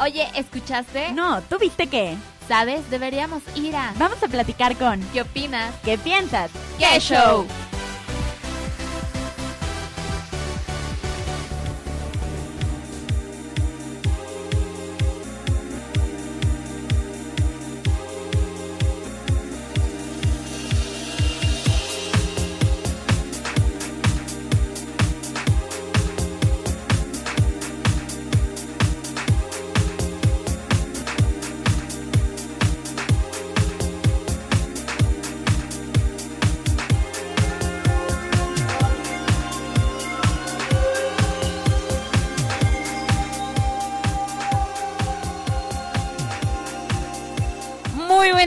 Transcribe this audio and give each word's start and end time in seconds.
Oye, 0.00 0.28
¿escuchaste? 0.34 1.12
No, 1.12 1.40
¿tú 1.42 1.58
viste 1.58 1.86
qué? 1.86 2.16
¿Sabes? 2.46 2.88
Deberíamos 2.90 3.42
ir 3.54 3.74
a... 3.74 3.92
Vamos 3.96 4.22
a 4.22 4.28
platicar 4.28 4.76
con... 4.76 5.00
¿Qué 5.12 5.22
opinas? 5.22 5.74
¿Qué 5.84 5.98
piensas? 5.98 6.50
¡Qué 6.78 7.00
show! 7.00 7.46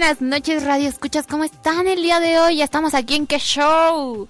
Buenas 0.10 0.22
noches, 0.22 0.64
Radio 0.64 0.90
Escuchas. 0.90 1.28
¿Cómo 1.28 1.44
están 1.44 1.88
el 1.88 2.02
día 2.02 2.20
de 2.20 2.40
hoy? 2.40 2.58
Ya 2.58 2.64
estamos 2.64 2.96
aquí 2.96 3.14
en 3.14 3.28
qué 3.28 3.38
show. 3.38 4.28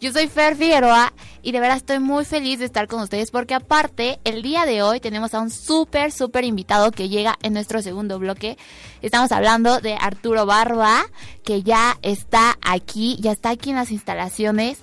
Yo 0.00 0.12
soy 0.12 0.28
Fer 0.28 0.54
Figueroa 0.54 1.12
y 1.42 1.50
de 1.50 1.58
verdad 1.58 1.78
estoy 1.78 1.98
muy 1.98 2.24
feliz 2.24 2.60
de 2.60 2.64
estar 2.64 2.86
con 2.86 3.02
ustedes 3.02 3.32
porque 3.32 3.54
aparte 3.54 4.20
el 4.22 4.40
día 4.42 4.66
de 4.66 4.84
hoy 4.84 5.00
tenemos 5.00 5.34
a 5.34 5.40
un 5.40 5.50
súper, 5.50 6.12
súper 6.12 6.44
invitado 6.44 6.92
que 6.92 7.08
llega 7.08 7.36
en 7.42 7.54
nuestro 7.54 7.82
segundo 7.82 8.20
bloque. 8.20 8.56
Estamos 9.02 9.32
hablando 9.32 9.80
de 9.80 9.94
Arturo 9.94 10.46
Barba, 10.46 11.04
que 11.44 11.64
ya 11.64 11.98
está 12.02 12.56
aquí, 12.62 13.16
ya 13.18 13.32
está 13.32 13.50
aquí 13.50 13.70
en 13.70 13.76
las 13.76 13.90
instalaciones. 13.90 14.78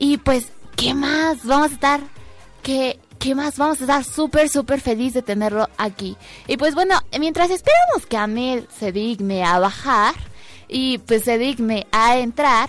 Y 0.00 0.16
pues, 0.16 0.48
¿qué 0.74 0.94
más? 0.94 1.44
Vamos 1.44 1.70
a 1.70 1.74
estar, 1.74 2.00
¿qué, 2.64 2.98
qué 3.24 3.34
más? 3.34 3.56
Vamos 3.56 3.80
a 3.80 3.84
estar 3.84 4.04
súper, 4.04 4.50
súper 4.50 4.82
feliz 4.82 5.14
de 5.14 5.22
tenerlo 5.22 5.70
aquí. 5.78 6.14
Y 6.46 6.58
pues 6.58 6.74
bueno, 6.74 7.00
mientras 7.18 7.48
esperamos 7.48 8.04
que 8.06 8.18
Amel 8.18 8.68
se 8.78 8.92
digne 8.92 9.42
a 9.42 9.58
bajar 9.58 10.14
y 10.68 10.98
pues 10.98 11.24
se 11.24 11.38
digne 11.38 11.86
a 11.90 12.18
entrar, 12.18 12.68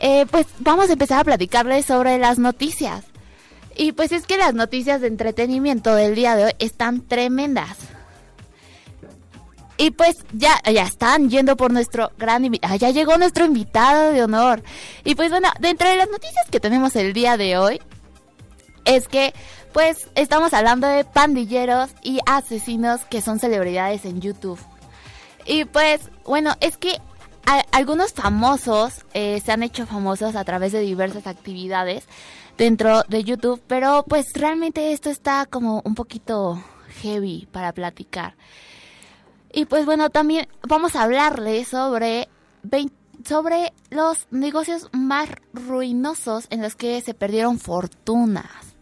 eh, 0.00 0.26
pues 0.28 0.46
vamos 0.58 0.90
a 0.90 0.94
empezar 0.94 1.20
a 1.20 1.24
platicarles 1.24 1.86
sobre 1.86 2.18
las 2.18 2.40
noticias. 2.40 3.04
Y 3.76 3.92
pues 3.92 4.10
es 4.10 4.26
que 4.26 4.36
las 4.36 4.52
noticias 4.52 5.00
de 5.00 5.06
entretenimiento 5.06 5.94
del 5.94 6.16
día 6.16 6.34
de 6.34 6.46
hoy 6.46 6.52
están 6.58 7.00
tremendas. 7.06 7.78
Y 9.76 9.92
pues 9.92 10.16
ya, 10.32 10.60
ya 10.72 10.82
están 10.82 11.30
yendo 11.30 11.56
por 11.56 11.72
nuestro 11.72 12.10
gran 12.18 12.44
invitado. 12.44 12.74
ya 12.74 12.90
llegó 12.90 13.16
nuestro 13.16 13.44
invitado 13.44 14.10
de 14.10 14.24
honor. 14.24 14.60
Y 15.04 15.14
pues 15.14 15.30
bueno, 15.30 15.50
dentro 15.60 15.88
de 15.88 15.98
las 15.98 16.10
noticias 16.10 16.50
que 16.50 16.58
tenemos 16.58 16.96
el 16.96 17.12
día 17.12 17.36
de 17.36 17.58
hoy, 17.58 17.80
es 18.84 19.08
que 19.08 19.32
pues 19.74 20.08
estamos 20.14 20.54
hablando 20.54 20.86
de 20.86 21.04
pandilleros 21.04 21.90
y 22.00 22.20
asesinos 22.26 23.04
que 23.06 23.20
son 23.20 23.40
celebridades 23.40 24.04
en 24.04 24.20
YouTube. 24.20 24.60
Y 25.46 25.64
pues 25.64 26.10
bueno, 26.24 26.54
es 26.60 26.76
que 26.76 27.00
algunos 27.72 28.12
famosos 28.12 29.04
eh, 29.14 29.42
se 29.44 29.50
han 29.50 29.64
hecho 29.64 29.84
famosos 29.84 30.36
a 30.36 30.44
través 30.44 30.70
de 30.70 30.78
diversas 30.78 31.26
actividades 31.26 32.06
dentro 32.56 33.02
de 33.08 33.24
YouTube, 33.24 33.60
pero 33.66 34.04
pues 34.08 34.32
realmente 34.34 34.92
esto 34.92 35.10
está 35.10 35.44
como 35.44 35.82
un 35.84 35.96
poquito 35.96 36.62
heavy 37.02 37.48
para 37.50 37.72
platicar. 37.72 38.36
Y 39.52 39.64
pues 39.64 39.86
bueno, 39.86 40.08
también 40.08 40.46
vamos 40.62 40.94
a 40.94 41.02
hablarles 41.02 41.66
sobre, 41.66 42.28
sobre 43.26 43.72
los 43.90 44.28
negocios 44.30 44.88
más 44.92 45.28
ruinosos 45.52 46.46
en 46.50 46.62
los 46.62 46.76
que 46.76 47.00
se 47.00 47.12
perdieron 47.12 47.58
fortunas. 47.58 48.73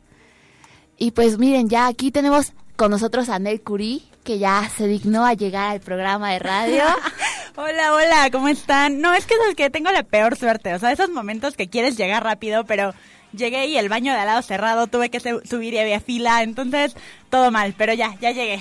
Y 1.03 1.11
pues 1.11 1.37
miren, 1.37 1.69
ya 1.69 1.89
aquí 1.89 2.13
tenemos 2.13 2.53
con 2.77 2.93
nosotros 2.93 3.29
a 3.29 3.41
Nel 3.41 3.61
Curie, 3.61 4.03
que 4.23 4.39
ya 4.39 4.71
se 4.77 4.87
dignó 4.87 5.27
a 5.27 5.35
llegar 5.35 5.71
al 5.73 5.81
programa 5.81 6.31
de 6.31 6.39
radio. 6.39 6.85
Hola, 7.57 7.93
hola, 7.93 8.31
¿cómo 8.31 8.47
están? 8.47 9.01
No, 9.01 9.13
es 9.13 9.27
que 9.27 9.35
es 9.35 9.57
que 9.57 9.69
tengo 9.69 9.91
la 9.91 10.05
peor 10.05 10.37
suerte. 10.37 10.73
O 10.73 10.79
sea, 10.79 10.93
esos 10.93 11.11
momentos 11.11 11.57
que 11.57 11.69
quieres 11.69 11.97
llegar 11.97 12.23
rápido, 12.23 12.65
pero 12.67 12.95
llegué 13.33 13.67
y 13.67 13.79
el 13.79 13.89
baño 13.89 14.13
de 14.13 14.21
al 14.21 14.29
lado 14.29 14.43
cerrado, 14.43 14.87
tuve 14.87 15.11
que 15.11 15.19
subir 15.19 15.75
y 15.75 15.79
había 15.79 15.99
fila, 15.99 16.45
entonces 16.45 16.95
todo 17.31 17.51
mal, 17.51 17.75
pero 17.77 17.95
ya, 17.95 18.17
ya 18.21 18.31
llegué. 18.31 18.61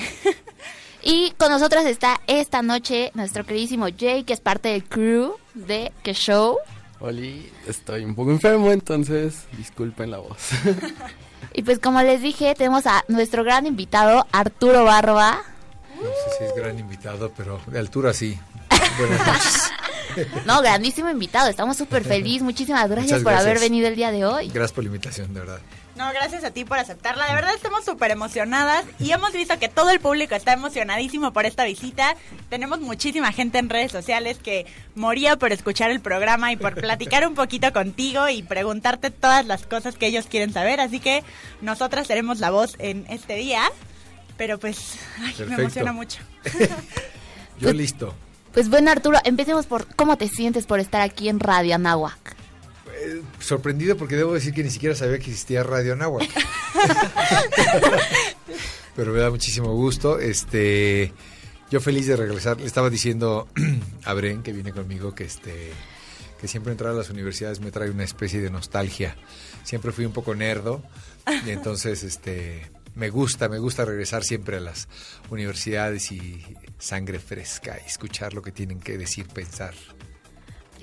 y 1.04 1.34
con 1.38 1.52
nosotros 1.52 1.86
está 1.86 2.22
esta 2.26 2.64
noche 2.64 3.12
nuestro 3.14 3.46
queridísimo 3.46 3.86
Jay, 3.96 4.24
que 4.24 4.34
es 4.34 4.40
parte 4.40 4.70
del 4.70 4.84
crew 4.84 5.36
de 5.54 5.92
Que 6.02 6.16
Show. 6.16 6.58
Oli, 7.02 7.52
estoy 7.68 8.04
un 8.04 8.16
poco 8.16 8.32
enfermo, 8.32 8.72
entonces 8.72 9.46
disculpen 9.60 10.10
la 10.10 10.18
voz. 10.18 10.50
Y 11.54 11.64
pues 11.64 11.80
como 11.80 12.02
les 12.02 12.22
dije, 12.22 12.56
tenemos 12.56 12.88
a 12.88 13.04
nuestro 13.08 13.44
gran 13.44 13.66
invitado, 13.66 14.26
Arturo 14.32 14.84
Barba. 14.86 15.42
No 15.96 16.04
sé 16.04 16.38
si 16.38 16.44
es 16.46 16.56
gran 16.56 16.80
invitado, 16.80 17.32
pero 17.36 17.60
de 17.68 17.80
altura 17.80 18.14
sí. 18.14 18.40
Buenas 18.98 19.28
noches. 19.28 19.72
No, 20.46 20.62
grandísimo 20.62 21.10
invitado, 21.10 21.50
estamos 21.50 21.78
súper 21.78 22.04
felices. 22.04 22.42
Muchísimas 22.42 22.90
gracias 22.90 23.22
por 23.22 23.34
haber 23.34 23.60
venido 23.60 23.88
el 23.88 23.96
día 23.96 24.12
de 24.12 24.26
hoy. 24.26 24.48
Gracias 24.50 24.72
por 24.74 24.84
la 24.84 24.90
invitación, 24.90 25.34
de 25.34 25.40
verdad. 25.42 25.60
No, 26.02 26.12
gracias 26.14 26.44
a 26.44 26.50
ti 26.50 26.66
por 26.66 26.80
aceptarla. 26.80 27.28
De 27.28 27.36
verdad 27.36 27.54
estamos 27.54 27.86
súper 27.86 28.10
emocionadas 28.10 28.86
y 28.98 29.12
hemos 29.12 29.34
visto 29.34 29.60
que 29.60 29.70
todo 29.70 29.92
el 29.92 30.00
público 30.00 30.34
está 30.34 30.54
emocionadísimo 30.54 31.32
por 31.32 31.46
esta 31.46 31.64
visita. 31.64 32.16
Tenemos 32.50 32.80
muchísima 32.80 33.32
gente 33.32 33.60
en 33.60 33.70
redes 33.70 33.92
sociales 33.92 34.40
que 34.40 34.66
moría 34.96 35.38
por 35.38 35.52
escuchar 35.52 35.92
el 35.92 36.00
programa 36.00 36.52
y 36.52 36.56
por 36.56 36.74
platicar 36.74 37.28
un 37.28 37.36
poquito 37.36 37.72
contigo 37.72 38.28
y 38.30 38.42
preguntarte 38.42 39.12
todas 39.12 39.46
las 39.46 39.68
cosas 39.68 39.96
que 39.96 40.08
ellos 40.08 40.26
quieren 40.26 40.52
saber. 40.52 40.80
Así 40.80 41.00
que 41.00 41.24
nosotras 41.62 42.08
seremos 42.08 42.40
la 42.40 42.50
voz 42.50 42.76
en 42.80 43.06
este 43.08 43.36
día. 43.36 43.62
Pero 44.38 44.58
pues, 44.58 44.98
ay, 45.20 45.36
me 45.46 45.54
emociona 45.54 45.92
mucho. 45.92 46.20
Yo 47.60 47.72
listo. 47.74 48.16
Pues 48.56 48.70
bueno, 48.70 48.90
Arturo, 48.90 49.20
empecemos 49.24 49.68
por 49.68 49.86
cómo 49.96 50.18
te 50.18 50.28
sientes 50.28 50.66
por 50.66 50.80
estar 50.80 51.02
aquí 51.02 51.30
en 51.30 51.40
Radio 51.40 51.76
Anáhuac. 51.76 52.41
Eh, 53.04 53.22
sorprendido 53.40 53.98
porque 53.98 54.16
debo 54.16 54.34
decir 54.34 54.54
que 54.54 54.64
ni 54.64 54.70
siquiera 54.70 54.96
sabía 54.96 55.18
que 55.18 55.32
existía 55.32 55.64
Radio 55.64 55.94
Anáhuac. 55.94 56.30
Pero 58.96 59.14
me 59.14 59.20
da 59.20 59.30
muchísimo 59.30 59.74
gusto. 59.74 60.20
Este, 60.20 61.14
yo 61.72 61.80
feliz 61.80 62.06
de 62.08 62.16
regresar. 62.16 62.60
Le 62.60 62.68
estaba 62.68 62.90
diciendo 62.90 63.48
a 64.06 64.14
Bren, 64.14 64.44
que 64.44 64.54
viene 64.54 64.72
conmigo, 64.72 65.16
que 65.16 65.24
este 65.24 65.72
que 66.40 66.48
siempre 66.48 66.72
entrar 66.72 66.92
a 66.92 66.96
las 66.96 67.12
universidades 67.12 67.60
me 67.60 67.70
trae 67.70 67.92
una 67.92 68.04
especie 68.04 68.42
de 68.42 68.50
nostalgia. 68.50 69.16
Siempre 69.64 69.92
fui 69.92 70.06
un 70.06 70.12
poco 70.12 70.34
nerdo 70.34 70.82
y 71.46 71.50
entonces 71.52 72.04
este 72.04 72.72
me 72.96 73.10
gusta, 73.10 73.48
me 73.48 73.60
gusta 73.60 73.86
regresar 73.86 74.24
siempre 74.24 74.58
a 74.58 74.60
las 74.60 74.88
universidades 75.30 76.12
y 76.12 76.44
sangre 76.80 77.20
fresca 77.20 77.80
y 77.84 77.88
escuchar 77.88 78.34
lo 78.34 78.42
que 78.42 78.52
tienen 78.52 78.80
que 78.80 78.98
decir, 78.98 79.28
pensar. 79.28 79.76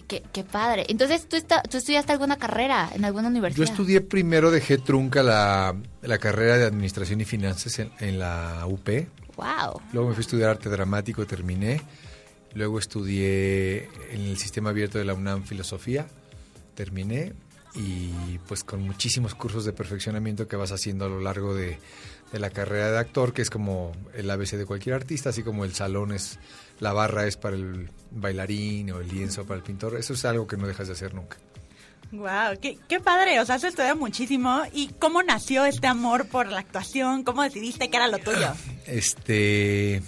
Qué, 0.06 0.22
qué 0.32 0.44
padre. 0.44 0.86
Entonces, 0.88 1.28
¿tú, 1.28 1.36
está- 1.36 1.62
¿tú 1.62 1.76
estudiaste 1.78 2.12
alguna 2.12 2.36
carrera 2.36 2.88
en 2.94 3.04
alguna 3.04 3.24
Yo 3.24 3.30
universidad? 3.30 3.68
estudié 3.70 4.00
primero, 4.00 4.50
dejé 4.50 4.78
trunca 4.78 5.22
la, 5.22 5.74
la 6.02 6.18
carrera 6.18 6.56
de 6.58 6.64
Administración 6.64 7.20
y 7.20 7.24
Finanzas 7.24 7.78
en, 7.78 7.90
en 8.00 8.18
la 8.18 8.64
UP. 8.66 8.88
Wow. 9.36 9.80
Luego 9.92 10.08
me 10.08 10.14
fui 10.14 10.20
a 10.20 10.26
estudiar 10.26 10.50
Arte 10.50 10.68
Dramático, 10.68 11.26
terminé. 11.26 11.80
Luego 12.54 12.78
estudié 12.78 13.88
en 14.10 14.20
el 14.22 14.38
Sistema 14.38 14.70
Abierto 14.70 14.98
de 14.98 15.04
la 15.04 15.14
UNAM 15.14 15.44
Filosofía, 15.44 16.06
terminé. 16.74 17.32
Y 17.74 18.38
pues 18.48 18.64
con 18.64 18.82
muchísimos 18.82 19.34
cursos 19.34 19.64
de 19.64 19.72
perfeccionamiento 19.72 20.48
que 20.48 20.56
vas 20.56 20.72
haciendo 20.72 21.04
a 21.04 21.08
lo 21.08 21.20
largo 21.20 21.54
de, 21.54 21.78
de 22.32 22.38
la 22.38 22.50
carrera 22.50 22.90
de 22.90 22.98
actor, 22.98 23.32
que 23.32 23.42
es 23.42 23.50
como 23.50 23.92
el 24.14 24.28
ABC 24.30 24.52
de 24.52 24.64
cualquier 24.66 24.94
artista, 24.96 25.28
así 25.30 25.42
como 25.42 25.64
el 25.64 25.74
salón 25.74 26.12
es, 26.12 26.38
la 26.80 26.92
barra 26.92 27.26
es 27.26 27.36
para 27.36 27.56
el 27.56 27.90
bailarín 28.10 28.90
o 28.92 29.00
el 29.00 29.08
lienzo 29.08 29.44
para 29.44 29.58
el 29.58 29.62
pintor. 29.62 29.96
Eso 29.96 30.14
es 30.14 30.24
algo 30.24 30.46
que 30.46 30.56
no 30.56 30.66
dejas 30.66 30.86
de 30.88 30.94
hacer 30.94 31.14
nunca. 31.14 31.36
Wow, 32.10 32.58
qué, 32.60 32.78
qué 32.88 33.00
padre, 33.00 33.38
o 33.38 33.44
sea, 33.44 33.56
has 33.56 33.64
estudiado 33.64 33.96
muchísimo. 33.96 34.62
¿Y 34.72 34.88
cómo 34.98 35.22
nació 35.22 35.66
este 35.66 35.86
amor 35.86 36.26
por 36.26 36.46
la 36.46 36.60
actuación? 36.60 37.22
¿Cómo 37.22 37.42
decidiste 37.42 37.90
que 37.90 37.96
era 37.96 38.08
lo 38.08 38.18
tuyo? 38.18 38.52
Este, 38.86 40.00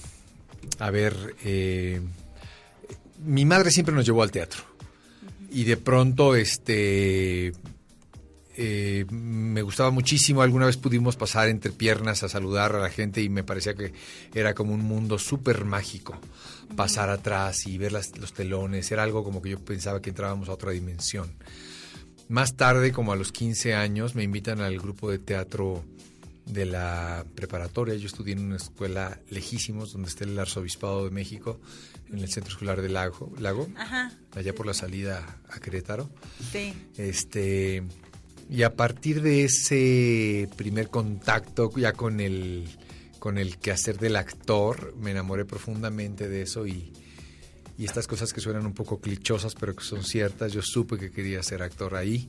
a 0.79 0.91
ver, 0.91 1.37
eh, 1.45 2.01
mi 3.19 3.45
madre 3.45 3.71
siempre 3.71 3.95
nos 3.95 4.07
llevó 4.07 4.23
al 4.23 4.31
teatro 4.31 4.71
y 5.51 5.65
de 5.65 5.77
pronto, 5.77 6.35
este, 6.37 7.53
eh, 8.57 9.05
me 9.11 9.63
gustaba 9.63 9.91
muchísimo. 9.91 10.43
Alguna 10.43 10.67
vez 10.67 10.77
pudimos 10.77 11.17
pasar 11.17 11.49
entre 11.49 11.73
piernas 11.73 12.23
a 12.23 12.29
saludar 12.29 12.75
a 12.75 12.81
la 12.81 12.91
gente 12.91 13.23
y 13.23 13.29
me 13.29 13.45
parecía 13.45 13.75
que 13.75 13.93
era 14.35 14.55
como 14.55 14.75
un 14.75 14.83
mundo 14.83 15.19
súper 15.19 15.65
mágico. 15.65 16.19
Pasar 16.77 17.11
atrás 17.11 17.67
y 17.67 17.79
ver 17.79 17.93
las- 17.93 18.17
los 18.19 18.33
telones, 18.33 18.91
era 18.93 19.03
algo 19.03 19.25
como 19.25 19.41
que 19.43 19.51
yo 19.51 19.59
pensaba 19.59 20.01
que 20.03 20.11
entrábamos 20.11 20.49
a 20.49 20.53
otra 20.53 20.71
dimensión. 20.73 21.33
Más 22.29 22.57
tarde, 22.57 22.93
como 22.93 23.13
a 23.13 23.17
los 23.17 23.33
15 23.33 23.75
años, 23.75 24.15
me 24.15 24.23
invitan 24.23 24.61
al 24.61 24.79
grupo 24.79 25.11
de 25.11 25.19
teatro 25.19 25.85
de 26.47 26.65
la 26.65 27.25
preparatoria. 27.35 27.95
Yo 27.97 28.07
estudié 28.07 28.35
en 28.35 28.41
una 28.47 28.57
escuela 28.57 29.19
lejísimos, 29.31 29.93
donde 29.93 30.09
está 30.09 30.25
el 30.25 30.39
Arzobispado 30.39 31.05
de 31.05 31.11
México, 31.11 31.61
en 32.13 32.19
el 32.21 32.29
Centro 32.31 32.53
Escolar 32.53 32.83
del 32.83 32.95
Lago, 32.95 33.33
Lago 33.39 33.69
Ajá. 33.77 34.13
allá 34.35 34.53
por 34.55 34.67
la 34.67 34.75
salida 34.75 35.39
a 35.49 35.61
Querétaro. 35.61 36.09
Sí. 36.53 36.73
Este, 36.97 37.83
y 38.51 38.63
a 38.65 38.75
partir 38.75 39.23
de 39.23 39.45
ese 39.45 40.49
primer 40.57 40.89
contacto 40.89 41.71
ya 41.77 41.93
con 41.93 42.21
el, 42.21 42.69
con 43.19 43.39
el 43.39 43.59
quehacer 43.59 43.99
del 43.99 44.17
actor, 44.17 44.95
me 44.99 45.13
enamoré 45.13 45.45
profundamente 45.45 46.29
de 46.29 46.43
eso 46.43 46.67
y, 46.67 46.93
y 47.79 47.85
estas 47.85 48.07
cosas 48.07 48.33
que 48.33 48.41
suenan 48.41 48.67
un 48.67 48.75
poco 48.75 49.01
clichosas, 49.01 49.55
pero 49.55 49.75
que 49.77 49.85
son 49.85 50.03
ciertas, 50.05 50.53
yo 50.53 50.63
supe 50.63 50.99
que 50.99 51.11
quería 51.11 51.43
ser 51.43 51.63
actor 51.63 51.95
ahí. 51.95 52.29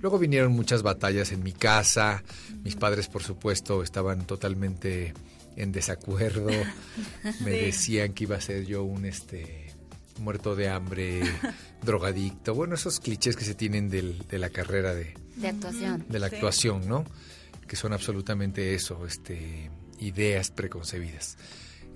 Luego 0.00 0.18
vinieron 0.18 0.52
muchas 0.52 0.82
batallas 0.82 1.30
en 1.30 1.42
mi 1.44 1.52
casa. 1.52 2.24
Mis 2.64 2.74
padres, 2.74 3.06
por 3.06 3.22
supuesto, 3.22 3.84
estaban 3.84 4.26
totalmente 4.26 5.14
en 5.54 5.70
desacuerdo. 5.70 6.48
Me 7.44 7.50
decían 7.52 8.12
que 8.12 8.24
iba 8.24 8.36
a 8.36 8.40
ser 8.40 8.64
yo 8.66 8.82
un 8.82 9.04
este 9.04 9.70
muerto 10.18 10.56
de 10.56 10.68
hambre, 10.68 11.20
drogadicto. 11.82 12.54
Bueno, 12.54 12.74
esos 12.74 12.98
clichés 13.00 13.36
que 13.36 13.44
se 13.44 13.54
tienen 13.54 13.88
del- 13.90 14.26
de 14.28 14.38
la 14.38 14.50
carrera 14.50 14.92
de, 14.94 15.14
De 15.36 15.48
actuación. 15.48 16.04
de 16.08 16.18
la 16.18 16.28
Sí. 16.28 16.34
actuación, 16.36 16.88
¿no? 16.88 17.04
Que 17.66 17.76
son 17.76 17.92
absolutamente 17.92 18.74
eso, 18.74 19.06
este, 19.06 19.70
ideas 19.98 20.50
preconcebidas. 20.50 21.36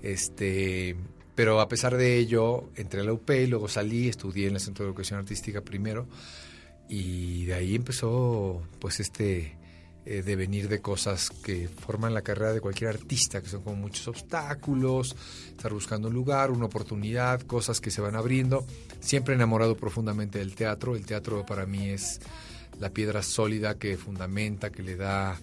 Este, 0.01 0.95
pero 1.35 1.59
a 1.61 1.67
pesar 1.67 1.97
de 1.97 2.17
ello, 2.17 2.69
entré 2.75 3.01
a 3.01 3.03
la 3.03 3.13
UP, 3.13 3.29
luego 3.47 3.67
salí, 3.67 4.07
estudié 4.07 4.47
en 4.47 4.55
el 4.55 4.59
Centro 4.59 4.85
de 4.85 4.89
Educación 4.89 5.19
Artística 5.19 5.61
primero, 5.61 6.07
y 6.89 7.45
de 7.45 7.53
ahí 7.53 7.75
empezó, 7.75 8.61
pues, 8.79 8.99
este 8.99 9.57
eh, 10.09 10.21
devenir 10.21 10.69
de 10.69 10.79
cosas 10.79 11.29
que 11.29 11.67
forman 11.67 12.13
la 12.13 12.21
carrera 12.21 12.53
de 12.53 12.61
cualquier 12.61 12.91
artista, 12.91 13.41
que 13.41 13.49
son 13.49 13.61
como 13.61 13.75
muchos 13.75 14.07
obstáculos, 14.07 15.13
estar 15.49 15.73
buscando 15.73 16.07
un 16.07 16.13
lugar, 16.13 16.49
una 16.49 16.67
oportunidad, 16.67 17.41
cosas 17.41 17.81
que 17.81 17.91
se 17.91 17.99
van 17.99 18.15
abriendo. 18.15 18.65
Siempre 19.01 19.35
enamorado 19.35 19.75
profundamente 19.75 20.39
del 20.39 20.55
teatro. 20.55 20.95
El 20.95 21.05
teatro 21.05 21.45
para 21.45 21.65
mí 21.65 21.89
es 21.89 22.21
la 22.79 22.89
piedra 22.89 23.23
sólida 23.23 23.77
que 23.77 23.97
fundamenta, 23.97 24.71
que 24.71 24.83
le 24.83 24.95
da 24.95 25.39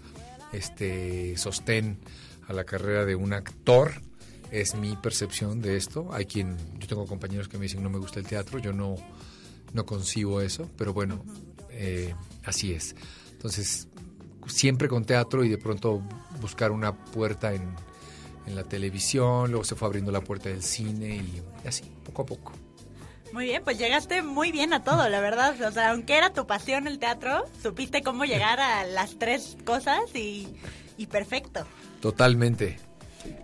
este 0.52 1.36
sostén 1.36 1.98
a 2.46 2.52
la 2.52 2.64
carrera 2.64 3.04
de 3.04 3.14
un 3.14 3.32
actor. 3.32 3.92
Es 4.50 4.75
mi 4.75 4.96
percepción 4.96 5.60
de 5.60 5.76
esto. 5.76 6.12
Hay 6.12 6.26
quien, 6.26 6.56
yo 6.78 6.86
tengo 6.86 7.06
compañeros 7.06 7.48
que 7.48 7.58
me 7.58 7.64
dicen 7.64 7.82
no 7.82 7.90
me 7.90 7.98
gusta 7.98 8.20
el 8.20 8.26
teatro, 8.26 8.58
yo 8.58 8.72
no, 8.72 8.96
no 9.72 9.84
concibo 9.84 10.40
eso, 10.40 10.70
pero 10.76 10.92
bueno, 10.92 11.25
eh, 11.70 12.14
así 12.44 12.72
es. 12.72 12.94
Entonces, 13.32 13.88
siempre 14.46 14.88
con 14.88 15.04
teatro 15.04 15.44
y 15.44 15.48
de 15.48 15.58
pronto 15.58 16.02
buscar 16.40 16.70
una 16.70 16.94
puerta 16.94 17.52
en, 17.52 17.75
en 18.46 18.54
la 18.54 18.64
televisión, 18.64 19.50
luego 19.50 19.64
se 19.64 19.75
fue 19.75 19.88
abriendo 19.88 20.12
la 20.12 20.20
puerta 20.20 20.48
del 20.48 20.62
cine 20.62 21.16
y 21.16 21.66
así, 21.66 21.84
poco 22.04 22.22
a 22.22 22.26
poco. 22.26 22.52
Muy 23.34 23.46
bien, 23.46 23.64
pues 23.64 23.78
llegaste 23.78 24.22
muy 24.22 24.52
bien 24.52 24.72
a 24.72 24.84
todo, 24.84 25.08
la 25.08 25.19
verdad. 25.19 25.60
O 25.60 25.72
sea, 25.72 25.90
aunque 25.90 26.16
era 26.16 26.32
tu 26.32 26.46
pasión 26.46 26.86
el 26.86 27.00
teatro, 27.00 27.44
supiste 27.60 28.00
cómo 28.00 28.25
llegar 28.25 28.60
a 28.60 28.84
las 28.84 29.19
tres 29.19 29.56
cosas 29.64 29.98
y, 30.14 30.46
y 30.96 31.06
perfecto. 31.06 31.66
Totalmente. 32.00 32.78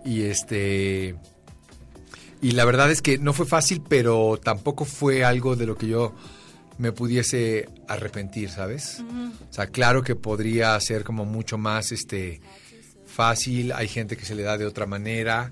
Y 0.05 0.21
este 0.21 1.17
y 2.41 2.51
la 2.51 2.63
verdad 2.63 2.89
es 2.89 3.01
que 3.01 3.17
no 3.17 3.33
fue 3.33 3.45
fácil, 3.45 3.83
pero 3.85 4.39
tampoco 4.41 4.85
fue 4.85 5.25
algo 5.25 5.57
de 5.57 5.65
lo 5.65 5.77
que 5.77 5.87
yo 5.87 6.15
me 6.77 6.93
pudiese 6.93 7.67
arrepentir, 7.89 8.49
¿sabes? 8.49 9.03
O 9.49 9.53
sea, 9.53 9.67
claro 9.67 10.03
que 10.03 10.15
podría 10.15 10.79
ser 10.79 11.03
como 11.03 11.25
mucho 11.25 11.57
más 11.57 11.91
este 11.91 12.39
fácil, 13.05 13.73
hay 13.73 13.89
gente 13.89 14.15
que 14.15 14.23
se 14.23 14.35
le 14.35 14.43
da 14.43 14.57
de 14.57 14.65
otra 14.65 14.85
manera, 14.85 15.51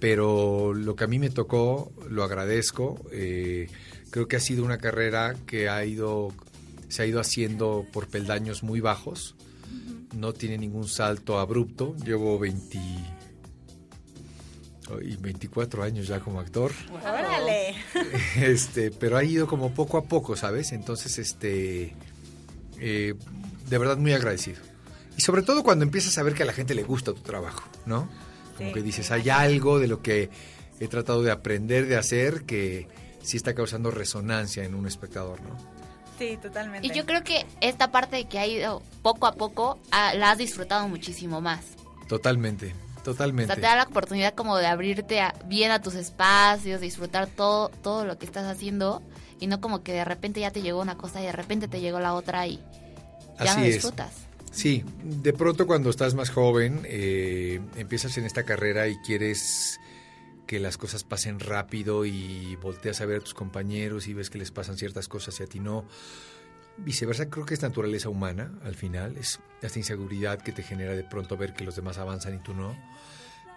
pero 0.00 0.74
lo 0.74 0.96
que 0.96 1.04
a 1.04 1.06
mí 1.06 1.18
me 1.18 1.30
tocó, 1.30 1.92
lo 2.08 2.24
agradezco. 2.24 3.00
eh, 3.12 3.68
creo 4.10 4.28
que 4.28 4.36
ha 4.36 4.40
sido 4.40 4.64
una 4.64 4.78
carrera 4.78 5.34
que 5.46 5.68
ha 5.68 5.84
ido, 5.84 6.32
se 6.88 7.02
ha 7.02 7.06
ido 7.06 7.20
haciendo 7.20 7.86
por 7.92 8.08
peldaños 8.08 8.62
muy 8.62 8.80
bajos. 8.80 9.34
No 10.16 10.32
tiene 10.32 10.58
ningún 10.58 10.88
salto 10.88 11.38
abrupto. 11.38 11.94
Llevo 12.04 12.38
20, 12.38 12.78
y 15.02 15.16
24 15.16 15.82
años 15.82 16.06
ya 16.06 16.20
como 16.20 16.40
actor. 16.40 16.72
Órale. 17.02 17.74
este, 18.36 18.90
pero 18.90 19.16
ha 19.16 19.24
ido 19.24 19.46
como 19.46 19.74
poco 19.74 19.98
a 19.98 20.04
poco, 20.04 20.36
¿sabes? 20.36 20.72
Entonces, 20.72 21.18
este, 21.18 21.94
eh, 22.80 23.14
de 23.68 23.78
verdad 23.78 23.98
muy 23.98 24.12
agradecido. 24.12 24.58
Y 25.16 25.20
sobre 25.20 25.42
todo 25.42 25.62
cuando 25.62 25.84
empiezas 25.84 26.16
a 26.18 26.22
ver 26.22 26.34
que 26.34 26.44
a 26.44 26.46
la 26.46 26.52
gente 26.52 26.74
le 26.74 26.84
gusta 26.84 27.12
tu 27.12 27.20
trabajo, 27.20 27.68
¿no? 27.86 28.08
Como 28.58 28.68
Sí, 28.70 28.74
que 28.74 28.82
dices, 28.82 29.10
hay 29.10 29.30
algo 29.30 29.78
de 29.78 29.88
lo 29.88 30.02
que 30.02 30.28
he 30.80 30.88
tratado 30.88 31.22
de 31.22 31.30
aprender, 31.30 31.86
de 31.86 31.96
hacer, 31.96 32.42
que 32.44 32.86
sí 33.22 33.36
está 33.38 33.54
causando 33.54 33.90
resonancia 33.90 34.64
en 34.64 34.74
un 34.74 34.86
espectador, 34.86 35.40
¿no? 35.40 35.56
Sí, 36.18 36.36
totalmente. 36.42 36.86
Y 36.86 36.90
yo 36.92 37.06
creo 37.06 37.22
que 37.22 37.46
esta 37.60 37.90
parte 37.92 38.16
de 38.16 38.24
que 38.26 38.38
ha 38.40 38.46
ido 38.46 38.82
poco 39.02 39.26
a 39.26 39.32
poco, 39.34 39.78
ah, 39.92 40.12
la 40.14 40.32
has 40.32 40.38
disfrutado 40.38 40.88
muchísimo 40.88 41.40
más. 41.40 41.60
Totalmente, 42.08 42.74
O 42.98 43.02
totalmente. 43.02 43.46
sea, 43.46 43.54
te 43.54 43.60
da 43.62 43.76
la 43.76 43.84
oportunidad 43.84 44.34
como 44.34 44.56
de 44.56 44.66
abrirte 44.66 45.20
a- 45.20 45.34
bien 45.46 45.70
a 45.70 45.80
tus 45.80 45.94
espacios, 45.94 46.80
disfrutar 46.80 47.28
todo, 47.28 47.68
todo 47.68 48.04
lo 48.04 48.18
que 48.18 48.26
estás 48.26 48.46
haciendo 48.46 49.02
y 49.38 49.46
no 49.46 49.60
como 49.60 49.82
que 49.84 49.92
de 49.92 50.04
repente 50.04 50.40
ya 50.40 50.50
te 50.50 50.62
llegó 50.62 50.80
una 50.80 50.96
cosa 50.96 51.20
y 51.22 51.26
de 51.26 51.32
repente 51.32 51.68
te 51.68 51.80
llegó 51.80 52.00
la 52.00 52.14
otra 52.14 52.46
y 52.48 52.56
ya 53.38 53.52
Así 53.52 53.60
no 53.60 53.66
es. 53.66 53.76
Sí, 54.50 54.84
de 55.02 55.32
pronto 55.32 55.66
cuando 55.66 55.90
estás 55.90 56.14
más 56.14 56.30
joven, 56.30 56.80
eh, 56.84 57.60
empiezas 57.76 58.16
en 58.18 58.24
esta 58.24 58.44
carrera 58.44 58.88
y 58.88 58.96
quieres 58.98 59.78
que 60.46 60.58
las 60.58 60.78
cosas 60.78 61.04
pasen 61.04 61.40
rápido 61.40 62.06
y 62.06 62.56
volteas 62.56 63.00
a 63.00 63.06
ver 63.06 63.18
a 63.18 63.20
tus 63.20 63.34
compañeros 63.34 64.08
y 64.08 64.14
ves 64.14 64.30
que 64.30 64.38
les 64.38 64.50
pasan 64.50 64.78
ciertas 64.78 65.06
cosas 65.06 65.38
y 65.38 65.42
a 65.42 65.46
ti 65.46 65.60
no. 65.60 65.84
Viceversa, 66.78 67.28
creo 67.28 67.44
que 67.44 67.54
es 67.54 67.62
naturaleza 67.62 68.08
humana 68.08 68.52
al 68.64 68.74
final, 68.74 69.16
es 69.18 69.40
esta 69.60 69.78
inseguridad 69.78 70.40
que 70.40 70.52
te 70.52 70.62
genera 70.62 70.94
de 70.94 71.04
pronto 71.04 71.36
ver 71.36 71.52
que 71.52 71.64
los 71.64 71.76
demás 71.76 71.98
avanzan 71.98 72.34
y 72.34 72.38
tú 72.38 72.54
no. 72.54 72.74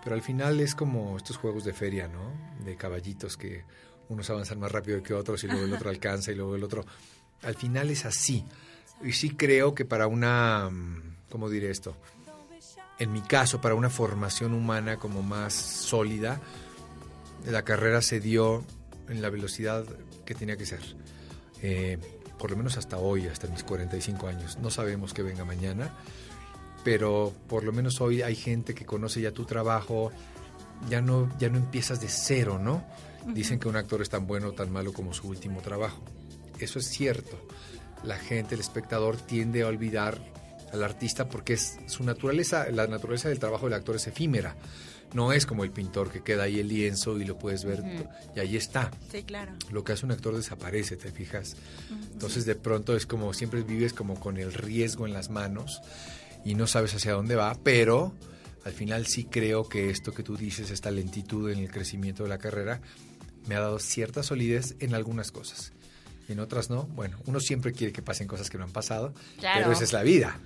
Pero 0.04 0.16
al 0.16 0.22
final 0.22 0.60
es 0.60 0.76
como 0.76 1.16
estos 1.16 1.38
juegos 1.38 1.64
de 1.64 1.74
feria, 1.74 2.08
¿no? 2.08 2.34
De 2.66 2.76
caballitos 2.76 3.38
que 3.38 3.64
unos 4.10 4.30
avanzan 4.30 4.60
más 4.60 4.72
rápido 4.72 5.02
que 5.02 5.14
otros 5.14 5.44
y 5.44 5.48
luego 5.48 5.64
el 5.64 5.74
otro 5.74 5.90
alcanza 5.92 6.32
y 6.32 6.36
luego 6.36 6.56
el 6.56 6.64
otro. 6.64 6.86
Al 7.44 7.56
final 7.56 7.90
es 7.90 8.06
así. 8.06 8.44
Y 9.04 9.14
sí 9.14 9.32
creo 9.32 9.74
que 9.74 9.86
para 9.86 10.08
una, 10.08 10.70
mm, 10.70 11.16
¿cómo 11.30 11.50
diré 11.50 11.72
esto? 11.72 11.96
En 13.00 13.12
mi 13.12 13.22
caso, 13.22 13.62
para 13.62 13.76
una 13.76 13.90
formación 13.90 14.54
humana 14.54 14.98
como 14.98 15.24
más 15.24 15.54
sólida, 15.54 16.40
la 17.46 17.64
carrera 17.64 18.02
se 18.02 18.20
dio 18.20 18.64
en 19.10 19.22
la 19.22 19.30
velocidad 19.30 19.86
que 20.26 20.36
tenía 20.36 20.56
que 20.56 20.66
ser. 20.66 20.82
Eh, 21.62 21.98
por 22.38 22.52
lo 22.52 22.58
menos 22.58 22.78
hasta 22.78 22.98
hoy, 22.98 23.28
hasta 23.28 23.48
mis 23.48 23.64
45 23.64 24.28
años. 24.28 24.58
No 24.60 24.70
sabemos 24.70 25.14
qué 25.14 25.24
venga 25.24 25.46
mañana, 25.46 25.92
pero 26.84 27.34
por 27.48 27.64
lo 27.64 27.72
menos 27.72 28.02
hoy 28.02 28.22
hay 28.22 28.36
gente 28.36 28.74
que 28.74 28.86
conoce 28.86 29.22
ya 29.22 29.32
tu 29.32 29.46
trabajo, 29.46 30.12
ya 30.90 31.02
no, 31.02 31.30
ya 31.38 31.50
no 31.50 31.58
empiezas 31.58 32.02
de 32.02 32.08
cero, 32.08 32.60
¿no? 32.60 32.84
Dicen 33.28 33.60
que 33.60 33.68
un 33.68 33.76
actor 33.76 34.02
es 34.02 34.10
tan 34.10 34.26
bueno 34.26 34.50
o 34.50 34.52
tan 34.54 34.72
malo 34.72 34.94
como 34.94 35.14
su 35.14 35.28
último 35.28 35.62
trabajo. 35.62 36.02
Eso 36.60 36.80
es 36.80 36.88
cierto. 36.88 37.38
La 38.04 38.18
gente, 38.18 38.56
el 38.56 38.62
espectador, 38.62 39.18
tiende 39.18 39.64
a 39.64 39.68
olvidar 39.68 40.20
al 40.72 40.84
artista 40.84 41.28
porque 41.28 41.54
es 41.54 41.78
su 41.88 42.04
naturaleza, 42.04 42.70
la 42.72 42.88
naturaleza 42.88 43.30
del 43.30 43.40
trabajo 43.40 43.66
del 43.66 43.74
actor 43.74 43.96
es 43.96 44.08
efímera. 44.08 44.56
No 45.14 45.34
es 45.34 45.46
como 45.46 45.66
el 45.66 45.72
pintor 45.72 46.10
que 46.10 46.24
queda 46.24 46.44
ahí 46.44 46.60
el 46.60 46.70
lienzo 46.70 47.20
y 47.20 47.26
lo 47.26 47.38
puedes 47.38 47.66
ver 47.66 47.84
y 48.34 48.40
ahí 48.40 48.56
está. 48.56 48.92
Sí, 49.12 49.24
claro. 49.24 49.52
Lo 49.70 49.84
que 49.84 49.92
hace 49.92 50.06
un 50.06 50.14
actor 50.14 50.36
desaparece, 50.36 50.96
¿te 50.96 51.12
fijas? 51.12 51.58
Entonces 52.14 52.46
de 52.46 52.56
pronto 52.56 52.96
es 52.96 53.06
como 53.06 53.34
siempre 53.34 53.62
vives 53.62 53.92
como 53.92 54.18
con 54.18 54.38
el 54.38 54.54
riesgo 54.54 55.06
en 55.06 55.12
las 55.12 55.30
manos 55.30 55.82
y 56.46 56.56
no 56.56 56.66
sabes 56.66 56.96
hacia 56.96 57.12
dónde 57.12 57.36
va, 57.36 57.58
pero 57.62 58.14
al 58.64 58.72
final 58.72 59.06
sí 59.06 59.26
creo 59.26 59.68
que 59.68 59.90
esto 59.90 60.14
que 60.14 60.24
tú 60.24 60.38
dices, 60.38 60.72
esta 60.72 60.92
lentitud 60.92 61.50
en 61.50 61.60
el 61.60 61.72
crecimiento 61.72 62.24
de 62.24 62.30
la 62.30 62.38
carrera, 62.38 62.80
me 63.48 63.56
ha 63.56 63.60
dado 63.60 63.80
cierta 63.80 64.24
solidez 64.24 64.76
en 64.80 64.96
algunas 64.96 65.32
cosas. 65.32 65.74
Y 66.32 66.34
en 66.34 66.40
otras 66.40 66.70
no. 66.70 66.84
Bueno, 66.84 67.18
uno 67.26 67.42
siempre 67.42 67.74
quiere 67.74 67.92
que 67.92 68.02
pasen 68.02 68.26
cosas 68.26 68.50
que 68.50 68.58
no 68.58 68.64
han 68.64 68.72
pasado, 68.72 69.14
Claro. 69.40 69.60
pero 69.60 69.72
esa 69.74 69.84
es 69.84 69.92
la 69.92 70.02
vida. 70.02 70.40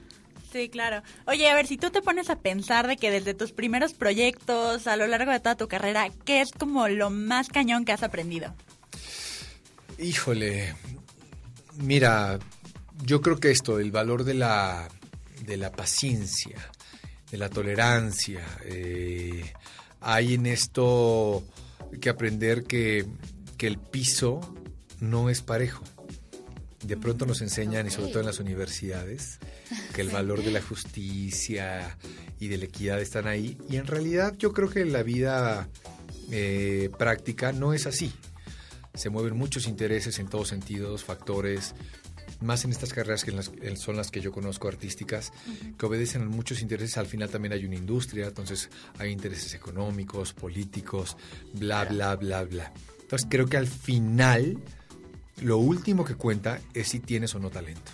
Sí, 0.51 0.67
claro. 0.69 1.03
Oye, 1.27 1.47
a 1.47 1.53
ver, 1.53 1.67
si 1.67 1.77
tú 1.77 1.91
te 1.91 2.01
pones 2.01 2.31
a 2.31 2.39
pensar 2.39 2.87
de 2.87 2.97
que 2.97 3.11
desde 3.11 3.35
tus 3.35 3.51
primeros 3.51 3.93
proyectos, 3.93 4.87
a 4.87 4.95
lo 4.97 5.05
largo 5.05 5.31
de 5.31 5.39
toda 5.39 5.55
tu 5.55 5.67
carrera, 5.67 6.09
¿qué 6.25 6.41
es 6.41 6.51
como 6.51 6.87
lo 6.87 7.11
más 7.11 7.49
cañón 7.49 7.85
que 7.85 7.91
has 7.91 8.01
aprendido? 8.01 8.55
Híjole, 9.99 10.73
mira, 11.77 12.39
yo 13.03 13.21
creo 13.21 13.39
que 13.39 13.51
esto, 13.51 13.79
el 13.79 13.91
valor 13.91 14.23
de 14.23 14.33
la, 14.33 14.87
de 15.45 15.57
la 15.57 15.71
paciencia, 15.71 16.57
de 17.29 17.37
la 17.37 17.49
tolerancia, 17.49 18.43
eh, 18.63 19.53
hay 20.01 20.33
en 20.33 20.45
esto 20.47 21.43
que 22.01 22.09
aprender 22.09 22.63
que, 22.63 23.05
que 23.57 23.67
el 23.67 23.77
piso 23.77 24.39
no 24.99 25.29
es 25.29 25.41
parejo. 25.41 25.83
De 26.83 26.97
pronto 26.97 27.25
nos 27.25 27.41
enseñan, 27.41 27.87
y 27.87 27.89
sobre 27.89 28.09
todo 28.09 28.19
en 28.19 28.27
las 28.27 28.39
universidades, 28.39 29.39
que 29.93 30.01
el 30.01 30.09
valor 30.09 30.43
de 30.43 30.51
la 30.51 30.61
justicia 30.61 31.97
y 32.39 32.47
de 32.47 32.57
la 32.57 32.65
equidad 32.65 33.01
están 33.01 33.27
ahí. 33.27 33.57
Y 33.69 33.77
en 33.77 33.87
realidad 33.87 34.35
yo 34.37 34.53
creo 34.53 34.69
que 34.69 34.85
la 34.85 35.01
vida 35.03 35.67
eh, 36.31 36.89
práctica 36.97 37.51
no 37.53 37.73
es 37.73 37.87
así. 37.87 38.11
Se 38.93 39.09
mueven 39.09 39.35
muchos 39.35 39.67
intereses 39.67 40.19
en 40.19 40.27
todos 40.27 40.47
sentidos, 40.49 41.03
factores, 41.03 41.73
más 42.41 42.65
en 42.65 42.71
estas 42.71 42.93
carreras 42.93 43.23
que 43.23 43.31
en 43.31 43.37
las- 43.37 43.51
en- 43.61 43.77
son 43.77 43.95
las 43.95 44.11
que 44.11 44.21
yo 44.21 44.31
conozco 44.31 44.67
artísticas, 44.67 45.31
que 45.77 45.85
obedecen 45.85 46.21
a 46.21 46.25
muchos 46.25 46.61
intereses. 46.61 46.97
Al 46.97 47.07
final 47.07 47.29
también 47.29 47.53
hay 47.53 47.65
una 47.65 47.75
industria, 47.75 48.27
entonces 48.27 48.69
hay 48.99 49.11
intereses 49.11 49.53
económicos, 49.55 50.33
políticos, 50.33 51.17
bla, 51.53 51.85
bla, 51.85 52.15
bla, 52.15 52.43
bla. 52.43 52.71
Entonces 53.01 53.27
creo 53.29 53.47
que 53.47 53.57
al 53.57 53.67
final 53.67 54.57
lo 55.41 55.57
último 55.57 56.03
que 56.05 56.15
cuenta 56.15 56.59
es 56.73 56.87
si 56.89 56.99
tienes 56.99 57.33
o 57.35 57.39
no 57.39 57.49
talento, 57.49 57.91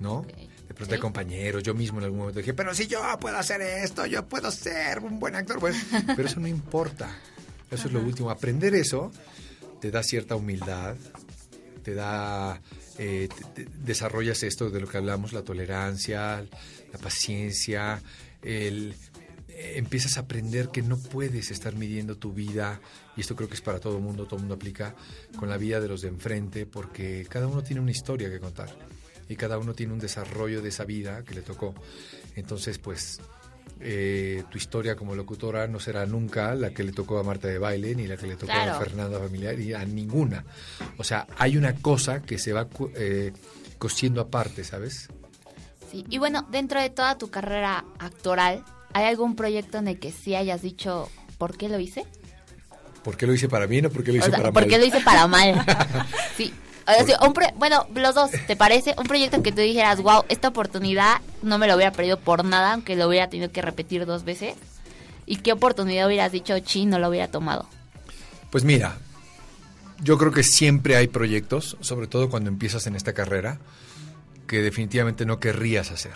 ¿no? 0.00 0.22
De 0.68 0.74
pronto 0.74 0.94
hay 0.94 0.98
Sí. 0.98 1.02
compañeros, 1.02 1.62
yo 1.62 1.74
mismo 1.74 1.98
en 1.98 2.04
algún 2.04 2.18
momento 2.20 2.38
dije, 2.40 2.54
pero 2.54 2.74
si 2.74 2.86
yo 2.86 3.00
puedo 3.20 3.36
hacer 3.36 3.60
esto, 3.60 4.06
yo 4.06 4.26
puedo 4.28 4.50
ser 4.50 4.98
un 5.00 5.20
buen 5.20 5.34
actor, 5.36 5.60
bueno, 5.60 5.76
pero 6.16 6.28
eso 6.28 6.40
no 6.40 6.48
importa. 6.48 7.14
Eso 7.70 7.88
es 7.88 7.92
lo 7.94 8.00
último. 8.00 8.30
Aprender 8.30 8.74
eso 8.74 9.10
te 9.80 9.90
da 9.90 10.02
cierta 10.02 10.36
humildad, 10.36 10.96
te 11.82 11.94
da, 11.94 12.60
eh, 12.98 13.28
te- 13.54 13.64
te- 13.64 13.70
desarrollas 13.84 14.42
esto 14.42 14.70
de 14.70 14.80
lo 14.80 14.88
que 14.88 14.96
hablamos, 14.96 15.32
la 15.32 15.42
tolerancia, 15.42 16.44
la 16.92 16.98
paciencia, 17.00 18.00
el, 18.42 18.94
empiezas 19.56 20.16
a 20.16 20.20
aprender 20.20 20.68
que 20.68 20.82
no 20.82 20.98
puedes 20.98 21.50
estar 21.50 21.74
midiendo 21.74 22.16
tu 22.16 22.32
vida, 22.32 22.80
y 23.16 23.20
esto 23.20 23.36
creo 23.36 23.48
que 23.48 23.54
es 23.54 23.60
para 23.60 23.78
todo 23.80 23.96
el 23.96 24.02
mundo, 24.02 24.24
todo 24.24 24.36
el 24.36 24.42
mundo 24.42 24.54
aplica, 24.54 24.94
con 25.36 25.48
la 25.48 25.56
vida 25.56 25.80
de 25.80 25.88
los 25.88 26.02
de 26.02 26.08
enfrente, 26.08 26.66
porque 26.66 27.26
cada 27.28 27.46
uno 27.46 27.62
tiene 27.62 27.80
una 27.80 27.90
historia 27.90 28.30
que 28.30 28.40
contar, 28.40 28.68
y 29.28 29.36
cada 29.36 29.58
uno 29.58 29.74
tiene 29.74 29.92
un 29.92 29.98
desarrollo 29.98 30.60
de 30.62 30.68
esa 30.68 30.84
vida 30.84 31.22
que 31.24 31.34
le 31.34 31.42
tocó. 31.42 31.74
Entonces, 32.36 32.78
pues, 32.78 33.20
eh, 33.80 34.44
tu 34.50 34.58
historia 34.58 34.94
como 34.96 35.14
locutora 35.14 35.66
no 35.66 35.80
será 35.80 36.06
nunca 36.06 36.54
la 36.54 36.70
que 36.70 36.84
le 36.84 36.92
tocó 36.92 37.18
a 37.18 37.22
Marta 37.22 37.48
de 37.48 37.58
Baile, 37.58 37.94
ni 37.94 38.06
la 38.06 38.16
que 38.16 38.26
le 38.26 38.34
tocó 38.36 38.52
Claro. 38.52 38.72
a 38.72 38.78
Fernanda 38.78 39.18
Familiar, 39.18 39.58
y 39.58 39.72
a 39.72 39.84
ninguna. 39.84 40.44
O 40.98 41.04
sea, 41.04 41.26
hay 41.38 41.56
una 41.56 41.74
cosa 41.74 42.22
que 42.22 42.38
se 42.38 42.52
va 42.52 42.68
eh, 42.94 43.32
cosiendo 43.78 44.20
aparte, 44.20 44.64
¿sabes? 44.64 45.08
Sí, 45.90 46.04
y 46.08 46.18
bueno, 46.18 46.46
dentro 46.50 46.80
de 46.80 46.90
toda 46.90 47.18
tu 47.18 47.30
carrera 47.30 47.84
actoral, 47.98 48.64
¿hay 48.94 49.04
algún 49.04 49.36
proyecto 49.36 49.76
en 49.78 49.88
el 49.88 49.98
que 49.98 50.10
sí 50.12 50.34
hayas 50.34 50.62
dicho 50.62 51.10
por 51.36 51.56
qué 51.58 51.68
lo 51.68 51.78
hice? 51.78 52.06
¿Por 53.02 53.18
qué 53.18 53.26
lo 53.26 53.34
hice 53.34 53.48
para 53.50 53.66
bien 53.66 53.84
o 53.86 53.90
por 53.90 54.02
qué 54.02 54.12
lo 54.12 54.16
O 54.16 54.18
hice 54.20 54.30
sea, 54.30 54.38
para 54.38 54.50
¿por 54.52 54.62
mal? 54.62 54.70
qué 54.70 54.78
lo 54.78 54.84
hice 54.86 55.00
para 55.02 55.26
mal? 55.26 55.62
sí. 56.38 56.54
O 56.86 57.04
sea, 57.06 57.18
un 57.26 57.32
pro- 57.32 57.52
bueno, 57.56 57.86
los 57.94 58.14
dos, 58.14 58.30
¿te 58.46 58.56
parece? 58.56 58.94
Un 58.98 59.04
proyecto 59.06 59.42
que 59.42 59.52
tú 59.52 59.60
dijeras, 59.62 60.00
wow, 60.02 60.24
esta 60.28 60.48
oportunidad 60.48 61.20
no 61.42 61.56
me 61.58 61.66
lo 61.66 61.76
hubiera 61.76 61.92
perdido 61.92 62.18
por 62.18 62.44
nada, 62.44 62.72
aunque 62.74 62.94
lo 62.96 63.08
hubiera 63.08 63.28
tenido 63.30 63.50
que 63.52 63.62
repetir 63.62 64.04
dos 64.06 64.24
veces. 64.24 64.54
¿Y 65.26 65.36
qué 65.36 65.52
oportunidad 65.52 66.06
hubieras 66.06 66.30
dicho, 66.32 66.58
chi, 66.58 66.84
no 66.84 66.98
lo 66.98 67.08
hubiera 67.08 67.28
tomado? 67.28 67.66
Pues 68.50 68.64
mira, 68.64 68.98
yo 70.02 70.18
creo 70.18 70.30
que 70.32 70.42
siempre 70.42 70.96
hay 70.96 71.08
proyectos, 71.08 71.78
sobre 71.80 72.06
todo 72.06 72.28
cuando 72.28 72.50
empiezas 72.50 72.86
en 72.86 72.96
esta 72.96 73.14
carrera, 73.14 73.58
que 74.46 74.60
definitivamente 74.60 75.24
no 75.24 75.40
querrías 75.40 75.90
hacer, 75.90 76.12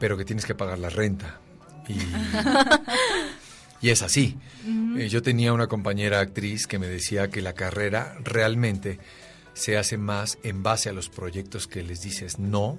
pero 0.00 0.16
que 0.16 0.24
tienes 0.24 0.44
que 0.44 0.56
pagar 0.56 0.80
la 0.80 0.90
renta. 0.90 1.38
Y, 1.86 1.98
y 3.86 3.90
es 3.90 4.02
así. 4.02 4.36
Eh, 4.98 5.08
yo 5.08 5.22
tenía 5.22 5.52
una 5.52 5.68
compañera 5.68 6.18
actriz 6.18 6.66
que 6.66 6.80
me 6.80 6.88
decía 6.88 7.30
que 7.30 7.42
la 7.42 7.52
carrera 7.52 8.16
realmente 8.24 8.98
se 9.52 9.78
hace 9.78 9.98
más 9.98 10.38
en 10.42 10.64
base 10.64 10.88
a 10.88 10.92
los 10.92 11.08
proyectos 11.08 11.68
que 11.68 11.82
les 11.82 12.00
dices 12.00 12.38
no 12.38 12.78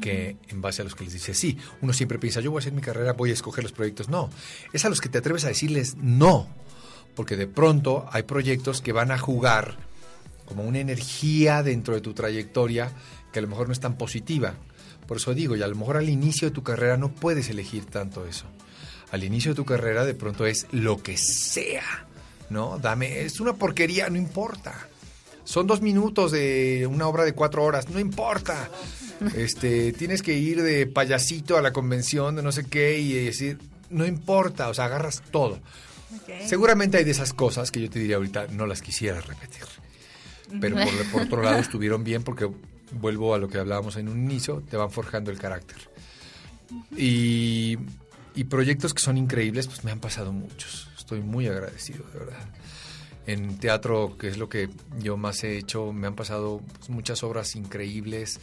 que 0.00 0.36
en 0.48 0.60
base 0.60 0.82
a 0.82 0.84
los 0.84 0.94
que 0.94 1.04
les 1.04 1.12
dices 1.12 1.38
sí. 1.38 1.58
Uno 1.80 1.92
siempre 1.92 2.18
piensa, 2.18 2.40
yo 2.40 2.50
voy 2.50 2.58
a 2.58 2.62
hacer 2.62 2.72
mi 2.72 2.80
carrera, 2.80 3.12
voy 3.12 3.30
a 3.30 3.34
escoger 3.34 3.64
los 3.64 3.72
proyectos. 3.72 4.08
No, 4.08 4.30
es 4.72 4.84
a 4.84 4.88
los 4.88 5.00
que 5.00 5.08
te 5.08 5.18
atreves 5.18 5.44
a 5.44 5.48
decirles 5.48 5.96
no, 5.96 6.48
porque 7.14 7.36
de 7.36 7.46
pronto 7.46 8.06
hay 8.10 8.24
proyectos 8.24 8.80
que 8.80 8.92
van 8.92 9.10
a 9.10 9.18
jugar 9.18 9.76
como 10.44 10.64
una 10.64 10.80
energía 10.80 11.62
dentro 11.62 11.94
de 11.94 12.00
tu 12.00 12.14
trayectoria 12.14 12.92
que 13.32 13.38
a 13.38 13.42
lo 13.42 13.48
mejor 13.48 13.68
no 13.68 13.72
es 13.72 13.80
tan 13.80 13.96
positiva. 13.96 14.54
Por 15.12 15.18
eso 15.18 15.34
digo, 15.34 15.56
y 15.56 15.62
a 15.62 15.66
lo 15.66 15.76
mejor 15.76 15.98
al 15.98 16.08
inicio 16.08 16.48
de 16.48 16.54
tu 16.54 16.62
carrera 16.62 16.96
no 16.96 17.12
puedes 17.12 17.50
elegir 17.50 17.84
tanto 17.84 18.24
eso. 18.24 18.46
Al 19.10 19.22
inicio 19.24 19.50
de 19.50 19.56
tu 19.56 19.66
carrera 19.66 20.06
de 20.06 20.14
pronto 20.14 20.46
es 20.46 20.66
lo 20.70 21.02
que 21.02 21.18
sea, 21.18 22.06
¿no? 22.48 22.78
Dame, 22.78 23.20
es 23.20 23.38
una 23.38 23.52
porquería, 23.52 24.08
no 24.08 24.16
importa. 24.16 24.88
Son 25.44 25.66
dos 25.66 25.82
minutos 25.82 26.32
de 26.32 26.88
una 26.90 27.06
obra 27.08 27.26
de 27.26 27.34
cuatro 27.34 27.62
horas, 27.62 27.90
no 27.90 28.00
importa. 28.00 28.70
Este, 29.36 29.92
tienes 29.92 30.22
que 30.22 30.32
ir 30.32 30.62
de 30.62 30.86
payasito 30.86 31.58
a 31.58 31.60
la 31.60 31.74
convención 31.74 32.34
de 32.34 32.42
no 32.42 32.50
sé 32.50 32.64
qué 32.64 32.98
y 32.98 33.12
decir, 33.12 33.58
no 33.90 34.06
importa, 34.06 34.70
o 34.70 34.72
sea, 34.72 34.86
agarras 34.86 35.22
todo. 35.30 35.60
Seguramente 36.46 36.96
hay 36.96 37.04
de 37.04 37.10
esas 37.10 37.34
cosas 37.34 37.70
que 37.70 37.82
yo 37.82 37.90
te 37.90 37.98
diría 37.98 38.16
ahorita, 38.16 38.46
no 38.46 38.66
las 38.66 38.80
quisiera 38.80 39.20
repetir. 39.20 39.64
Pero 40.58 40.74
por, 40.76 41.10
por 41.12 41.22
otro 41.24 41.42
lado 41.42 41.58
estuvieron 41.60 42.02
bien 42.02 42.22
porque 42.22 42.48
vuelvo 43.00 43.34
a 43.34 43.38
lo 43.38 43.48
que 43.48 43.58
hablábamos 43.58 43.96
en 43.96 44.08
un 44.08 44.18
inicio, 44.22 44.62
te 44.70 44.76
van 44.76 44.90
forjando 44.90 45.30
el 45.30 45.38
carácter. 45.38 45.76
Y, 46.96 47.78
y 48.34 48.44
proyectos 48.44 48.94
que 48.94 49.02
son 49.02 49.16
increíbles, 49.18 49.66
pues 49.66 49.84
me 49.84 49.90
han 49.90 50.00
pasado 50.00 50.32
muchos. 50.32 50.88
Estoy 50.96 51.20
muy 51.20 51.46
agradecido, 51.46 52.04
de 52.12 52.18
verdad. 52.18 52.48
En 53.26 53.58
teatro, 53.58 54.16
que 54.18 54.28
es 54.28 54.36
lo 54.38 54.48
que 54.48 54.68
yo 54.98 55.16
más 55.16 55.44
he 55.44 55.56
hecho, 55.58 55.92
me 55.92 56.06
han 56.06 56.14
pasado 56.14 56.60
pues, 56.78 56.90
muchas 56.90 57.22
obras 57.22 57.54
increíbles 57.54 58.40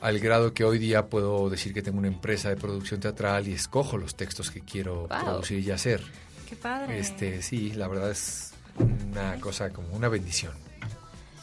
al 0.00 0.18
grado 0.18 0.52
que 0.52 0.64
hoy 0.64 0.78
día 0.80 1.06
puedo 1.06 1.48
decir 1.48 1.72
que 1.72 1.80
tengo 1.80 1.98
una 1.98 2.08
empresa 2.08 2.48
de 2.48 2.56
producción 2.56 2.98
teatral 2.98 3.46
y 3.46 3.52
escojo 3.52 3.98
los 3.98 4.16
textos 4.16 4.50
que 4.50 4.60
quiero 4.60 5.06
Wow. 5.06 5.24
producir 5.24 5.60
y 5.60 5.70
hacer. 5.70 6.02
Qué 6.48 6.56
padre. 6.56 6.98
Este, 6.98 7.40
sí, 7.40 7.70
la 7.70 7.86
verdad 7.86 8.10
es 8.10 8.52
una 8.78 9.38
cosa 9.38 9.70
como 9.70 9.88
una 9.94 10.08
bendición. 10.08 10.54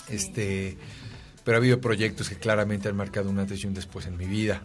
Este, 0.10 0.77
pero 1.50 1.58
ha 1.58 1.62
habido 1.62 1.82
proyectos 1.82 2.29
que 2.29 2.36
claramente 2.36 2.89
han 2.89 2.96
marcado 2.96 3.27
un 3.27 3.39
antes 3.39 3.63
y 3.63 3.65
un 3.65 3.74
después 3.74 4.06
en 4.06 4.18
mi 4.18 4.27
vida. 4.27 4.62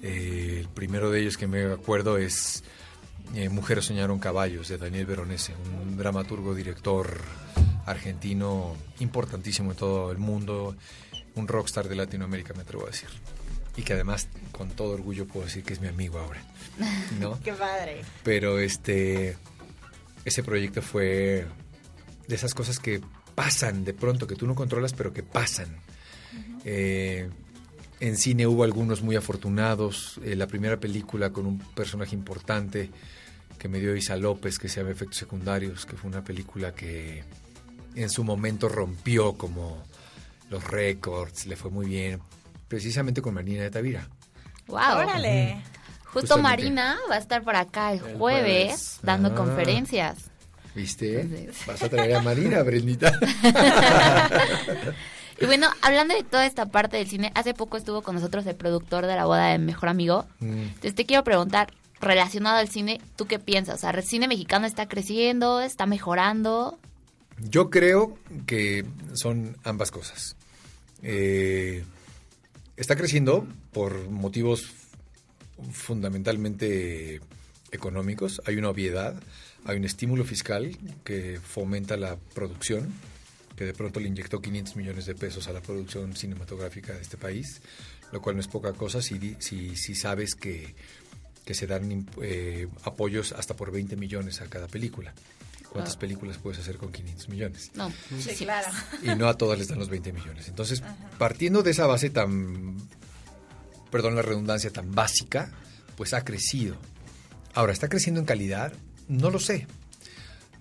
Eh, 0.00 0.56
el 0.60 0.68
primero 0.70 1.10
de 1.10 1.20
ellos 1.20 1.36
que 1.36 1.46
me 1.46 1.64
acuerdo 1.64 2.16
es 2.16 2.64
eh, 3.34 3.50
Mujeres 3.50 3.84
soñaron 3.84 4.18
caballos 4.18 4.68
de 4.68 4.78
Daniel 4.78 5.04
Veronese, 5.04 5.52
un 5.82 5.98
dramaturgo 5.98 6.54
director 6.54 7.20
argentino 7.84 8.74
importantísimo 9.00 9.72
en 9.72 9.76
todo 9.76 10.10
el 10.12 10.16
mundo, 10.16 10.74
un 11.34 11.46
rockstar 11.46 11.90
de 11.90 11.96
Latinoamérica 11.96 12.54
me 12.54 12.62
atrevo 12.62 12.84
a 12.84 12.86
decir. 12.86 13.10
Y 13.76 13.82
que 13.82 13.92
además 13.92 14.28
con 14.50 14.70
todo 14.70 14.92
orgullo 14.92 15.26
puedo 15.26 15.44
decir 15.44 15.62
que 15.62 15.74
es 15.74 15.82
mi 15.82 15.88
amigo 15.88 16.18
ahora. 16.20 16.42
¿no? 17.20 17.38
Qué 17.44 17.52
padre. 17.52 18.00
Pero 18.22 18.60
este 18.60 19.36
ese 20.24 20.42
proyecto 20.42 20.80
fue 20.80 21.44
de 22.26 22.34
esas 22.34 22.54
cosas 22.54 22.78
que 22.78 23.02
pasan 23.34 23.84
de 23.84 23.92
pronto, 23.92 24.26
que 24.26 24.36
tú 24.36 24.46
no 24.46 24.54
controlas, 24.54 24.94
pero 24.94 25.12
que 25.12 25.22
pasan. 25.22 25.84
Eh, 26.64 27.28
en 28.00 28.16
cine 28.16 28.46
hubo 28.46 28.64
algunos 28.64 29.02
muy 29.02 29.16
afortunados. 29.16 30.20
Eh, 30.24 30.34
la 30.36 30.46
primera 30.46 30.78
película 30.78 31.30
con 31.30 31.46
un 31.46 31.58
personaje 31.58 32.14
importante 32.14 32.90
que 33.58 33.68
me 33.68 33.80
dio 33.80 33.94
Isa 33.96 34.16
López, 34.16 34.58
que 34.58 34.68
se 34.68 34.80
llama 34.80 34.90
Efectos 34.92 35.18
Secundarios, 35.18 35.86
que 35.86 35.96
fue 35.96 36.10
una 36.10 36.22
película 36.24 36.74
que 36.74 37.24
en 37.94 38.10
su 38.10 38.24
momento 38.24 38.68
rompió 38.68 39.34
como 39.34 39.82
los 40.50 40.64
récords, 40.64 41.46
le 41.46 41.56
fue 41.56 41.70
muy 41.70 41.86
bien, 41.86 42.20
precisamente 42.68 43.22
con 43.22 43.32
Marina 43.34 43.62
de 43.62 43.70
Tavira. 43.70 44.08
Wow. 44.66 44.78
Órale. 44.98 45.62
Justo 46.04 46.34
Justamente. 46.36 46.42
Marina 46.64 46.98
va 47.10 47.14
a 47.16 47.18
estar 47.18 47.42
por 47.42 47.56
acá 47.56 47.92
el, 47.92 47.98
El 47.98 48.16
jueves, 48.16 48.18
jueves. 48.18 48.98
dando 49.02 49.30
Ah. 49.30 49.34
conferencias. 49.34 50.16
¿Viste? 50.74 51.20
Entonces- 51.20 51.66
Vas 51.66 51.82
a 51.82 51.88
traer 51.88 52.16
a 52.16 52.22
Marina, 52.22 52.62
Brendita. 52.62 53.12
Y 55.40 55.46
bueno, 55.46 55.68
hablando 55.82 56.14
de 56.14 56.22
toda 56.22 56.46
esta 56.46 56.66
parte 56.66 56.96
del 56.96 57.08
cine, 57.08 57.32
hace 57.34 57.54
poco 57.54 57.76
estuvo 57.76 58.02
con 58.02 58.14
nosotros 58.14 58.46
el 58.46 58.54
productor 58.54 59.06
de 59.06 59.16
la 59.16 59.24
boda 59.24 59.48
de 59.48 59.58
Mejor 59.58 59.88
Amigo. 59.88 60.26
Mm. 60.40 60.62
Entonces 60.62 60.94
te 60.94 61.06
quiero 61.06 61.24
preguntar, 61.24 61.72
relacionado 62.00 62.58
al 62.58 62.68
cine, 62.68 63.00
¿tú 63.16 63.26
qué 63.26 63.38
piensas? 63.38 63.76
O 63.76 63.78
sea, 63.78 63.90
¿el 63.90 64.02
cine 64.04 64.28
mexicano 64.28 64.66
está 64.66 64.86
creciendo, 64.86 65.60
está 65.60 65.86
mejorando? 65.86 66.78
Yo 67.38 67.70
creo 67.70 68.16
que 68.46 68.84
son 69.14 69.56
ambas 69.64 69.90
cosas. 69.90 70.36
Eh, 71.02 71.84
está 72.76 72.96
creciendo 72.96 73.46
por 73.72 74.08
motivos 74.08 74.70
fundamentalmente 75.72 77.20
económicos. 77.72 78.40
Hay 78.46 78.56
una 78.56 78.70
obviedad, 78.70 79.14
hay 79.64 79.76
un 79.76 79.84
estímulo 79.84 80.24
fiscal 80.24 80.76
que 81.04 81.40
fomenta 81.42 81.96
la 81.96 82.16
producción, 82.34 82.92
que 83.56 83.64
de 83.64 83.72
pronto 83.74 84.00
le 84.00 84.08
inyectó 84.08 84.40
500 84.42 84.76
millones 84.76 85.06
de 85.06 85.14
pesos 85.14 85.46
a 85.48 85.52
la 85.52 85.60
producción 85.60 86.14
cinematográfica 86.16 86.92
de 86.92 87.00
este 87.02 87.16
país, 87.16 87.60
lo 88.12 88.20
cual 88.20 88.36
no 88.36 88.40
es 88.40 88.48
poca 88.48 88.72
cosa 88.72 89.00
si, 89.02 89.18
di- 89.18 89.36
si, 89.38 89.76
si 89.76 89.94
sabes 89.94 90.34
que, 90.34 90.74
que 91.44 91.54
se 91.54 91.66
dan 91.66 92.06
eh, 92.22 92.66
apoyos 92.84 93.32
hasta 93.32 93.54
por 93.54 93.70
20 93.70 93.96
millones 93.96 94.40
a 94.40 94.46
cada 94.46 94.66
película. 94.68 95.14
¿Cuántas 95.70 95.96
Ah. 95.96 95.98
películas 95.98 96.38
puedes 96.38 96.60
hacer 96.60 96.76
con 96.76 96.92
500 96.92 97.28
millones? 97.28 97.70
No. 97.74 97.92
Sí, 98.20 98.34
claro. 98.36 98.68
y 99.02 99.08
no 99.16 99.28
a 99.28 99.36
todas 99.36 99.58
les 99.58 99.66
dan 99.68 99.78
los 99.80 99.88
20 99.88 100.12
millones. 100.12 100.46
Entonces, 100.48 100.82
partiendo 101.18 101.62
de 101.64 101.72
esa 101.72 101.86
base 101.86 102.10
tan, 102.10 102.76
perdón 103.90 104.14
la 104.14 104.22
redundancia, 104.22 104.70
tan 104.70 104.94
básica, 104.94 105.50
pues 105.96 106.14
ha 106.14 106.24
crecido. 106.24 106.76
Ahora, 107.54 107.72
¿está 107.72 107.88
creciendo 107.88 108.20
en 108.20 108.26
calidad? 108.26 108.72
No 109.08 109.30
lo 109.30 109.38
sé. 109.38 109.66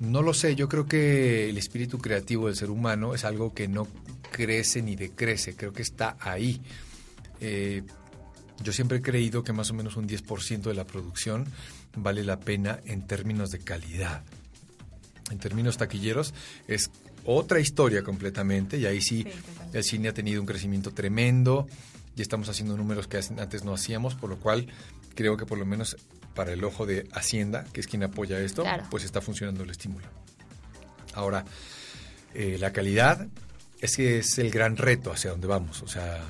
No 0.04 0.22
lo 0.22 0.34
sé, 0.34 0.56
yo 0.56 0.68
creo 0.68 0.86
que 0.86 1.50
el 1.50 1.58
espíritu 1.58 1.98
creativo 1.98 2.48
del 2.48 2.58
ser 2.58 2.70
humano 2.70 3.16
es 3.16 3.24
algo 3.24 3.54
que 3.54 3.70
no 3.70 3.88
crece 4.32 4.82
ni 4.82 4.98
decrece, 4.98 5.56
creo 5.56 5.72
que 5.72 5.82
está 5.82 6.18
ahí. 6.20 6.60
Eh, 7.40 7.84
yo 8.62 8.74
siempre 8.74 8.98
he 8.98 9.02
creído 9.02 9.46
que 9.46 9.54
más 9.54 9.72
o 9.72 9.74
menos 9.74 9.96
un 9.96 10.06
10% 10.06 10.64
de 10.64 10.74
la 10.74 10.86
producción 10.86 11.46
vale 11.96 12.26
la 12.26 12.38
pena 12.42 12.82
en 12.84 13.08
términos 13.08 13.50
de 13.52 13.60
calidad. 13.60 14.24
En 15.32 15.40
términos 15.40 15.78
taquilleros 15.78 16.34
es 16.68 16.92
otra 17.24 17.62
historia 17.62 18.04
completamente 18.04 18.78
y 18.78 18.86
ahí 18.86 19.00
sí, 19.00 19.26
el 19.72 19.86
cine 19.86 20.10
ha 20.10 20.14
tenido 20.14 20.42
un 20.42 20.48
crecimiento 20.48 20.92
tremendo 20.92 21.66
y 22.18 22.22
estamos 22.22 22.50
haciendo 22.50 22.76
números 22.76 23.08
que 23.08 23.22
antes 23.38 23.64
no 23.64 23.74
hacíamos, 23.74 24.16
por 24.16 24.30
lo 24.30 24.38
cual 24.38 24.68
creo 25.16 25.38
que 25.38 25.46
por 25.46 25.58
lo 25.58 25.66
menos 25.66 25.96
para 26.34 26.52
el 26.52 26.64
ojo 26.64 26.86
de 26.86 27.08
Hacienda, 27.14 27.66
que 27.72 27.82
es 27.82 27.88
quien 27.88 28.04
apoya 28.04 28.40
esto, 28.40 28.64
pues 28.90 29.04
está 29.04 29.22
funcionando 29.22 29.64
el 29.64 29.70
estímulo. 29.70 30.08
Ahora, 31.14 31.46
eh, 32.34 32.58
la 32.60 32.74
calidad 32.74 33.28
es 33.80 33.96
que 33.96 34.20
es 34.20 34.38
el 34.40 34.50
gran 34.50 34.78
reto 34.78 35.12
hacia 35.12 35.32
donde 35.32 35.48
vamos. 35.48 35.82
O 35.84 35.88
sea, 35.88 36.22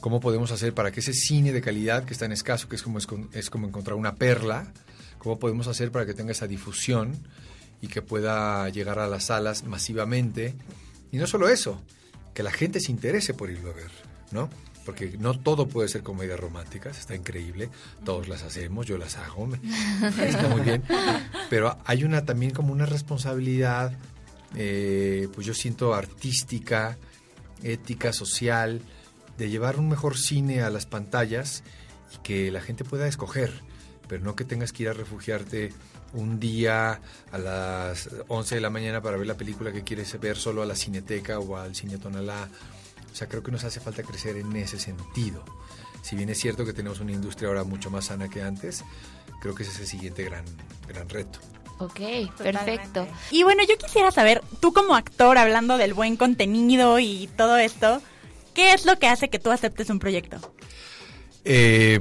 ¿cómo 0.00 0.20
podemos 0.20 0.50
hacer 0.50 0.74
para 0.74 0.90
que 0.90 1.00
ese 1.00 1.12
cine 1.12 1.52
de 1.52 1.60
calidad 1.60 2.04
que 2.04 2.12
está 2.12 2.24
en 2.24 2.32
escaso, 2.32 2.68
que 2.68 2.76
es 2.76 2.82
como, 2.82 2.98
es 3.32 3.50
como 3.50 3.66
encontrar 3.66 3.96
una 3.96 4.16
perla, 4.16 4.72
cómo 5.18 5.38
podemos 5.38 5.66
hacer 5.68 5.92
para 5.92 6.06
que 6.06 6.14
tenga 6.14 6.32
esa 6.32 6.46
difusión 6.46 7.16
y 7.80 7.88
que 7.88 8.02
pueda 8.02 8.68
llegar 8.70 8.98
a 8.98 9.06
las 9.06 9.26
salas 9.26 9.64
masivamente? 9.64 10.54
Y 11.12 11.18
no 11.18 11.26
solo 11.26 11.48
eso, 11.48 11.80
que 12.34 12.42
la 12.42 12.50
gente 12.50 12.80
se 12.80 12.90
interese 12.90 13.34
por 13.34 13.50
irlo 13.50 13.70
a 13.70 13.74
ver, 13.74 13.90
¿no? 14.32 14.50
Porque 14.88 15.18
no 15.18 15.38
todo 15.38 15.68
puede 15.68 15.86
ser 15.86 16.02
comedias 16.02 16.40
románticas, 16.40 16.98
está 16.98 17.14
increíble, 17.14 17.68
todos 18.06 18.26
las 18.26 18.42
hacemos, 18.42 18.86
yo 18.86 18.96
las 18.96 19.18
hago, 19.18 19.46
está 20.18 20.48
muy 20.48 20.62
bien, 20.62 20.82
pero 21.50 21.76
hay 21.84 22.04
una 22.04 22.24
también 22.24 22.52
como 22.52 22.72
una 22.72 22.86
responsabilidad, 22.86 23.92
eh, 24.56 25.28
pues 25.34 25.46
yo 25.46 25.52
siento 25.52 25.92
artística, 25.92 26.96
ética, 27.62 28.14
social, 28.14 28.80
de 29.36 29.50
llevar 29.50 29.78
un 29.78 29.90
mejor 29.90 30.16
cine 30.16 30.62
a 30.62 30.70
las 30.70 30.86
pantallas 30.86 31.64
y 32.14 32.22
que 32.22 32.50
la 32.50 32.62
gente 32.62 32.82
pueda 32.82 33.06
escoger, 33.06 33.52
pero 34.08 34.24
no 34.24 34.36
que 34.36 34.46
tengas 34.46 34.72
que 34.72 34.84
ir 34.84 34.88
a 34.88 34.94
refugiarte 34.94 35.70
un 36.14 36.40
día 36.40 37.02
a 37.30 37.36
las 37.36 38.08
11 38.28 38.54
de 38.54 38.60
la 38.62 38.70
mañana 38.70 39.02
para 39.02 39.18
ver 39.18 39.26
la 39.26 39.36
película 39.36 39.70
que 39.70 39.84
quieres 39.84 40.18
ver 40.18 40.38
solo 40.38 40.62
a 40.62 40.66
la 40.66 40.74
cineteca 40.74 41.40
o 41.40 41.58
al 41.58 41.74
cine 41.74 41.98
Tonalá 41.98 42.48
sea, 43.18 43.28
creo 43.28 43.42
que 43.42 43.50
nos 43.50 43.64
hace 43.64 43.80
falta 43.80 44.02
crecer 44.02 44.36
en 44.36 44.54
ese 44.56 44.78
sentido. 44.78 45.44
Si 46.02 46.14
bien 46.14 46.28
es 46.28 46.38
cierto 46.38 46.64
que 46.64 46.72
tenemos 46.72 47.00
una 47.00 47.12
industria 47.12 47.48
ahora 47.48 47.64
mucho 47.64 47.90
más 47.90 48.06
sana 48.06 48.28
que 48.28 48.42
antes, 48.42 48.84
creo 49.40 49.54
que 49.54 49.64
ese 49.64 49.72
es 49.72 49.80
el 49.80 49.86
siguiente 49.86 50.24
gran, 50.24 50.44
gran 50.86 51.08
reto. 51.08 51.40
Ok, 51.78 52.00
perfecto. 52.36 53.06
Y 53.30 53.42
bueno, 53.42 53.62
yo 53.68 53.76
quisiera 53.76 54.10
saber, 54.10 54.42
tú 54.60 54.72
como 54.72 54.94
actor, 54.96 55.38
hablando 55.38 55.78
del 55.78 55.94
buen 55.94 56.16
contenido 56.16 56.98
y 56.98 57.28
todo 57.36 57.56
esto, 57.56 58.02
¿qué 58.54 58.72
es 58.72 58.84
lo 58.84 58.98
que 58.98 59.06
hace 59.06 59.30
que 59.30 59.38
tú 59.38 59.50
aceptes 59.50 59.90
un 59.90 59.98
proyecto? 59.98 60.38
Eh, 61.44 62.00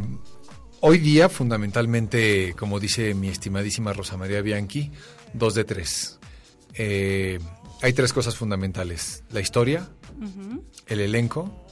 hoy 0.80 0.98
día, 0.98 1.30
fundamentalmente, 1.30 2.56
como 2.58 2.80
dice 2.80 3.14
mi 3.14 3.30
estimadísima 3.30 3.94
Rosa 3.94 4.18
María 4.18 4.42
Bianchi, 4.42 4.92
dos 5.34 5.54
de 5.54 5.64
tres. 5.64 6.20
Eh, 6.74 7.40
hay 7.82 7.94
tres 7.94 8.14
cosas 8.14 8.36
fundamentales. 8.36 9.24
La 9.32 9.40
historia, 9.40 9.90
el 10.88 11.00
elenco 11.00 11.66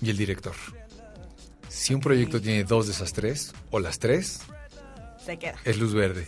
y 0.00 0.10
el 0.10 0.16
director. 0.16 0.54
Si 1.68 1.94
un 1.94 2.00
proyecto 2.00 2.40
tiene 2.40 2.64
dos 2.64 2.86
de 2.86 2.92
esas 2.92 3.12
tres, 3.12 3.52
o 3.70 3.78
las 3.80 3.98
tres, 3.98 4.40
se 5.24 5.36
queda. 5.38 5.56
Es 5.64 5.78
luz 5.78 5.92
verde. 5.92 6.26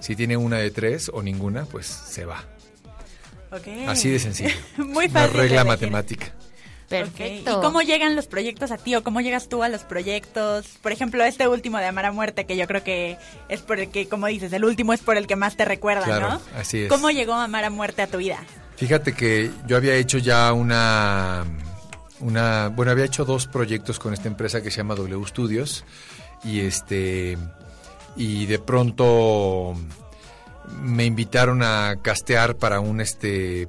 Si 0.00 0.14
tiene 0.14 0.36
una 0.36 0.58
de 0.58 0.70
tres 0.70 1.10
o 1.12 1.22
ninguna, 1.22 1.64
pues 1.66 1.86
se 1.86 2.24
va. 2.24 2.44
Así 3.86 4.10
de 4.10 4.18
sencillo. 4.18 4.54
Muy 4.76 5.08
fácil. 5.08 5.34
Una 5.34 5.42
regla 5.42 5.64
matemática. 5.64 6.32
Perfecto. 6.88 7.58
¿Y 7.58 7.62
cómo 7.62 7.82
llegan 7.82 8.16
los 8.16 8.26
proyectos 8.26 8.70
a 8.70 8.78
ti 8.78 8.94
o 8.94 9.04
cómo 9.04 9.20
llegas 9.20 9.48
tú 9.48 9.62
a 9.62 9.68
los 9.68 9.82
proyectos? 9.82 10.66
Por 10.80 10.92
ejemplo, 10.92 11.22
este 11.22 11.46
último 11.46 11.78
de 11.78 11.86
Amar 11.86 12.06
a 12.06 12.12
Muerte, 12.12 12.46
que 12.46 12.56
yo 12.56 12.66
creo 12.66 12.82
que 12.82 13.18
es 13.48 13.60
por 13.60 13.78
el 13.78 13.90
que, 13.90 14.08
como 14.08 14.26
dices, 14.26 14.52
el 14.52 14.64
último 14.64 14.94
es 14.94 15.00
por 15.00 15.18
el 15.18 15.26
que 15.26 15.36
más 15.36 15.56
te 15.56 15.66
recuerda, 15.66 16.04
claro, 16.04 16.40
Así 16.56 16.84
es. 16.84 16.88
¿Cómo 16.88 17.10
llegó 17.10 17.34
Amar 17.34 17.64
a 17.64 17.70
Muerte 17.70 18.02
a 18.02 18.06
tu 18.06 18.18
vida? 18.18 18.38
Fíjate 18.78 19.12
que 19.12 19.50
yo 19.66 19.76
había 19.76 19.96
hecho 19.96 20.18
ya 20.18 20.52
una 20.52 21.44
una, 22.20 22.68
bueno, 22.68 22.92
había 22.92 23.04
hecho 23.04 23.24
dos 23.24 23.46
proyectos 23.46 23.98
con 23.98 24.12
esta 24.14 24.28
empresa 24.28 24.62
que 24.62 24.70
se 24.70 24.78
llama 24.78 24.94
W 24.94 25.24
Studios 25.26 25.84
y 26.44 26.60
este 26.60 27.36
y 28.16 28.46
de 28.46 28.58
pronto 28.60 29.74
me 30.80 31.04
invitaron 31.04 31.62
a 31.62 31.96
castear 32.02 32.56
para 32.56 32.78
un 32.78 33.00
este 33.00 33.68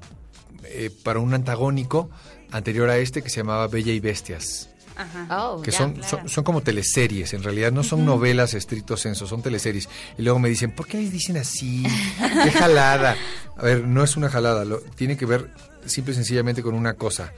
eh, 0.63 0.91
para 1.03 1.19
un 1.19 1.33
antagónico 1.33 2.11
anterior 2.51 2.89
a 2.89 2.97
este 2.97 3.23
que 3.23 3.29
se 3.29 3.37
llamaba 3.37 3.67
Bella 3.67 3.91
y 3.91 3.99
Bestias. 3.99 4.68
Oh, 5.29 5.62
que 5.62 5.71
son, 5.71 6.01
son, 6.03 6.43
como 6.43 6.62
teleseries, 6.62 7.33
en 7.33 7.43
realidad 7.43 7.71
no 7.71 7.83
son 7.83 8.05
novelas 8.05 8.53
estricto 8.53 8.97
senso, 8.97 9.27
son 9.27 9.41
teleseries. 9.41 9.88
Y 10.17 10.23
luego 10.23 10.39
me 10.39 10.49
dicen, 10.49 10.71
¿por 10.71 10.88
qué 10.88 10.97
les 10.97 11.12
dicen 11.12 11.38
así? 11.38 11.83
¡Qué 12.17 12.51
jalada! 12.51 13.15
A 13.57 13.63
ver, 13.63 13.85
no 13.85 14.03
es 14.03 14.17
una 14.17 14.29
jalada, 14.29 14.65
lo, 14.65 14.79
tiene 14.79 15.17
que 15.17 15.25
ver 15.25 15.49
simple 15.85 16.13
y 16.13 16.15
sencillamente 16.15 16.62
con 16.62 16.75
una 16.75 16.93
cosa 16.93 17.31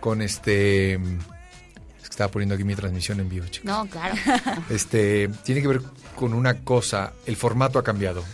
con 0.00 0.20
este... 0.20 0.94
Es 0.94 0.98
que 0.98 2.10
estaba 2.10 2.30
poniendo 2.30 2.56
aquí 2.56 2.64
mi 2.64 2.74
transmisión 2.74 3.20
en 3.20 3.28
vivo, 3.28 3.46
chicos. 3.46 3.66
No, 3.66 3.86
claro. 3.86 4.16
Este, 4.70 5.28
tiene 5.44 5.62
que 5.62 5.68
ver 5.68 5.82
con 6.16 6.34
una 6.34 6.58
cosa, 6.64 7.12
el 7.24 7.36
formato 7.36 7.78
ha 7.78 7.84
cambiado. 7.84 8.24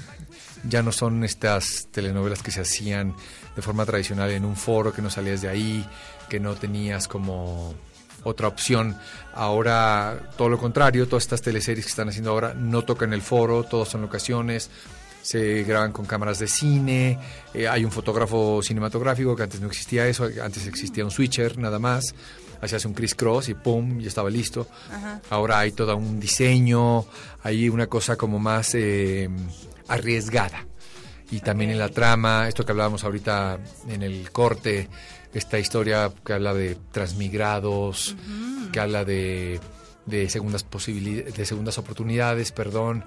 Ya 0.68 0.82
no 0.82 0.90
son 0.90 1.22
estas 1.24 1.88
telenovelas 1.92 2.42
que 2.42 2.50
se 2.50 2.62
hacían 2.62 3.14
de 3.54 3.62
forma 3.62 3.84
tradicional 3.84 4.30
en 4.30 4.44
un 4.44 4.56
foro, 4.56 4.92
que 4.92 5.02
no 5.02 5.10
salías 5.10 5.42
de 5.42 5.48
ahí, 5.48 5.86
que 6.28 6.40
no 6.40 6.54
tenías 6.54 7.06
como 7.06 7.74
otra 8.24 8.48
opción. 8.48 8.96
Ahora, 9.34 10.30
todo 10.36 10.48
lo 10.48 10.58
contrario, 10.58 11.06
todas 11.06 11.24
estas 11.24 11.42
teleseries 11.42 11.86
que 11.86 11.90
están 11.90 12.08
haciendo 12.08 12.30
ahora 12.30 12.54
no 12.54 12.82
tocan 12.82 13.12
el 13.12 13.22
foro, 13.22 13.64
todos 13.64 13.88
son 13.88 14.02
locaciones, 14.02 14.70
se 15.22 15.62
graban 15.64 15.92
con 15.92 16.06
cámaras 16.06 16.38
de 16.38 16.48
cine, 16.48 17.18
eh, 17.54 17.68
hay 17.68 17.84
un 17.84 17.92
fotógrafo 17.92 18.62
cinematográfico 18.62 19.36
que 19.36 19.42
antes 19.42 19.60
no 19.60 19.66
existía 19.66 20.06
eso, 20.06 20.28
antes 20.42 20.66
existía 20.66 21.04
un 21.04 21.10
switcher 21.10 21.58
nada 21.58 21.78
más, 21.78 22.14
hacías 22.60 22.84
un 22.84 22.94
criss 22.94 23.14
cross 23.14 23.48
y 23.48 23.54
pum, 23.54 24.00
ya 24.00 24.08
estaba 24.08 24.30
listo. 24.30 24.66
Ahora 25.30 25.60
hay 25.60 25.72
todo 25.72 25.96
un 25.96 26.18
diseño, 26.18 27.04
hay 27.42 27.68
una 27.68 27.86
cosa 27.86 28.16
como 28.16 28.38
más 28.38 28.74
eh, 28.74 29.28
arriesgada. 29.88 30.66
Y 31.30 31.40
también 31.40 31.70
en 31.70 31.78
la 31.78 31.90
trama, 31.90 32.48
esto 32.48 32.64
que 32.64 32.72
hablábamos 32.72 33.04
ahorita 33.04 33.58
en 33.88 34.02
el 34.02 34.30
corte, 34.32 34.88
esta 35.34 35.58
historia 35.58 36.10
que 36.24 36.32
habla 36.32 36.54
de 36.54 36.76
transmigrados, 36.92 38.16
que 38.72 38.80
habla 38.80 39.04
de, 39.04 39.60
de 40.06 40.28
segundas 40.28 40.62
posibilidades, 40.64 41.34
de 41.34 41.44
segundas 41.44 41.78
oportunidades, 41.78 42.52
perdón, 42.52 43.04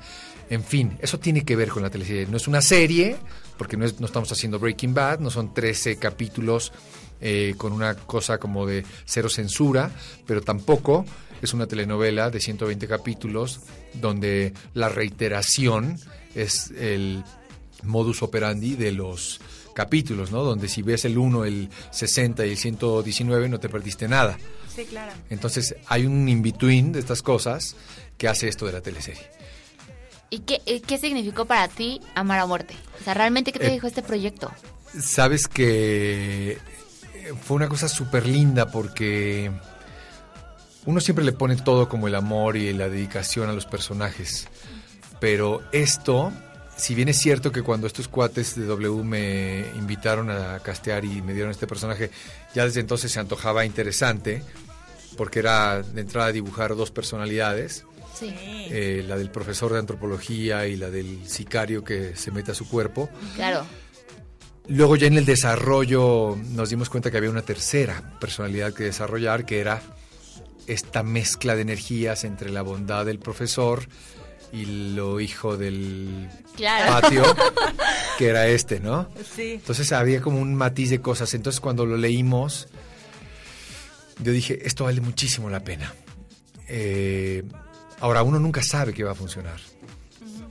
en 0.49 0.63
fin, 0.63 0.97
eso 1.01 1.17
tiene 1.17 1.45
que 1.45 1.55
ver 1.55 1.69
con 1.69 1.81
la 1.81 1.89
teleserie. 1.89 2.27
No 2.27 2.38
es 2.38 2.47
una 2.47 2.62
serie, 2.62 3.15
porque 3.57 3.77
no, 3.77 3.86
estamos 3.86 4.31
haciendo 4.31 4.60
Breaking 4.60 4.93
Bad, 4.93 5.19
no 5.19 5.29
son 5.29 5.53
13 5.53 5.95
capítulos 5.95 6.73
eh, 7.21 7.53
con 7.57 7.71
una 7.71 7.95
cosa 7.95 8.38
como 8.38 8.65
de 8.65 8.84
cero 9.05 9.29
censura, 9.29 9.91
pero 10.27 10.41
tampoco 10.41 11.05
es 11.41 11.53
una 11.53 11.67
telenovela 11.67 12.29
de 12.29 12.39
120 12.39 12.88
capítulos 12.88 13.62
donde 13.93 14.53
la 14.73 14.89
reiteración 14.89 15.97
es 16.36 16.71
el 16.71 17.23
modus 17.83 18.21
operandi 18.21 18.75
de 18.75 18.91
los 18.91 19.39
capítulos, 19.73 20.31
¿no? 20.31 20.43
Donde 20.43 20.67
si 20.67 20.81
ves 20.81 21.05
el 21.05 21.17
1, 21.17 21.45
el 21.45 21.69
60 21.91 22.45
y 22.45 22.51
el 22.51 22.57
119 22.57 23.49
no 23.49 23.59
te 23.59 23.69
perdiste 23.69 24.07
nada. 24.07 24.37
Sí, 24.73 24.85
claro. 24.85 25.13
Entonces 25.29 25.75
hay 25.87 26.05
un 26.05 26.27
in-between 26.27 26.91
de 26.91 26.99
estas 26.99 27.21
cosas 27.21 27.75
que 28.17 28.27
hace 28.27 28.47
esto 28.47 28.65
de 28.65 28.73
la 28.73 28.81
teleserie. 28.81 29.25
¿Y 30.29 30.39
qué, 30.39 30.61
eh, 30.65 30.81
qué 30.81 30.97
significó 30.97 31.45
para 31.45 31.67
ti 31.67 31.99
Amar 32.15 32.39
a 32.39 32.45
Muerte? 32.45 32.75
O 32.99 33.03
sea, 33.03 33.13
¿realmente 33.13 33.51
qué 33.51 33.59
te 33.59 33.67
eh, 33.67 33.71
dijo 33.71 33.87
este 33.87 34.01
proyecto? 34.01 34.51
Sabes 34.97 35.47
que 35.47 36.51
eh, 36.51 37.33
fue 37.41 37.55
una 37.57 37.67
cosa 37.67 37.89
súper 37.89 38.25
linda 38.25 38.71
porque 38.71 39.51
uno 40.85 41.01
siempre 41.01 41.25
le 41.25 41.33
pone 41.33 41.57
todo 41.57 41.89
como 41.89 42.07
el 42.07 42.15
amor 42.15 42.55
y 42.55 42.71
la 42.73 42.87
dedicación 42.87 43.49
a 43.49 43.53
los 43.53 43.65
personajes. 43.65 44.47
Pero 45.19 45.61
esto, 45.73 46.31
si 46.81 46.95
bien 46.95 47.09
es 47.09 47.19
cierto 47.19 47.51
que 47.51 47.61
cuando 47.61 47.85
estos 47.85 48.07
cuates 48.07 48.55
de 48.55 48.65
W 48.65 49.03
me 49.03 49.65
invitaron 49.75 50.31
a 50.31 50.59
castear 50.61 51.05
y 51.05 51.21
me 51.21 51.35
dieron 51.35 51.51
este 51.51 51.67
personaje, 51.67 52.09
ya 52.55 52.65
desde 52.65 52.79
entonces 52.79 53.11
se 53.11 53.19
antojaba 53.19 53.65
interesante, 53.65 54.41
porque 55.15 55.39
era 55.39 55.83
de 55.83 56.01
entrada 56.01 56.31
dibujar 56.31 56.75
dos 56.75 56.89
personalidades 56.89 57.85
eh, 58.23 59.03
la 59.07 59.15
del 59.15 59.29
profesor 59.29 59.73
de 59.73 59.79
antropología 59.79 60.65
y 60.65 60.75
la 60.75 60.89
del 60.89 61.27
sicario 61.27 61.83
que 61.83 62.15
se 62.15 62.31
mete 62.31 62.51
a 62.51 62.55
su 62.55 62.67
cuerpo. 62.67 63.09
Claro. 63.35 63.63
Luego 64.67 64.95
ya 64.95 65.05
en 65.05 65.17
el 65.17 65.25
desarrollo 65.25 66.35
nos 66.49 66.71
dimos 66.71 66.89
cuenta 66.89 67.11
que 67.11 67.17
había 67.17 67.29
una 67.29 67.43
tercera 67.43 68.17
personalidad 68.19 68.73
que 68.73 68.85
desarrollar, 68.85 69.45
que 69.45 69.59
era 69.59 69.83
esta 70.65 71.03
mezcla 71.03 71.55
de 71.55 71.61
energías 71.61 72.23
entre 72.23 72.49
la 72.49 72.63
bondad 72.63 73.05
del 73.05 73.19
profesor 73.19 73.87
y 74.53 74.93
lo 74.93 75.19
hijo 75.19 75.57
del 75.57 76.29
Claro. 76.55 77.01
patio, 77.01 77.23
que 78.17 78.27
era 78.27 78.47
este, 78.47 78.79
¿no? 78.79 79.07
Sí. 79.35 79.53
Entonces 79.53 79.91
había 79.91 80.21
como 80.21 80.39
un 80.41 80.55
matiz 80.55 80.89
de 80.89 80.99
cosas. 81.01 81.33
Entonces 81.33 81.59
cuando 81.61 81.85
lo 81.85 81.97
leímos, 81.97 82.67
yo 84.19 84.31
dije, 84.31 84.59
esto 84.67 84.83
vale 84.85 85.01
muchísimo 85.01 85.49
la 85.49 85.61
pena. 85.63 85.93
Eh, 86.67 87.43
ahora, 87.99 88.23
uno 88.23 88.39
nunca 88.39 88.61
sabe 88.63 88.93
que 88.93 89.03
va 89.03 89.11
a 89.11 89.15
funcionar. 89.15 89.59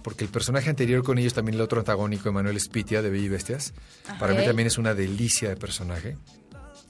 Porque 0.02 0.24
el 0.24 0.30
personaje 0.30 0.70
anterior 0.70 1.02
con 1.04 1.18
ellos, 1.18 1.34
también 1.34 1.56
el 1.56 1.60
otro 1.60 1.78
antagónico, 1.78 2.28
Emanuel 2.30 2.58
Spitia, 2.58 3.02
de 3.02 3.10
Bella 3.10 3.24
y 3.24 3.28
Bestias, 3.28 3.74
para 4.18 4.32
mí 4.34 4.42
también 4.44 4.66
es 4.66 4.78
una 4.78 4.94
delicia 4.94 5.50
de 5.50 5.56
personaje, 5.56 6.16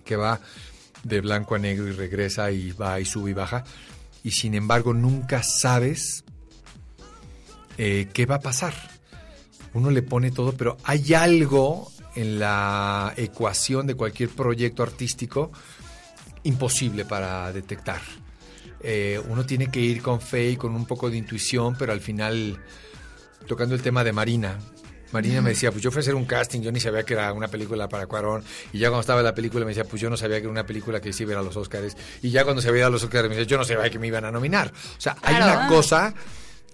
que 0.05 0.15
va 0.15 0.41
de 1.03 1.21
blanco 1.21 1.57
a 1.57 1.59
negro 1.59 1.89
y 1.89 1.93
regresa 1.93 2.53
y 2.53 2.71
va 2.71 3.01
y 3.01 3.05
sube 3.05 3.31
y 3.33 3.35
baja. 3.35 3.65
Y 4.23 4.31
sin 4.31 4.55
embargo, 4.55 4.95
nunca 4.95 5.43
sabes 5.43 6.25
eh, 7.83 8.09
qué 8.13 8.27
va 8.27 8.35
a 8.35 8.41
pasar. 8.41 8.75
Uno 9.73 9.91
le 9.91 10.03
pone 10.03 10.31
todo, 10.31 10.53
pero 10.53 10.77
hay 10.85 11.15
algo 11.15 11.91
en 12.15 12.39
la 12.39 13.15
ecuación 13.17 13.87
de 13.87 13.95
cualquier 13.95 14.29
proyecto 14.29 14.83
artístico 14.83 15.51
imposible 16.43 17.07
para 17.07 17.51
detectar. 17.55 18.03
Eh, 18.83 19.19
uno 19.29 19.47
tiene 19.47 19.71
que 19.71 19.81
ir 19.81 20.03
con 20.03 20.21
fe 20.21 20.51
y 20.51 20.57
con 20.57 20.75
un 20.75 20.85
poco 20.85 21.09
de 21.09 21.17
intuición, 21.17 21.75
pero 21.79 21.93
al 21.93 22.01
final, 22.03 22.59
tocando 23.47 23.75
el 23.75 23.81
tema 23.81 24.05
de 24.05 24.13
Marina, 24.13 24.59
Marina 25.13 25.41
me 25.41 25.51
decía, 25.51 25.71
pues 25.73 25.83
yo 25.83 25.91
fui 25.91 26.01
a 26.01 26.03
hacer 26.03 26.15
un 26.15 26.27
casting, 26.27 26.61
yo 26.61 26.71
ni 26.73 26.81
sabía 26.81 27.03
que 27.03 27.15
era 27.15 27.33
una 27.33 27.49
película 27.49 27.89
para 27.89 28.07
Cuarón, 28.07 28.45
y 28.75 28.79
ya 28.79 28.89
cuando 28.89 29.01
estaba 29.01 29.21
en 29.21 29.27
la 29.27 29.35
película 29.35 29.65
me 29.65 29.71
decía, 29.71 29.85
pues 29.85 30.03
yo 30.03 30.11
no 30.11 30.17
sabía 30.19 30.37
que 30.37 30.43
era 30.43 30.51
una 30.51 30.67
película 30.67 31.01
que 31.01 31.13
se 31.15 31.23
iba 31.23 31.33
a 31.33 31.35
ir 31.35 31.39
a 31.39 31.43
los 31.43 31.57
Oscars, 31.57 31.97
y 32.23 32.31
ya 32.31 32.45
cuando 32.45 32.61
se 32.61 32.71
veía 32.71 32.87
a 32.87 32.91
los 32.91 33.03
Oscars 33.03 33.25
me 33.29 33.37
decía, 33.37 33.49
yo 33.49 33.57
no 33.57 33.65
sabía 33.65 33.89
que 33.91 33.99
me 33.99 34.07
iban 34.07 34.25
a 34.27 34.31
nominar. 34.31 34.71
O 34.99 35.01
sea, 35.01 35.17
hay 35.23 35.37
Claro. 35.37 35.61
una 35.61 35.69
cosa 35.69 36.15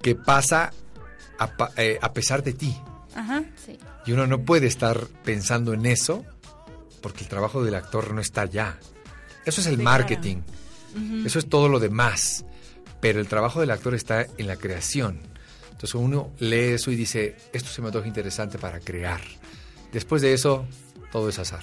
que 0.03 0.15
pasa 0.17 0.73
a, 1.39 1.71
eh, 1.77 1.99
a 2.01 2.13
pesar 2.13 2.43
de 2.43 2.53
ti. 2.53 2.77
Ajá. 3.15 3.43
Sí. 3.65 3.79
Y 4.05 4.13
uno 4.13 4.27
no 4.27 4.43
puede 4.45 4.67
estar 4.67 5.07
pensando 5.25 5.73
en 5.73 5.87
eso 5.87 6.25
porque 7.01 7.25
el 7.25 7.29
trabajo 7.29 7.63
del 7.65 7.75
actor 7.75 8.13
no 8.13 8.21
está 8.21 8.43
allá. 8.43 8.79
Eso 9.45 9.61
es 9.61 9.67
el 9.69 9.77
Sí, 9.77 9.83
marketing. 9.83 10.39
Eso 11.25 11.39
es 11.39 11.49
todo 11.49 11.69
lo 11.69 11.79
demás. 11.79 12.45
Pero 13.01 13.21
el 13.21 13.29
trabajo 13.29 13.61
del 13.61 13.71
actor 13.71 13.95
está 13.95 14.27
en 14.39 14.47
la 14.47 14.57
creación. 14.57 15.21
Entonces 15.67 15.95
uno 15.95 16.31
lee 16.39 16.73
eso 16.75 16.91
y 16.91 16.97
dice, 16.97 17.37
esto 17.53 17.69
se 17.69 17.83
me 17.83 17.89
antoja 17.89 18.09
interesante 18.09 18.59
para 18.59 18.81
crear. 18.81 19.21
Después 19.93 20.23
de 20.23 20.33
eso, 20.33 20.67
todo 21.13 21.29
es 21.29 21.39
azar. 21.39 21.63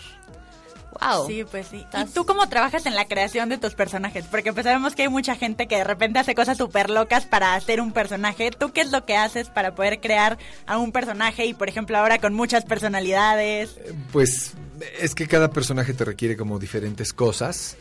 Wow. 1.01 1.27
Sí, 1.27 1.43
pues 1.49 1.67
sí. 1.67 1.86
¿Y 1.93 2.06
tú 2.06 2.25
cómo 2.25 2.47
trabajas 2.49 2.86
en 2.86 2.95
la 2.95 3.06
creación 3.06 3.49
de 3.49 3.58
tus 3.58 3.73
personajes? 3.73 4.25
Porque 4.29 4.53
pues 4.53 4.65
sabemos 4.65 4.95
que 4.95 5.03
hay 5.03 5.10
mucha 5.10 5.36
gente 5.36 5.67
que 5.67 5.77
de 5.77 5.84
repente 5.84 6.19
hace 6.19 6.36
cosas 6.36 6.58
súper 6.58 6.89
locas 6.89 7.25
para 7.25 7.56
hacer 7.56 7.82
un 7.82 7.91
personaje. 7.91 8.51
¿Tú 8.51 8.71
qué 8.71 8.82
es 8.82 8.91
lo 8.91 9.06
que 9.06 9.15
haces 9.15 9.49
para 9.49 9.75
poder 9.75 9.99
crear 9.99 10.38
a 10.65 10.77
un 10.77 10.91
personaje 10.91 11.45
y, 11.45 11.53
por 11.53 11.69
ejemplo, 11.69 11.97
ahora 11.97 12.19
con 12.19 12.34
muchas 12.34 12.65
personalidades? 12.65 13.77
Pues 14.12 14.53
es 14.99 15.15
que 15.15 15.27
cada 15.27 15.51
personaje 15.51 15.93
te 15.93 16.06
requiere 16.06 16.38
como 16.38 16.60
diferentes 16.60 17.13
cosas. 17.13 17.77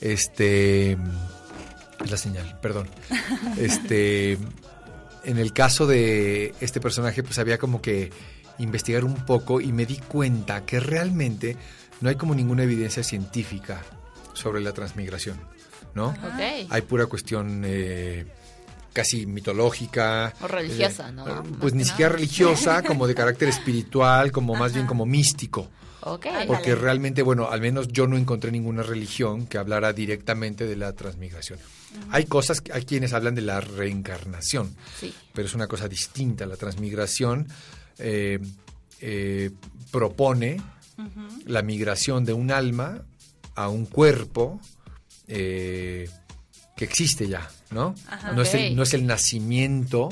Este 0.00 0.92
es 2.04 2.10
la 2.10 2.16
señal, 2.16 2.58
perdón. 2.60 2.88
Este 3.58 4.38
en 5.26 5.38
el 5.38 5.52
caso 5.52 5.86
de 5.86 6.54
este 6.60 6.80
personaje 6.80 7.22
pues 7.22 7.38
había 7.38 7.58
como 7.58 7.82
que 7.82 8.10
investigar 8.58 9.04
un 9.04 9.16
poco 9.26 9.60
y 9.60 9.72
me 9.72 9.84
di 9.84 9.96
cuenta 9.96 10.64
que 10.64 10.80
realmente 10.80 11.56
no 12.00 12.08
hay 12.08 12.16
como 12.16 12.34
ninguna 12.34 12.62
evidencia 12.64 13.02
científica 13.02 13.82
sobre 14.34 14.60
la 14.60 14.72
transmigración, 14.72 15.38
¿no? 15.94 16.14
Hay 16.70 16.82
pura 16.82 17.06
cuestión 17.06 17.62
eh, 17.64 18.26
casi 18.92 19.26
mitológica. 19.26 20.32
O 20.40 20.48
religiosa, 20.48 21.08
eh, 21.08 21.12
¿no? 21.12 21.26
eh, 21.28 21.42
Pues 21.60 21.74
ni 21.74 21.84
siquiera 21.84 22.12
religiosa, 22.12 22.82
como 22.86 23.06
de 23.06 23.14
carácter 23.14 23.48
espiritual, 23.48 24.32
como 24.32 24.54
más 24.54 24.72
bien 24.74 24.86
como 24.86 25.06
místico. 25.06 25.68
Porque 26.46 26.76
realmente, 26.76 27.22
bueno, 27.22 27.48
al 27.50 27.60
menos 27.60 27.88
yo 27.88 28.06
no 28.06 28.16
encontré 28.16 28.52
ninguna 28.52 28.84
religión 28.84 29.46
que 29.48 29.58
hablara 29.58 29.92
directamente 29.92 30.64
de 30.64 30.76
la 30.76 30.92
transmigración. 30.92 31.58
Hay 32.10 32.26
cosas, 32.26 32.62
hay 32.72 32.84
quienes 32.84 33.12
hablan 33.12 33.34
de 33.34 33.40
la 33.40 33.60
reencarnación, 33.60 34.76
Sí. 35.00 35.12
pero 35.34 35.48
es 35.48 35.54
una 35.54 35.66
cosa 35.66 35.88
distinta. 35.88 36.46
La 36.46 36.56
transmigración 36.56 37.48
eh, 37.98 38.38
la 41.46 41.62
migración 41.62 42.24
de 42.24 42.32
un 42.32 42.50
alma 42.50 43.04
a 43.54 43.68
un 43.68 43.86
cuerpo 43.86 44.60
eh, 45.28 46.08
que 46.76 46.84
existe 46.84 47.28
ya, 47.28 47.48
¿no? 47.70 47.94
Ajá. 48.08 48.32
no, 48.32 48.42
es 48.42 48.48
Ok. 48.50 48.54
el, 48.56 48.76
no 48.76 48.82
es 48.82 48.94
el 48.94 49.06
nacimiento 49.06 50.08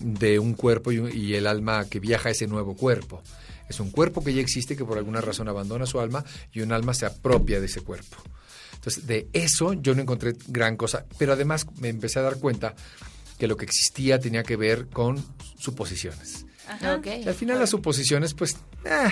de 0.00 0.38
un 0.38 0.54
cuerpo 0.54 0.92
y, 0.92 0.98
y 1.16 1.34
el 1.34 1.46
alma 1.46 1.86
que 1.88 2.00
viaja 2.00 2.28
a 2.28 2.32
ese 2.32 2.46
nuevo 2.46 2.76
cuerpo. 2.76 3.22
Es 3.68 3.80
un 3.80 3.90
cuerpo 3.90 4.22
que 4.22 4.32
ya 4.34 4.40
existe 4.40 4.76
que 4.76 4.84
por 4.84 4.98
alguna 4.98 5.20
razón 5.20 5.48
abandona 5.48 5.86
su 5.86 5.98
alma 6.00 6.24
y 6.52 6.60
un 6.60 6.72
alma 6.72 6.94
se 6.94 7.06
apropia 7.06 7.60
de 7.60 7.66
ese 7.66 7.80
cuerpo. 7.80 8.16
Entonces, 8.74 9.06
de 9.06 9.28
eso 9.32 9.72
yo 9.72 9.94
no 9.94 10.02
encontré 10.02 10.36
gran 10.48 10.76
cosa, 10.76 11.06
pero 11.18 11.32
además 11.32 11.66
me 11.80 11.88
empecé 11.88 12.20
a 12.20 12.22
dar 12.22 12.38
cuenta 12.38 12.74
que 13.38 13.48
lo 13.48 13.56
que 13.56 13.64
existía 13.64 14.20
tenía 14.20 14.44
que 14.44 14.56
ver 14.56 14.86
con 14.88 15.24
suposiciones. 15.58 16.45
Ajá. 16.68 16.96
Ok. 16.96 17.06
Y 17.24 17.28
al 17.28 17.34
final 17.34 17.58
las 17.58 17.70
suposiciones, 17.70 18.34
pues, 18.34 18.56
eh, 18.84 19.08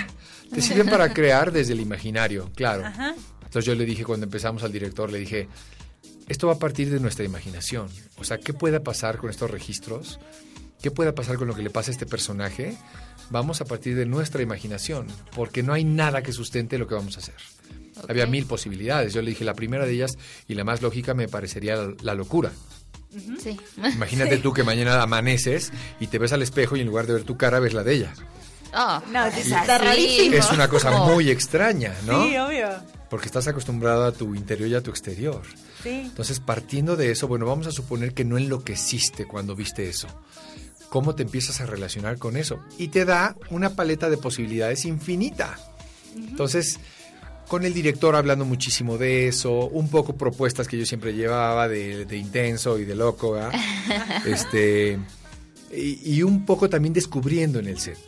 te 0.53 0.61
sirven 0.61 0.89
para 0.89 1.09
crear 1.15 1.53
desde 1.53 1.73
el 1.73 1.81
imaginario, 1.81 2.51
claro. 2.55 2.85
Ajá. 2.85 3.15
Entonces 3.43 3.65
yo 3.65 3.75
le 3.75 3.85
dije, 3.85 4.05
cuando 4.05 4.25
empezamos 4.25 4.65
al 4.65 4.73
director, 4.73 5.11
le 5.13 5.19
dije, 5.19 5.49
esto 6.29 6.47
va 6.49 6.55
a 6.55 6.59
partir 6.59 6.91
de 6.91 7.01
nuestra 7.01 7.25
imaginación. 7.25 7.89
O 8.17 8.25
sea, 8.25 8.39
¿qué 8.39 8.53
pueda 8.53 8.83
pasar 8.83 9.19
con 9.19 9.31
estos 9.31 9.51
registros? 9.51 10.19
¿Qué 10.83 10.91
pueda 10.91 11.15
pasar 11.15 11.37
con 11.37 11.49
lo 11.49 11.55
que 11.55 11.63
le 11.63 11.71
pasa 11.71 11.91
a 11.91 11.93
este 11.93 12.07
personaje? 12.07 12.77
Vamos 13.31 13.61
a 13.61 13.65
partir 13.65 13.95
de 13.95 14.07
nuestra 14.07 14.43
imaginación, 14.43 15.07
porque 15.35 15.63
no 15.63 15.73
hay 15.73 15.85
nada 15.85 16.23
que 16.23 16.33
sustente 16.33 16.79
lo 16.79 16.87
que 16.87 16.95
vamos 16.95 17.17
a 17.17 17.21
hacer. 17.21 17.35
Había 18.09 18.27
mil 18.27 18.47
posibilidades. 18.47 19.15
Yo 19.15 19.23
le 19.23 19.31
dije, 19.31 19.45
la 19.45 19.55
primera 19.55 19.87
de 19.87 19.93
ellas 19.93 20.19
y 20.49 20.55
la 20.55 20.65
más 20.65 20.83
lógica 20.83 21.15
me 21.15 21.29
parecería 21.29 21.77
la, 21.77 21.95
la 22.03 22.15
locura. 22.15 22.51
Sí. 23.43 23.59
Imagínate 23.77 24.39
tú 24.43 24.53
que 24.53 24.63
mañana 24.65 25.03
amaneces 25.03 25.73
y 26.01 26.07
te 26.09 26.19
ves 26.19 26.33
al 26.33 26.43
espejo 26.43 26.77
y 26.77 26.81
en 26.81 26.87
lugar 26.87 27.07
de 27.07 27.15
ver 27.15 27.25
tu 27.25 27.37
cara 27.37 27.61
ves 27.61 27.73
la 27.75 27.83
de 27.85 27.95
ella. 27.95 28.15
Oh, 28.77 29.01
No, 29.13 29.27
es 29.27 29.37
está 29.39 29.61
así. 29.75 29.85
rarísimo. 29.85 30.35
Es 30.37 30.51
una 30.51 30.69
cosa 30.69 30.91
muy 31.07 31.31
extraña, 31.31 31.95
¿no? 32.07 32.27
Sí, 32.27 32.37
obvio. 32.37 32.69
Porque 33.09 33.27
estás 33.27 33.47
acostumbrado 33.47 34.05
a 34.05 34.13
tu 34.13 34.35
interior 34.35 34.69
y 34.69 34.75
a 34.75 34.81
tu 34.83 34.91
exterior. 34.91 35.43
Sí. 35.83 35.91
Entonces, 36.07 36.41
partiendo 36.41 36.97
de 36.97 37.13
eso, 37.13 37.29
bueno, 37.29 37.47
vamos 37.47 37.67
a 37.69 37.71
suponer 37.71 38.15
que 38.15 38.25
no 38.25 38.37
enloqueciste 38.37 39.27
cuando 39.27 39.55
viste 39.55 39.89
eso. 39.89 40.09
¿Cómo 40.89 41.15
te 41.15 41.23
empiezas 41.23 41.61
a 41.61 41.67
relacionar 41.67 42.19
con 42.19 42.37
eso? 42.37 42.59
Y 42.79 42.89
te 42.89 43.05
da 43.05 43.37
una 43.51 43.71
paleta 43.71 44.11
de 44.11 44.17
posibilidades 44.17 44.85
infinita. 44.85 45.57
Entonces, 46.17 46.79
con 47.49 47.65
el 47.65 47.75
director 47.75 48.17
hablando 48.17 48.45
muchísimo 48.45 48.99
de 48.99 49.29
eso, 49.29 49.69
un 49.69 49.89
poco 49.89 50.17
propuestas 50.17 50.69
que 50.69 50.79
yo 50.79 50.87
siempre 50.87 51.15
llevaba 51.15 51.69
de, 51.69 52.05
de 52.05 52.17
intenso 52.17 52.79
y 52.79 52.85
de 52.85 52.95
loco, 52.95 53.33
¿verdad? 53.33 53.53
este, 54.27 54.99
y, 55.73 56.15
y 56.15 56.23
un 56.23 56.45
poco 56.45 56.69
también 56.69 56.95
descubriendo 56.95 57.59
en 57.59 57.69
el 57.69 57.79
set. 57.79 57.99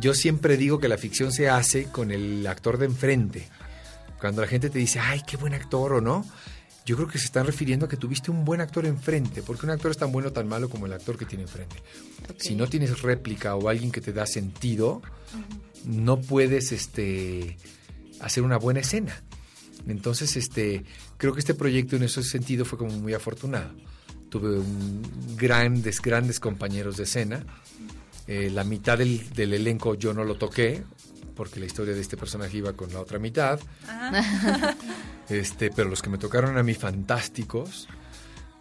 Yo 0.00 0.14
siempre 0.14 0.56
digo 0.56 0.78
que 0.78 0.88
la 0.88 0.98
ficción 0.98 1.32
se 1.32 1.48
hace 1.48 1.84
con 1.84 2.10
el 2.10 2.46
actor 2.46 2.78
de 2.78 2.86
enfrente. 2.86 3.48
Cuando 4.20 4.42
la 4.42 4.48
gente 4.48 4.70
te 4.70 4.78
dice, 4.78 5.00
ay, 5.00 5.22
qué 5.26 5.36
buen 5.36 5.54
actor 5.54 5.92
o 5.92 6.00
no, 6.00 6.24
yo 6.88 6.96
creo 6.96 7.08
que 7.08 7.18
se 7.18 7.26
están 7.26 7.44
refiriendo 7.44 7.84
a 7.84 7.88
que 7.88 7.98
tuviste 7.98 8.30
un 8.30 8.46
buen 8.46 8.62
actor 8.62 8.86
enfrente, 8.86 9.42
porque 9.42 9.66
un 9.66 9.72
actor 9.72 9.90
es 9.90 9.98
tan 9.98 10.10
bueno 10.10 10.28
o 10.28 10.32
tan 10.32 10.48
malo 10.48 10.70
como 10.70 10.86
el 10.86 10.92
actor 10.94 11.18
que 11.18 11.26
tiene 11.26 11.42
enfrente. 11.42 11.76
Si 12.38 12.54
no 12.54 12.66
tienes 12.66 13.02
réplica 13.02 13.54
o 13.56 13.68
alguien 13.68 13.92
que 13.92 14.00
te 14.00 14.14
da 14.14 14.24
sentido, 14.24 15.02
no 15.84 16.18
puedes 16.18 16.72
este, 16.72 17.58
hacer 18.20 18.42
una 18.42 18.56
buena 18.56 18.80
escena. 18.80 19.22
Entonces, 19.86 20.36
este, 20.36 20.84
creo 21.16 21.32
que 21.32 21.40
este 21.40 21.54
proyecto 21.54 21.96
en 21.96 22.02
ese 22.02 22.22
sentido 22.22 22.64
fue 22.64 22.78
como 22.78 22.92
muy 22.92 23.14
afortunado. 23.14 23.70
Tuve 24.28 24.58
un 24.58 25.02
grandes, 25.36 26.02
grandes 26.02 26.40
compañeros 26.40 26.96
de 26.96 27.04
escena. 27.04 27.44
Eh, 28.26 28.50
la 28.50 28.64
mitad 28.64 28.98
del, 28.98 29.28
del 29.30 29.54
elenco 29.54 29.94
yo 29.94 30.12
no 30.12 30.24
lo 30.24 30.34
toqué, 30.34 30.82
porque 31.34 31.60
la 31.60 31.66
historia 31.66 31.94
de 31.94 32.00
este 32.00 32.16
personaje 32.16 32.58
iba 32.58 32.72
con 32.74 32.92
la 32.92 33.00
otra 33.00 33.18
mitad. 33.18 33.60
Ajá. 33.86 34.76
Este, 35.28 35.70
pero 35.70 35.90
los 35.90 36.00
que 36.00 36.08
me 36.08 36.16
tocaron 36.16 36.56
a 36.56 36.62
mí 36.62 36.72
fantásticos. 36.72 37.86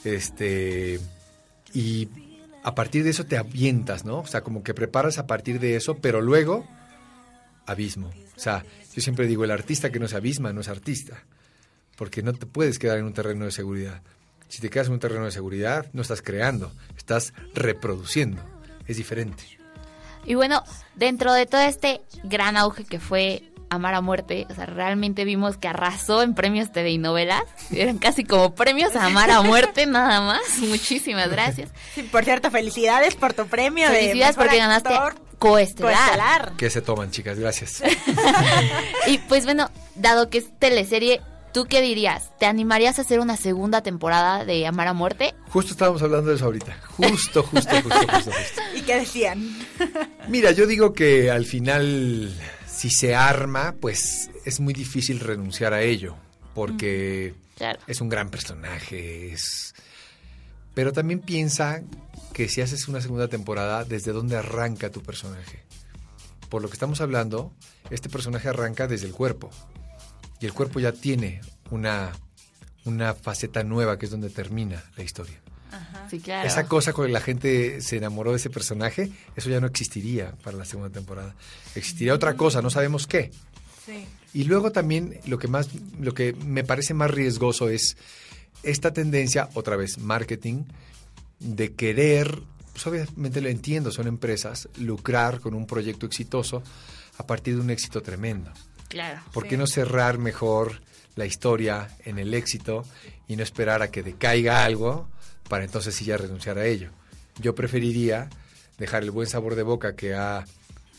Este, 0.04 1.00
y 1.74 2.10
a 2.62 2.76
partir 2.76 3.06
de 3.06 3.12
eso 3.12 3.26
te 3.26 3.38
avientas, 3.38 4.04
¿no? 4.04 4.20
O 4.20 4.28
sea, 4.28 4.42
como 4.42 4.64
que 4.64 4.74
preparas 4.74 5.18
a 5.18 5.28
partir 5.28 5.62
de 5.62 5.78
eso, 5.78 6.00
pero 6.00 6.20
luego 6.20 6.68
abismo. 7.68 8.12
O 8.36 8.40
sea, 8.40 8.66
yo 8.94 9.02
siempre 9.02 9.28
digo, 9.28 9.44
el 9.44 9.52
artista 9.52 9.92
que 9.92 10.00
no 10.00 10.08
se 10.08 10.16
abisma 10.16 10.54
no 10.54 10.62
es 10.62 10.70
artista, 10.70 11.24
porque 11.96 12.24
no 12.24 12.34
te 12.34 12.48
puedes 12.48 12.80
quedar 12.80 12.98
en 12.98 13.06
un 13.06 13.14
terreno 13.14 13.46
de 13.46 13.52
seguridad. 13.52 14.02
Si 14.48 14.62
te 14.62 14.70
quedas 14.70 14.88
en 14.88 14.94
un 14.94 15.00
terreno 15.00 15.26
de 15.26 15.32
seguridad, 15.32 15.86
no 15.94 16.02
estás 16.02 16.22
creando, 16.22 16.72
estás 16.98 17.34
reproduciendo. 17.54 18.42
Es 18.88 18.98
diferente. 18.98 19.44
Y 20.26 20.36
bueno, 20.36 20.64
dentro 20.96 21.34
de 21.34 21.46
todo 21.46 21.62
este 21.62 22.02
gran 22.24 22.58
auge 22.58 22.86
que 22.86 23.00
fue 23.00 23.44
Amar 23.70 23.96
a 23.96 24.02
Muerte. 24.02 24.48
O 24.50 24.56
sea, 24.56 24.66
realmente 24.66 25.26
vimos 25.26 25.58
que 25.58 25.68
arrasó 25.68 26.24
en 26.24 26.34
premios 26.34 26.72
TV 26.72 26.92
y 26.92 26.98
novelas. 26.98 27.44
Eran 27.72 27.98
casi 27.98 28.24
como 28.24 28.56
premios 28.56 28.96
a 28.96 29.06
Amar 29.06 29.30
a 29.32 29.42
Muerte, 29.42 29.86
nada 29.86 30.22
más. 30.22 30.60
Muchísimas 30.60 31.30
gracias. 31.32 31.72
Sí, 31.94 32.04
por 32.04 32.24
cierto, 32.24 32.50
felicidades 32.52 33.16
por 33.16 33.34
tu 33.34 33.46
premio 33.48 33.90
Felicidades 33.90 34.36
de 34.36 34.42
porque 34.42 34.58
ganaste 34.58 34.94
actor 34.94 35.27
coestelar. 35.40 35.94
coestelar. 35.96 36.54
¿Qué 36.58 36.70
se 36.70 36.82
toman, 36.82 37.12
chicas? 37.12 37.38
Gracias. 37.40 37.84
Y 39.08 39.20
pues 39.20 39.46
bueno, 39.46 39.70
dado 39.96 40.30
que 40.30 40.40
es 40.40 40.48
teleserie, 40.60 41.22
¿tú 41.54 41.66
qué 41.66 41.82
dirías? 41.82 42.30
¿Te 42.40 42.46
animarías 42.46 43.00
a 43.00 43.04
hacer 43.04 43.20
una 43.20 43.38
segunda 43.38 43.82
temporada 43.82 44.44
de 44.44 44.68
Amar 44.68 44.88
a 44.88 44.94
Muerte? 44.94 45.34
Justo 45.50 45.72
estábamos 45.72 46.02
hablando 46.02 46.30
de 46.30 46.36
eso 46.36 46.46
ahorita. 46.46 46.78
Justo, 46.98 47.44
justo, 47.44 47.72
justo, 47.82 48.00
justo, 48.00 48.32
justo. 48.32 48.62
¿Y 48.76 48.82
qué 48.82 48.96
decían? 49.00 49.58
Mira, 50.28 50.52
yo 50.52 50.68
digo 50.68 50.92
que 50.94 51.32
al 51.32 51.46
final, 51.46 52.34
si 52.68 52.90
se 52.90 53.16
arma, 53.16 53.76
pues 53.80 54.30
es 54.46 54.60
muy 54.60 54.74
difícil 54.74 55.20
renunciar 55.22 55.74
a 55.74 55.82
ello, 55.82 56.16
porque 56.54 57.34
Claro. 57.56 57.80
es 57.88 58.02
un 58.02 58.10
gran 58.10 58.30
personaje, 58.30 59.32
es... 59.34 59.74
Pero 60.74 60.92
también 60.94 61.22
piensa 61.22 61.82
que 62.38 62.48
si 62.48 62.62
haces 62.62 62.88
una 62.88 63.02
segunda 63.02 63.28
temporada, 63.28 63.84
¿desde 63.84 64.12
dónde 64.12 64.38
arranca 64.38 64.92
tu 64.92 65.02
personaje? 65.02 65.64
Por 66.50 66.62
lo 66.62 66.68
que 66.68 66.74
estamos 66.74 67.02
hablando, 67.02 67.52
este 67.90 68.10
personaje 68.10 68.48
arranca 68.48 68.88
desde 68.88 69.08
el 69.08 69.14
cuerpo. 69.14 69.50
Y 70.40 70.46
el 70.46 70.54
cuerpo 70.54 70.80
ya 70.80 70.92
tiene 70.92 71.42
una, 71.72 72.12
una 72.86 73.16
faceta 73.16 73.64
nueva 73.64 73.98
que 73.98 74.06
es 74.06 74.12
donde 74.12 74.30
termina 74.30 74.84
la 74.96 75.04
historia. 75.04 75.42
Sí, 76.12 76.20
claro. 76.20 76.48
Esa 76.48 76.68
cosa 76.68 76.94
con 76.94 77.06
la 77.06 77.08
que 77.08 77.14
la 77.14 77.22
gente 77.22 77.82
se 77.82 77.98
enamoró 77.98 78.30
de 78.30 78.38
ese 78.38 78.52
personaje, 78.52 79.12
eso 79.36 79.50
ya 79.50 79.60
no 79.60 79.66
existiría 79.66 80.34
para 80.44 80.58
la 80.58 80.66
segunda 80.66 80.92
temporada. 80.92 81.34
Existiría 81.74 82.14
otra 82.14 82.36
cosa, 82.36 82.62
no 82.62 82.70
sabemos 82.70 83.08
qué. 83.08 83.32
Sí. 83.84 84.06
Y 84.36 84.44
luego 84.44 84.72
también 84.72 85.22
lo 85.26 85.40
que 85.40 85.48
más, 85.48 85.70
lo 86.00 86.14
que 86.14 86.34
me 86.34 86.64
parece 86.64 86.94
más 86.94 87.10
riesgoso 87.10 87.68
es 87.68 87.98
esta 88.62 88.94
tendencia, 88.94 89.50
otra 89.56 89.76
vez, 89.76 89.98
marketing, 89.98 90.66
de 91.40 91.74
querer, 91.74 92.42
pues 92.74 92.88
obviamente 92.88 93.42
lo 93.42 93.50
entiendo, 93.50 93.92
son 93.92 94.08
empresas, 94.08 94.70
lucrar 94.78 95.40
con 95.40 95.54
un 95.54 95.66
proyecto 95.68 96.06
exitoso 96.06 96.64
a 97.18 97.26
partir 97.28 97.56
de 97.56 97.62
un 97.62 97.70
éxito 97.70 98.02
tremendo. 98.02 98.52
Claro. 98.88 99.22
¿Por 99.34 99.44
Sí. 99.44 99.50
qué 99.50 99.58
no 99.58 99.68
cerrar 99.68 100.18
mejor 100.18 100.82
la 101.16 101.26
historia 101.26 101.90
en 102.06 102.20
el 102.20 102.34
éxito 102.34 102.84
y 103.28 103.36
no 103.36 103.44
esperar 103.44 103.82
a 103.82 103.90
que 103.92 104.04
decaiga 104.04 104.64
algo 104.64 105.08
para 105.50 105.64
entonces 105.64 105.96
sí 105.96 106.06
ya 106.06 106.18
renunciar 106.18 106.58
a 106.58 106.66
ello? 106.66 106.92
Yo 107.40 107.54
preferiría 107.56 108.30
dejar 108.78 109.04
el 109.04 109.12
buen 109.12 109.28
sabor 109.28 109.56
de 109.56 109.64
boca 109.64 109.96
que 109.96 110.14
ha, 110.16 110.46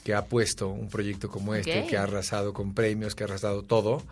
que 0.04 0.14
ha 0.14 0.24
puesto 0.26 0.68
un 0.68 0.88
proyecto 0.88 1.28
como 1.28 1.54
este, 1.54 1.86
que 1.86 1.96
ha 1.96 2.02
arrasado 2.02 2.52
con 2.52 2.74
premios, 2.74 3.14
que 3.14 3.24
ha 3.24 3.26
arrasado 3.26 3.62
todo, 3.62 4.02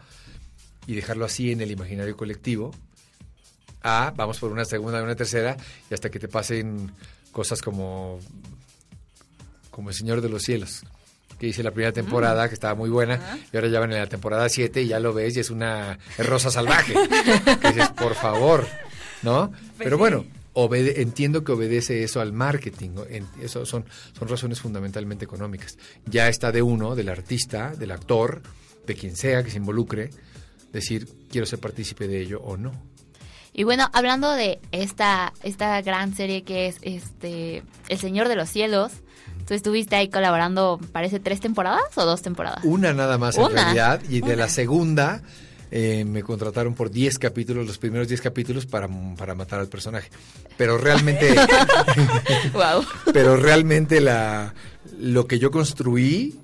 y 0.86 0.94
dejarlo 0.94 1.24
así 1.24 1.50
en 1.52 1.60
el 1.60 1.70
imaginario 1.70 2.16
colectivo. 2.16 2.72
A, 3.86 4.10
vamos 4.10 4.38
por 4.38 4.50
una 4.52 4.64
segunda 4.64 5.00
y 5.00 5.02
una 5.04 5.14
tercera, 5.16 5.56
y 5.90 5.94
hasta 5.94 6.10
que 6.10 6.18
te 6.18 6.28
pasen 6.28 6.90
cosas 7.32 7.62
como, 7.62 8.18
como 9.70 9.90
El 9.90 9.94
Señor 9.94 10.20
de 10.20 10.28
los 10.28 10.42
Cielos, 10.42 10.82
que 11.38 11.46
hice 11.48 11.62
la 11.62 11.70
primera 11.70 11.92
temporada, 11.92 12.48
que 12.48 12.54
estaba 12.54 12.74
muy 12.74 12.88
buena, 12.90 13.38
y 13.52 13.56
ahora 13.56 13.68
ya 13.68 13.80
van 13.80 13.92
en 13.92 13.98
la 13.98 14.06
temporada 14.08 14.48
7 14.48 14.82
y 14.82 14.88
ya 14.88 15.00
lo 15.00 15.12
ves 15.12 15.36
y 15.36 15.40
es 15.40 15.50
una 15.50 15.98
rosa 16.18 16.50
salvaje. 16.50 16.94
que 17.60 17.68
dices, 17.72 17.90
por 17.90 18.14
favor, 18.14 18.66
¿no? 19.22 19.52
Pero 19.76 19.96
sí. 19.96 20.00
bueno, 20.00 20.24
obede- 20.54 21.02
entiendo 21.02 21.44
que 21.44 21.52
obedece 21.52 22.02
eso 22.02 22.20
al 22.22 22.32
marketing, 22.32 22.90
eso 23.42 23.66
son, 23.66 23.84
son 24.18 24.28
razones 24.28 24.60
fundamentalmente 24.60 25.26
económicas. 25.26 25.76
Ya 26.06 26.28
está 26.28 26.52
de 26.52 26.62
uno, 26.62 26.94
del 26.94 27.10
artista, 27.10 27.74
del 27.76 27.90
actor, 27.90 28.40
de 28.86 28.94
quien 28.94 29.14
sea 29.14 29.42
que 29.42 29.50
se 29.50 29.58
involucre, 29.58 30.08
decir, 30.72 31.06
quiero 31.30 31.46
ser 31.46 31.58
partícipe 31.58 32.08
de 32.08 32.22
ello 32.22 32.40
o 32.40 32.56
no. 32.56 32.72
Y 33.58 33.64
bueno, 33.64 33.88
hablando 33.94 34.30
de 34.32 34.60
esta, 34.70 35.32
esta 35.42 35.80
gran 35.80 36.14
serie 36.14 36.42
que 36.42 36.66
es 36.66 36.76
este 36.82 37.62
El 37.88 37.98
Señor 37.98 38.28
de 38.28 38.36
los 38.36 38.50
Cielos, 38.50 38.92
tú 39.48 39.54
estuviste 39.54 39.96
ahí 39.96 40.10
colaborando, 40.10 40.78
parece, 40.92 41.20
tres 41.20 41.40
temporadas 41.40 41.96
o 41.96 42.04
dos 42.04 42.20
temporadas. 42.20 42.62
Una 42.64 42.92
nada 42.92 43.16
más 43.16 43.38
en 43.38 43.50
realidad, 43.50 44.02
y 44.10 44.20
de 44.20 44.36
la 44.36 44.50
segunda 44.50 45.22
eh, 45.70 46.04
me 46.04 46.22
contrataron 46.22 46.74
por 46.74 46.90
10 46.90 47.18
capítulos, 47.18 47.66
los 47.66 47.78
primeros 47.78 48.08
10 48.08 48.20
capítulos 48.20 48.66
para, 48.66 48.90
para 49.16 49.34
matar 49.34 49.60
al 49.60 49.68
personaje. 49.68 50.10
Pero 50.58 50.76
realmente, 50.76 51.34
wow. 52.52 52.84
pero 53.14 53.38
realmente 53.38 54.02
la, 54.02 54.52
lo 54.98 55.26
que 55.26 55.38
yo 55.38 55.50
construí 55.50 56.38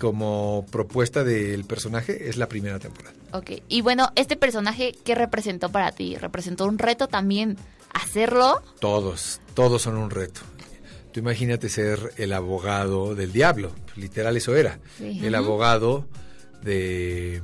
como 0.00 0.66
propuesta 0.72 1.22
del 1.22 1.64
personaje 1.64 2.28
es 2.28 2.36
la 2.36 2.48
primera 2.48 2.80
temporada. 2.80 3.19
Ok. 3.32 3.50
Y 3.68 3.80
bueno, 3.82 4.10
este 4.16 4.36
personaje, 4.36 4.94
¿qué 5.04 5.14
representó 5.14 5.70
para 5.70 5.92
ti? 5.92 6.16
¿Representó 6.16 6.66
un 6.66 6.78
reto 6.78 7.08
también 7.08 7.56
hacerlo? 7.92 8.62
Todos, 8.80 9.40
todos 9.54 9.82
son 9.82 9.96
un 9.96 10.10
reto. 10.10 10.40
Tú 11.12 11.20
imagínate 11.20 11.68
ser 11.68 12.12
el 12.18 12.32
abogado 12.32 13.14
del 13.14 13.32
diablo, 13.32 13.72
literal 13.96 14.36
eso 14.36 14.54
era. 14.54 14.78
Sí. 14.98 15.20
El 15.24 15.34
abogado 15.34 16.06
de, 16.62 17.42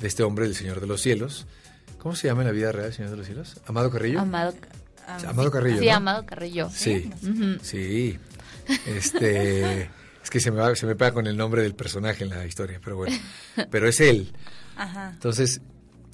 de 0.00 0.06
este 0.08 0.22
hombre, 0.22 0.44
del 0.46 0.54
Señor 0.54 0.80
de 0.80 0.86
los 0.86 1.00
Cielos. 1.02 1.46
¿Cómo 1.98 2.14
se 2.16 2.28
llama 2.28 2.42
en 2.42 2.48
la 2.48 2.52
vida 2.52 2.70
real 2.72 2.86
el 2.88 2.92
Señor 2.92 3.10
de 3.12 3.16
los 3.16 3.26
Cielos? 3.26 3.60
¿Amado 3.66 3.90
Carrillo? 3.90 4.20
Amado. 4.20 4.54
Amado 5.26 5.50
Carrillo. 5.50 5.80
Sí, 5.80 5.86
¿no? 5.86 5.94
Amado 5.94 6.26
Carrillo. 6.26 6.70
Sí, 6.72 7.10
sí. 7.62 8.18
Este, 8.86 9.82
es 10.22 10.30
que 10.30 10.40
se 10.40 10.50
me, 10.50 10.58
va- 10.60 10.74
se 10.76 10.86
me 10.86 10.94
pega 10.94 11.12
con 11.12 11.26
el 11.26 11.36
nombre 11.36 11.62
del 11.62 11.74
personaje 11.74 12.24
en 12.24 12.30
la 12.30 12.46
historia, 12.46 12.80
pero 12.82 12.96
bueno. 12.96 13.16
Pero 13.70 13.88
es 13.88 14.00
él. 14.00 14.32
Ajá. 14.76 15.10
Entonces, 15.14 15.60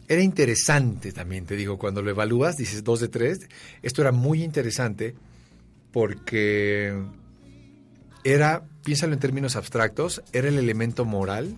era 0.09 0.23
interesante 0.23 1.13
también, 1.13 1.45
te 1.47 1.55
digo, 1.57 1.79
cuando 1.79 2.03
lo 2.03 2.11
evalúas, 2.11 2.57
dices 2.57 2.83
dos 2.85 3.01
de 3.01 3.09
tres. 3.09 3.41
Esto 3.83 4.03
era 4.03 4.13
muy 4.13 4.43
interesante 4.43 5.15
porque 5.93 6.95
era, 8.25 8.63
piénsalo 8.85 9.15
en 9.15 9.21
términos 9.21 9.57
abstractos, 9.57 10.23
era 10.33 10.49
el 10.49 10.59
elemento 10.59 11.05
moral 11.05 11.57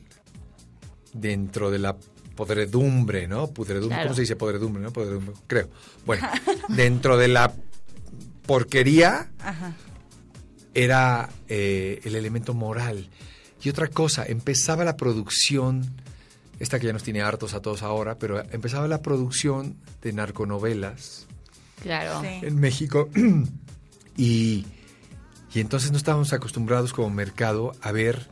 dentro 1.13 1.71
de 1.71 1.79
la 1.79 1.97
podredumbre, 2.37 3.29
¿no? 3.29 3.49
Pudredumbre, 3.49 3.97
Claro. 3.97 4.09
¿cómo 4.09 4.15
se 4.15 4.23
dice 4.23 4.37
podredumbre, 4.37 4.83
no? 4.83 4.93
Podredumbre, 4.93 5.35
creo. 5.47 5.69
Bueno, 6.07 6.27
dentro 6.69 7.17
de 7.17 7.29
la 7.29 7.53
porquería 8.47 9.31
Ajá. 9.41 9.75
era 10.75 11.29
eh, 11.49 12.01
el 12.05 12.15
elemento 12.15 12.55
moral. 12.55 13.09
Y 13.63 13.69
otra 13.69 13.89
cosa, 13.89 14.25
empezaba 14.25 14.85
la 14.85 14.97
producción, 14.97 15.83
esta 16.61 16.79
que 16.79 16.87
ya 16.87 16.93
nos 16.93 17.03
tiene 17.03 17.23
hartos 17.23 17.55
a 17.55 17.61
todos 17.61 17.83
ahora, 17.83 18.19
pero 18.19 18.41
empezaba 18.53 18.87
la 18.87 19.03
producción 19.03 19.77
de 20.03 20.13
narconovelas 20.13 21.27
Claro. 21.83 22.21
Sí. 22.21 22.47
en 22.47 22.61
México. 22.61 23.09
y, 24.17 24.67
y 25.53 25.61
entonces 25.61 25.91
no 25.91 25.97
estábamos 25.97 26.33
acostumbrados 26.33 26.93
como 26.93 27.11
mercado 27.11 27.73
a 27.81 27.91
ver 27.91 28.29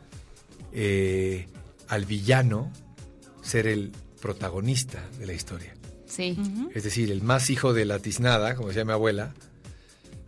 eh, 0.72 1.48
al 1.88 2.04
villano 2.04 2.70
ser 3.42 3.66
el 3.66 3.92
protagonista 4.20 5.02
de 5.18 5.26
la 5.26 5.32
historia. 5.32 5.74
Sí. 6.06 6.38
Es 6.74 6.84
decir, 6.84 7.10
el 7.10 7.22
más 7.22 7.48
hijo 7.50 7.72
de 7.72 7.84
la 7.86 7.98
tiznada, 7.98 8.54
como 8.54 8.68
decía 8.68 8.84
mi 8.84 8.92
abuela, 8.92 9.32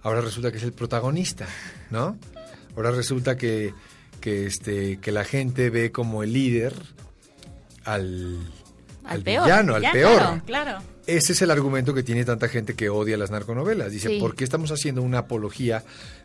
ahora 0.03 0.21
resulta 0.23 0.51
que 0.51 0.59
es 0.59 0.63
el 0.65 0.73
protagonista, 0.73 1.47
¿no? 1.91 2.17
Ahora 2.77 2.91
resulta 2.93 3.37
que, 3.37 3.75
que, 4.21 4.47
este, 4.47 4.99
que 4.99 5.13
la 5.13 5.25
gente 5.25 5.69
ve 5.71 5.91
como 5.93 6.23
el 6.23 6.33
líder 6.33 6.75
al, 7.85 8.39
Al 9.05 9.23
peor. 9.23 9.45
villano, 9.45 9.75
al 9.75 9.83
Ya, 9.83 9.93
peor. 9.93 10.17
Claro, 10.19 10.43
claro. 10.47 10.79
Ese 11.07 11.33
es 11.33 11.43
el 11.43 11.51
argumento 11.51 11.93
que 11.93 12.03
tiene 12.05 12.25
tanta 12.25 12.47
gente 12.49 12.75
que 12.75 12.89
odia 12.89 13.17
las 13.17 13.31
narconovelas. 13.31 13.91
Dice, 13.91 14.09
Sí. 14.11 14.21
¿por 14.21 14.37
qué 14.37 14.45
estamos 14.45 14.71
haciendo 14.71 15.03
una 15.03 15.19
apología 15.19 15.83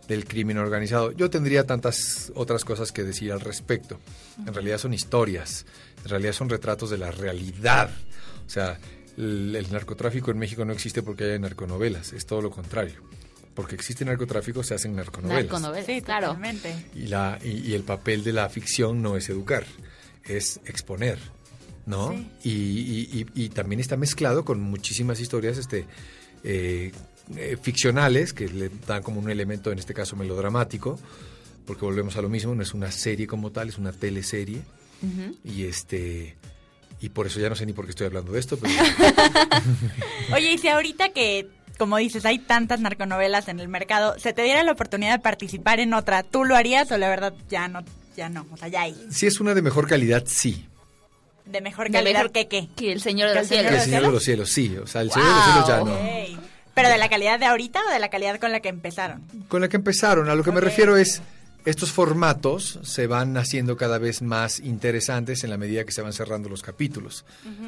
del 0.08 0.26
crimen 0.26 0.58
organizado? 0.60 1.12
Yo 1.14 1.30
tendría 1.30 1.66
tantas 1.66 2.32
otras 2.36 2.64
cosas 2.66 2.92
que 2.92 3.04
decir 3.04 3.32
al 3.32 3.42
respecto. 3.42 4.00
En 4.46 4.54
realidad 4.54 4.78
son 4.78 4.94
historias, 4.94 5.66
en 6.04 6.10
realidad 6.10 6.34
son 6.34 6.50
retratos 6.50 6.90
de 6.92 6.98
la 7.00 7.10
realidad. 7.10 7.90
O 8.46 8.50
sea, 8.50 8.78
el, 9.18 9.56
el 9.56 9.72
narcotráfico 9.72 10.30
en 10.30 10.38
México 10.38 10.64
no 10.66 10.74
existe 10.74 11.02
porque 11.02 11.24
haya 11.24 11.40
narconovelas, 11.40 12.14
es 12.14 12.26
todo 12.28 12.42
lo 12.44 12.52
contrario. 12.52 13.02
Porque 13.56 13.74
existe 13.76 14.04
narcotráfico, 14.06 14.62
se 14.64 14.76
hacen 14.76 14.96
narconovelas. 14.96 15.46
Narconovelas, 15.46 15.86
Sí, 15.88 16.02
claro. 16.02 16.38
Y, 16.94 17.08
la, 17.08 17.40
y, 17.42 17.70
y 17.70 17.74
el 17.74 17.84
papel 17.84 18.24
de 18.24 18.34
la 18.34 18.50
ficción 18.50 19.02
no 19.02 19.16
es 19.18 19.30
educar, 19.30 19.66
es 20.26 20.60
exponer, 20.66 21.18
¿no? 21.86 22.10
Sí. 22.12 22.28
Y, 22.44 22.50
y- 22.52 23.26
y- 23.36 23.46
y 23.46 23.50
también 23.50 23.80
está 23.80 23.98
mezclado 23.98 24.44
con 24.46 24.60
muchísimas 24.62 25.20
historias 25.20 25.58
este, 25.58 25.86
eh, 26.44 26.92
eh, 27.36 27.58
ficcionales 27.62 28.34
que 28.34 28.48
le 28.48 28.70
dan 28.88 29.02
como 29.04 29.20
un 29.20 29.30
elemento, 29.30 29.72
en 29.72 29.80
este 29.80 29.94
caso 29.94 30.16
melodramático, 30.16 31.00
porque 31.66 31.86
volvemos 31.86 32.16
a 32.18 32.22
lo 32.22 32.30
mismo, 32.30 32.54
no 32.56 32.62
es 32.64 32.74
una 32.74 32.92
serie 32.92 33.28
como 33.28 33.52
tal, 33.52 33.70
es 33.70 33.78
una 33.78 33.92
teleserie. 33.92 34.62
Y 35.44 35.66
este 35.66 36.36
y 37.02 37.10
por 37.10 37.28
eso 37.28 37.40
ya 37.40 37.50
no 37.50 37.56
sé 37.56 37.66
ni 37.68 37.74
por 37.74 37.86
qué 37.86 37.92
estoy 37.92 38.08
hablando 38.08 38.32
de 38.32 38.40
esto, 38.40 38.58
pero 38.58 38.74
Oye, 40.34 40.54
y 40.54 40.58
si 40.58 40.68
ahorita 40.68 41.10
que, 41.10 41.48
como 41.78 41.98
dices, 41.98 42.26
hay 42.26 42.40
tantas 42.40 42.80
narconovelas 42.80 43.48
en 43.48 43.60
el 43.60 43.68
mercado, 43.68 44.18
se 44.18 44.34
te 44.34 44.42
diera 44.44 44.64
la 44.64 44.72
oportunidad 44.72 45.12
de 45.14 45.20
participar 45.20 45.80
en 45.80 45.94
otra, 45.94 46.24
¿tú 46.24 46.46
lo 46.46 46.56
harías 46.56 46.92
o 46.92 46.98
la 46.98 47.10
verdad 47.10 47.34
ya 47.50 47.68
no, 47.68 47.84
ya 48.16 48.30
no? 48.30 48.48
O 48.52 48.58
sea, 48.58 48.68
ya 48.70 48.82
hay. 48.82 48.96
si 49.12 49.28
es 49.28 49.40
una 49.40 49.54
de 49.54 49.62
mejor 49.62 49.88
calidad, 49.88 50.24
sí. 50.26 50.66
De 51.46 51.62
mejor 51.62 51.88
De 51.88 51.94
calidad 51.94 52.20
mejor- 52.20 52.32
que 52.32 52.48
qué. 52.48 52.68
Que 52.76 52.92
el 52.92 53.02
Señor 53.02 53.30
de 53.30 53.36
los 53.36 53.48
Cielos. 53.48 53.72
el 53.74 53.82
Señor 53.82 54.02
de 54.04 54.12
los 54.12 54.24
Cielos, 54.24 54.50
sí. 54.52 54.76
O 54.78 54.88
sea, 54.88 55.02
el 55.02 55.12
Señor 55.12 55.28
de 55.30 55.34
los 55.36 55.44
Cielos 55.46 55.68
ya 55.68 55.78
no. 55.84 56.36
Pero 56.74 56.90
de 56.90 56.98
la 56.98 57.08
calidad 57.10 57.40
de 57.40 57.46
ahorita 57.46 57.80
o 57.88 57.92
de 57.94 58.00
la 58.00 58.10
calidad 58.10 58.40
con 58.40 58.52
la 58.52 58.60
que 58.60 58.70
empezaron. 58.70 59.22
Con 59.48 59.62
la 59.62 59.70
que 59.70 59.78
empezaron, 59.78 60.30
a 60.30 60.36
lo 60.36 60.44
que 60.44 60.52
me 60.52 60.60
refiero 60.60 60.98
es, 60.98 61.22
estos 61.64 61.92
formatos 61.92 62.80
se 62.84 63.08
van 63.08 63.38
haciendo 63.38 63.78
cada 63.78 63.98
vez 63.98 64.22
más 64.22 64.60
interesantes 64.60 65.44
en 65.46 65.50
la 65.52 65.58
medida 65.58 65.86
que 65.86 65.92
se 65.94 66.02
van 66.02 66.12
cerrando 66.14 66.50
los 66.50 66.62
capítulos, 66.62 67.24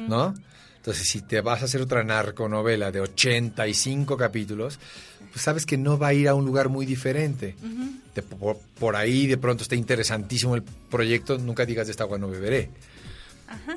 ¿no? 0.08 0.34
Entonces, 0.76 1.08
si 1.08 1.22
te 1.22 1.40
vas 1.40 1.62
a 1.62 1.64
hacer 1.64 1.80
otra 1.80 2.04
narconovela 2.04 2.92
de 2.92 3.00
85 3.00 4.16
capítulos, 4.16 4.78
pues 5.32 5.42
sabes 5.42 5.66
que 5.66 5.76
no 5.76 5.98
va 5.98 6.08
a 6.08 6.14
ir 6.14 6.28
a 6.28 6.34
un 6.34 6.44
lugar 6.44 6.68
muy 6.68 6.86
diferente. 6.86 7.56
De- 8.14 8.22
por, 8.22 8.58
por 8.78 8.94
ahí 8.94 9.26
de 9.26 9.36
pronto 9.38 9.62
está 9.62 9.74
interesantísimo 9.74 10.54
el 10.54 10.62
proyecto, 10.62 11.36
nunca 11.38 11.64
digas 11.66 11.86
de 11.86 11.92
esta 11.92 12.04
agua 12.04 12.18
no 12.18 12.28
beberé. 12.28 12.70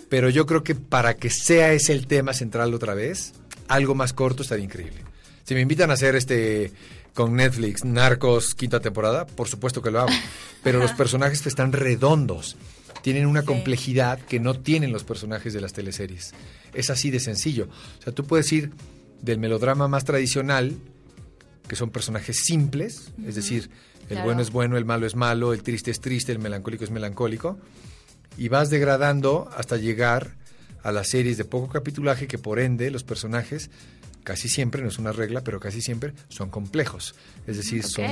Pero 0.09 0.29
yo 0.29 0.45
creo 0.45 0.63
que 0.63 0.75
para 0.75 1.15
que 1.15 1.29
sea 1.29 1.73
ese 1.73 1.93
el 1.93 2.07
tema 2.07 2.33
central 2.33 2.73
otra 2.73 2.93
vez, 2.93 3.33
algo 3.67 3.95
más 3.95 4.13
corto 4.13 4.43
estaría 4.43 4.65
increíble. 4.65 5.01
Si 5.43 5.53
me 5.53 5.61
invitan 5.61 5.89
a 5.91 5.93
hacer 5.93 6.15
este 6.15 6.71
con 7.13 7.35
Netflix, 7.35 7.83
Narcos, 7.83 8.55
quinta 8.55 8.79
temporada, 8.79 9.25
por 9.25 9.47
supuesto 9.49 9.81
que 9.81 9.91
lo 9.91 9.99
hago. 10.01 10.11
Pero 10.63 10.79
los 10.79 10.91
personajes 10.93 11.45
están 11.45 11.71
redondos. 11.73 12.55
Tienen 13.01 13.25
una 13.25 13.41
Sí. 13.41 13.47
complejidad 13.47 14.19
que 14.19 14.39
no 14.39 14.53
tienen 14.59 14.91
los 14.93 15.03
personajes 15.03 15.53
de 15.53 15.59
las 15.61 15.73
teleseries. 15.73 16.33
Es 16.73 16.89
así 16.89 17.09
de 17.09 17.19
sencillo. 17.19 17.67
O 17.99 18.01
sea, 18.03 18.13
tú 18.13 18.25
puedes 18.25 18.51
ir 18.53 18.71
del 19.21 19.39
melodrama 19.39 19.87
más 19.87 20.05
tradicional, 20.05 20.75
que 21.67 21.75
son 21.75 21.89
personajes 21.89 22.43
simples, 22.45 23.11
es 23.25 23.35
decir, 23.35 23.69
el 24.03 24.07
Claro. 24.07 24.25
bueno 24.25 24.41
es 24.41 24.51
bueno, 24.51 24.77
el 24.77 24.85
malo 24.85 25.05
es 25.07 25.15
malo, 25.15 25.53
el 25.53 25.63
triste 25.63 25.89
es 25.91 25.99
triste, 25.99 26.31
el 26.31 26.39
melancólico 26.39 26.83
es 26.83 26.91
melancólico, 26.91 27.57
y 28.37 28.47
vas 28.47 28.69
degradando 28.69 29.49
hasta 29.55 29.77
llegar 29.77 30.35
a 30.83 30.91
las 30.91 31.09
series 31.09 31.37
de 31.37 31.45
poco 31.45 31.67
capitulaje 31.71 32.27
que 32.27 32.37
por 32.37 32.59
ende 32.59 32.89
los 32.91 33.03
personajes 33.03 33.69
casi 34.23 34.49
siempre, 34.49 34.81
no 34.83 34.89
es 34.89 34.99
una 34.99 35.11
regla, 35.11 35.43
pero 35.43 35.59
casi 35.59 35.81
siempre 35.81 36.13
son 36.29 36.49
complejos. 36.49 37.15
Es 37.47 37.57
decir, 37.57 37.83
son- 37.83 38.05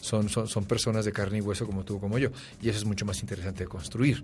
son, 0.00 0.28
son, 0.28 0.46
son 0.48 0.64
personas 0.66 1.04
de 1.06 1.12
carne 1.12 1.38
y 1.38 1.40
hueso 1.40 1.64
como 1.66 1.84
tú, 1.84 1.98
como 1.98 2.18
yo. 2.18 2.30
Y 2.62 2.68
eso 2.68 2.78
es 2.78 2.84
mucho 2.84 3.06
más 3.06 3.20
interesante 3.22 3.64
de 3.64 3.68
construir. 3.68 4.22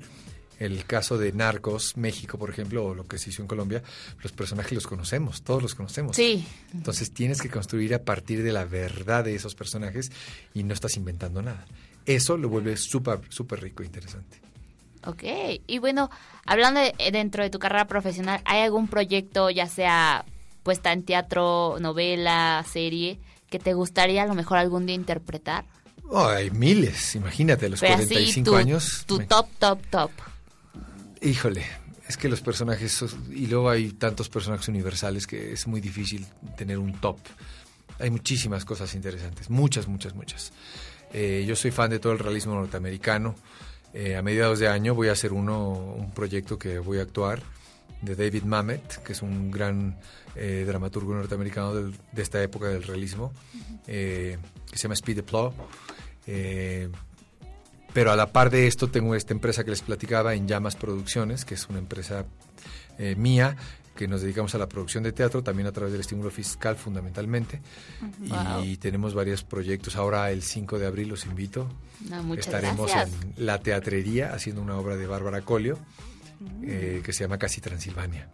El 0.58 0.84
caso 0.84 1.16
de 1.16 1.32
Narcos, 1.32 1.96
México, 1.96 2.38
por 2.38 2.50
ejemplo, 2.50 2.84
o 2.84 2.94
lo 2.94 3.06
que 3.06 3.16
se 3.16 3.30
hizo 3.30 3.40
en 3.40 3.48
Colombia, 3.48 3.82
los 4.22 4.32
personajes 4.32 4.72
los 4.72 4.86
conocemos, 4.86 5.40
todos 5.42 5.62
los 5.62 5.74
conocemos. 5.74 6.14
Sí, 6.16 6.44
Entonces 6.74 7.10
tienes 7.12 7.40
que 7.40 7.48
construir 7.48 7.94
a 7.94 8.02
partir 8.02 8.42
de 8.42 8.52
la 8.52 8.66
verdad 8.66 9.24
de 9.24 9.34
esos 9.34 9.54
personajes 9.54 10.12
y 10.52 10.62
no 10.62 10.74
estás 10.74 10.98
inventando 10.98 11.40
nada. 11.40 11.64
Eso 12.04 12.36
lo 12.36 12.50
vuelve 12.50 12.76
súper, 12.76 13.20
súper 13.30 13.62
rico 13.62 13.82
e 13.82 13.86
interesante. 13.86 14.38
Ok. 15.06 15.22
Y 15.66 15.78
bueno, 15.78 16.10
hablando 16.46 16.80
de- 16.80 16.94
dentro 17.12 17.42
de 17.42 17.50
tu 17.50 17.58
carrera 17.58 17.86
profesional, 17.86 18.40
¿hay 18.44 18.62
algún 18.62 18.88
proyecto, 18.88 19.50
ya 19.50 19.66
sea 19.66 20.24
puesta 20.62 20.92
en 20.92 21.02
teatro, 21.04 21.76
novela, 21.80 22.64
serie, 22.70 23.18
que 23.48 23.58
te 23.58 23.72
gustaría 23.74 24.22
a 24.22 24.26
lo 24.26 24.34
mejor 24.34 24.58
algún 24.58 24.86
día 24.86 24.94
interpretar? 24.94 25.64
Oh, 26.12 26.26
hay 26.26 26.50
miles, 26.50 27.14
imagínate, 27.14 27.66
a 27.66 27.68
los 27.68 27.80
Pero 27.80 27.94
así, 27.94 28.06
45 28.08 28.50
tu, 28.50 28.56
años. 28.56 29.04
tu 29.06 29.18
me- 29.18 29.26
top, 29.26 29.46
top, 29.58 29.80
top. 29.90 30.10
Híjole, 31.22 31.64
es 32.08 32.16
que 32.16 32.28
los 32.28 32.40
personajes, 32.40 32.92
son- 32.92 33.26
y 33.34 33.46
luego 33.46 33.70
hay 33.70 33.90
tantos 33.92 34.28
personajes 34.28 34.68
universales 34.68 35.26
que 35.26 35.52
es 35.52 35.66
muy 35.66 35.80
difícil 35.80 36.26
tener 36.56 36.78
un 36.78 36.92
top. 36.94 37.18
Hay 37.98 38.10
muchísimas 38.10 38.64
cosas 38.64 38.94
interesantes, 38.94 39.50
muchas, 39.50 39.86
muchas, 39.86 40.14
muchas. 40.14 40.52
Eh, 41.12 41.44
yo 41.46 41.54
soy 41.56 41.70
fan 41.70 41.90
de 41.90 41.98
todo 41.98 42.12
el 42.12 42.18
realismo 42.18 42.54
norteamericano. 42.54 43.34
Eh, 43.92 44.16
a 44.16 44.22
mediados 44.22 44.58
de 44.60 44.68
año 44.68 44.94
voy 44.94 45.08
a 45.08 45.12
hacer 45.12 45.32
uno, 45.32 45.70
un 45.70 46.10
proyecto 46.12 46.58
que 46.58 46.78
voy 46.78 46.98
a 46.98 47.02
actuar 47.02 47.42
de 48.02 48.14
David 48.14 48.44
Mamet, 48.44 49.02
que 49.02 49.12
es 49.12 49.22
un 49.22 49.50
gran 49.50 49.98
eh, 50.36 50.64
dramaturgo 50.66 51.12
norteamericano 51.14 51.74
del- 51.74 51.94
de 52.12 52.22
esta 52.22 52.40
época 52.42 52.68
del 52.68 52.84
realismo, 52.84 53.32
eh, 53.88 54.38
que 54.70 54.76
se 54.78 54.84
llama 54.84 54.94
Speed 54.94 55.16
the 55.16 55.22
Plow. 55.24 55.52
Pero 57.92 58.12
a 58.12 58.16
la 58.16 58.32
par 58.32 58.50
de 58.50 58.68
esto 58.68 58.88
tengo 58.88 59.16
esta 59.16 59.32
empresa 59.34 59.64
que 59.64 59.70
les 59.70 59.82
platicaba 59.82 60.34
en 60.34 60.46
Llamas 60.46 60.76
Producciones, 60.76 61.44
que 61.44 61.54
es 61.54 61.68
una 61.68 61.80
empresa 61.80 62.24
mía, 63.16 63.56
que 63.94 64.08
nos 64.08 64.22
dedicamos 64.22 64.54
a 64.54 64.58
la 64.58 64.68
producción 64.68 65.04
de 65.04 65.12
teatro, 65.12 65.42
también 65.42 65.66
a 65.66 65.72
través 65.72 65.92
del 65.92 66.00
estímulo 66.00 66.30
fiscal 66.30 66.76
fundamentalmente. 66.76 67.60
Wow. 68.20 68.64
Y 68.64 68.76
tenemos 68.76 69.14
varios 69.14 69.44
proyectos. 69.44 69.96
Ahora 69.96 70.30
el 70.30 70.42
5 70.42 70.78
de 70.78 70.86
abril 70.86 71.08
los 71.08 71.26
invito. 71.26 71.68
No, 72.08 72.34
Estaremos 72.34 72.90
gracias. 72.90 73.22
en 73.22 73.46
La 73.46 73.58
Teatrería 73.58 74.32
haciendo 74.32 74.62
una 74.62 74.76
obra 74.78 74.96
de 74.96 75.06
Bárbara 75.06 75.42
Colio, 75.42 75.78
eh, 76.62 77.02
que 77.04 77.12
se 77.12 77.24
llama 77.24 77.38
Casi 77.38 77.60
Transilvania. 77.60 78.30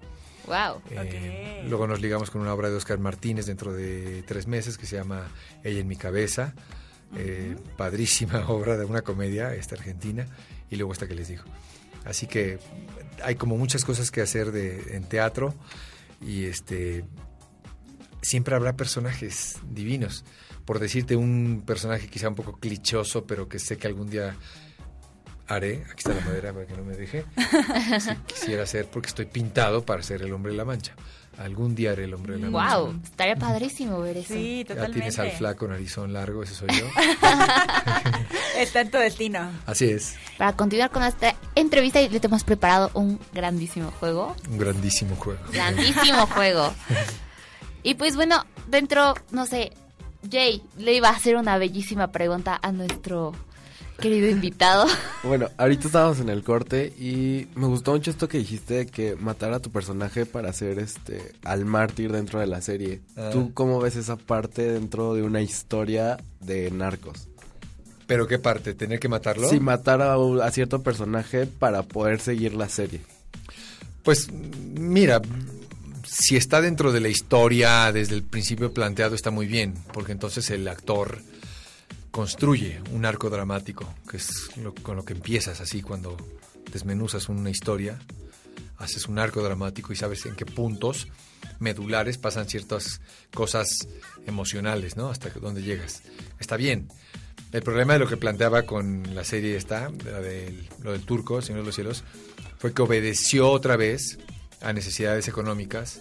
Wow. 0.47 0.81
Eh. 0.91 1.65
Luego 1.69 1.87
nos 1.87 2.01
ligamos 2.01 2.31
con 2.31 2.41
una 2.41 2.55
obra 2.55 2.71
de 2.71 2.77
Oscar 2.77 2.99
Martínez 2.99 3.47
dentro 3.47 3.73
de 3.73 4.23
tres 4.23 4.47
meses 4.47 4.79
que 4.79 4.87
se 4.87 4.97
llama 4.97 5.29
Ella 5.65 5.81
en 5.81 5.89
mi 5.89 5.97
cabeza. 5.97 6.55
Eh, 7.17 7.57
Padrísima 7.77 8.45
obra 8.49 8.77
de 8.77 8.85
una 8.85 9.03
comedia 9.03 9.55
esta 9.55 9.75
argentina 9.75 10.27
y 10.71 10.77
luego 10.77 10.93
esta 10.93 11.09
que 11.09 11.15
les 11.15 11.29
digo. 11.29 11.43
Así 12.07 12.27
que 12.27 12.59
hay 13.23 13.35
como 13.35 13.57
muchas 13.57 13.85
cosas 13.85 14.11
que 14.11 14.21
hacer 14.21 14.53
de, 14.53 14.97
en 14.97 15.05
teatro 15.05 15.55
y 16.21 16.45
este 16.45 17.05
siempre 18.23 18.55
habrá 18.55 18.77
personajes 18.77 19.59
divinos. 19.71 20.25
Por 20.65 20.79
decirte 20.79 21.17
un 21.17 21.63
personaje 21.65 22.09
quizá 22.09 22.29
un 22.29 22.35
poco 22.35 22.59
clichoso, 22.59 23.25
pero 23.27 23.49
que 23.49 23.59
sé 23.59 23.77
que 23.77 23.87
algún 23.87 24.11
día 24.11 24.37
haré. 25.47 25.85
Aquí 25.85 25.99
está 25.99 26.15
la 26.15 26.25
madera 26.25 26.53
para 26.53 26.67
que 26.67 26.77
no 26.77 26.85
me 26.85 26.97
deje. 26.97 27.25
Si 28.01 28.17
quisiera 28.27 28.67
ser, 28.67 28.87
porque 28.87 29.09
estoy 29.09 29.27
pintado 29.27 29.85
para 29.85 30.03
ser 30.03 30.23
el 30.23 30.33
hombre 30.33 30.53
de 30.53 30.59
la 30.59 30.65
mancha. 30.65 30.95
Algún 31.39 31.75
día 31.75 31.93
haré 31.93 32.05
el 32.05 32.15
hombre 32.15 32.35
de 32.35 32.41
la 32.41 32.51
mancha. 32.51 32.79
Wow, 32.79 33.01
estaría 33.05 33.37
padrísimo 33.37 34.01
ver 34.01 34.17
eso. 34.17 34.33
Sí, 34.35 34.61
Ya 34.61 34.69
totalmente. 34.75 34.95
tienes 35.01 35.19
al 35.19 35.31
flaco 35.33 35.69
narizón 35.69 36.13
largo, 36.13 36.43
ese 36.43 36.55
soy 36.55 36.69
yo. 36.71 36.87
Está 38.59 38.81
en 38.81 38.91
tu 38.91 38.97
destino. 38.99 39.51
Así 39.67 39.85
es, 39.91 40.15
Para 40.39 40.55
continuar 40.55 40.91
con 40.91 41.03
esta 41.03 41.35
entrevista, 41.55 42.01
le 42.01 42.21
hemos 42.23 42.43
preparado 42.45 42.91
un 42.95 43.21
grandísimo 43.35 43.91
juego. 44.01 44.35
un 44.51 44.59
grandísimo 44.59 45.15
juego. 45.17 45.41
Grandísimo 45.53 46.27
juego. 46.35 46.73
Y 47.83 47.95
pues 47.95 48.17
bueno, 48.17 48.45
dentro, 48.69 49.15
no 49.31 49.45
sé, 49.47 49.73
Jay 50.31 50.63
le 50.79 50.95
iba 50.95 51.09
a 51.09 51.13
hacer 51.13 51.37
una 51.37 51.59
bellísima 51.59 52.11
pregunta 52.13 52.59
a 52.63 52.73
nuestro 52.73 53.33
querido 53.97 54.29
invitado. 54.29 54.87
Bueno, 55.23 55.49
ahorita 55.57 55.87
estábamos 55.87 56.21
en 56.21 56.29
el 56.29 56.43
corte 56.43 56.93
y 56.99 57.49
me 57.55 57.67
gustó 57.67 57.93
mucho 57.93 58.11
esto 58.11 58.29
que 58.29 58.39
dijiste 58.39 58.75
de 58.75 58.87
que 58.87 59.17
matar 59.17 59.53
a 59.53 59.61
tu 59.61 59.71
personaje 59.71 60.27
para 60.27 60.53
ser 60.53 60.79
este 60.79 61.33
al 61.45 61.65
mártir 61.65 62.13
dentro 62.13 62.41
de 62.41 62.47
la 62.47 62.61
serie. 62.61 63.01
Ah. 63.17 63.31
¿Tú 63.33 63.53
cómo 63.55 63.81
ves 63.81 63.97
esa 63.97 64.17
parte 64.17 64.71
dentro 64.73 65.15
de 65.15 65.23
una 65.23 65.43
historia 65.43 66.19
de 66.41 66.71
narcos? 66.71 67.29
¿Pero 68.07 68.29
qué 68.29 68.39
parte? 68.39 68.75
¿Tener 68.75 69.01
que 69.01 69.09
matarlo? 69.09 69.49
Sí, 69.49 69.59
matar 69.59 70.01
a, 70.01 70.51
cierto 70.51 70.83
personaje 70.83 71.47
para 71.47 71.83
poder 71.83 72.21
seguir 72.21 72.55
la 72.55 72.69
serie. 72.69 73.01
Pues 74.05 74.31
mira, 74.31 75.21
si 76.05 76.37
está 76.37 76.61
dentro 76.61 76.93
de 76.93 77.01
la 77.01 77.09
historia 77.09 77.91
desde 77.93 78.15
el 78.15 78.23
principio 78.23 78.73
planteado 78.73 79.17
está 79.17 79.33
muy 79.33 79.47
bien, 79.47 79.75
porque 79.93 80.13
entonces 80.13 80.51
el 80.51 80.69
actor 80.69 81.19
construye 82.17 82.81
un 82.93 83.05
arco 83.05 83.29
dramático, 83.29 83.87
que 84.11 84.17
es 84.17 84.49
con 84.83 84.97
lo 84.97 85.05
que 85.05 85.13
empiezas 85.13 85.61
así 85.61 85.83
cuando 85.83 86.17
desmenuzas 86.73 87.29
una 87.29 87.51
historia, 87.51 87.99
haces 88.79 89.07
un 89.07 89.19
arco 89.19 89.43
dramático 89.43 89.93
y 89.93 89.97
sabes 89.97 90.25
en 90.25 90.35
qué 90.35 90.47
puntos 90.47 91.09
medulares 91.59 92.17
pasan 92.17 92.49
ciertas 92.49 93.03
cosas 93.35 93.69
emocionales, 94.27 94.97
¿no? 94.97 95.11
Hasta 95.11 95.29
dónde 95.29 95.61
llegas. 95.61 96.05
Está 96.41 96.57
bien. 96.57 96.89
El 97.53 97.63
problema 97.63 97.93
de 97.93 97.99
lo 97.99 98.09
que 98.09 98.17
planteaba 98.17 98.63
con 98.63 99.15
la 99.15 99.23
serie 99.23 99.55
esta, 99.55 99.91
la 100.03 100.21
del, 100.21 100.71
lo 100.83 100.93
del 100.93 101.03
turco, 101.03 101.43
Señor 101.43 101.61
de 101.61 101.67
los 101.67 101.75
Cielos, 101.75 102.03
fue 102.57 102.73
que 102.73 102.81
obedeció 102.81 103.51
otra 103.51 103.77
vez 103.77 104.19
a 104.63 104.73
necesidades 104.73 105.29
económicas 105.29 106.01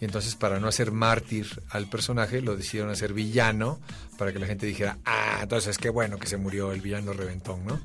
y 0.00 0.04
entonces 0.04 0.36
para 0.36 0.60
no 0.60 0.68
hacer 0.68 0.92
mártir 0.92 1.62
al 1.70 1.88
personaje 1.88 2.40
lo 2.40 2.56
decidieron 2.56 2.90
hacer 2.90 3.12
villano 3.12 3.80
para 4.16 4.32
que 4.32 4.38
la 4.38 4.46
gente 4.46 4.66
dijera, 4.66 4.98
ah, 5.04 5.40
entonces 5.42 5.78
qué 5.78 5.90
bueno 5.90 6.18
que 6.18 6.26
se 6.26 6.36
murió 6.36 6.72
el 6.72 6.80
villano 6.80 7.12
reventón, 7.12 7.64
¿no? 7.64 7.80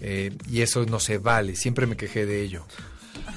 Eh, 0.00 0.36
y 0.48 0.60
eso 0.60 0.84
no 0.86 1.00
se 1.00 1.18
vale, 1.18 1.56
siempre 1.56 1.86
me 1.86 1.96
quejé 1.96 2.26
de 2.26 2.42
ello, 2.42 2.66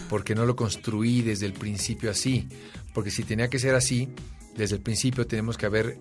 porque 0.09 0.35
no 0.35 0.45
lo 0.45 0.55
construí 0.55 1.21
desde 1.21 1.45
el 1.45 1.53
principio 1.53 2.11
así, 2.11 2.47
porque 2.93 3.11
si 3.11 3.23
tenía 3.23 3.49
que 3.49 3.59
ser 3.59 3.75
así, 3.75 4.09
desde 4.55 4.75
el 4.75 4.81
principio 4.81 5.25
tenemos 5.25 5.57
que 5.57 5.65
haber 5.65 5.99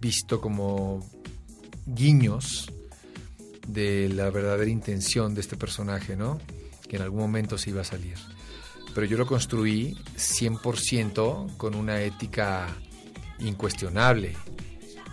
visto 0.00 0.40
como 0.40 1.08
guiños 1.86 2.70
de 3.68 4.08
la 4.08 4.30
verdadera 4.30 4.70
intención 4.70 5.34
de 5.34 5.40
este 5.40 5.56
personaje, 5.56 6.16
¿no? 6.16 6.40
Que 6.88 6.96
en 6.96 7.02
algún 7.02 7.20
momento 7.20 7.58
se 7.58 7.70
iba 7.70 7.82
a 7.82 7.84
salir. 7.84 8.16
Pero 8.96 9.06
yo 9.06 9.16
lo 9.16 9.26
construí 9.26 9.96
100% 10.16 11.56
con 11.56 11.76
una 11.76 12.02
ética 12.02 12.66
incuestionable. 13.38 14.34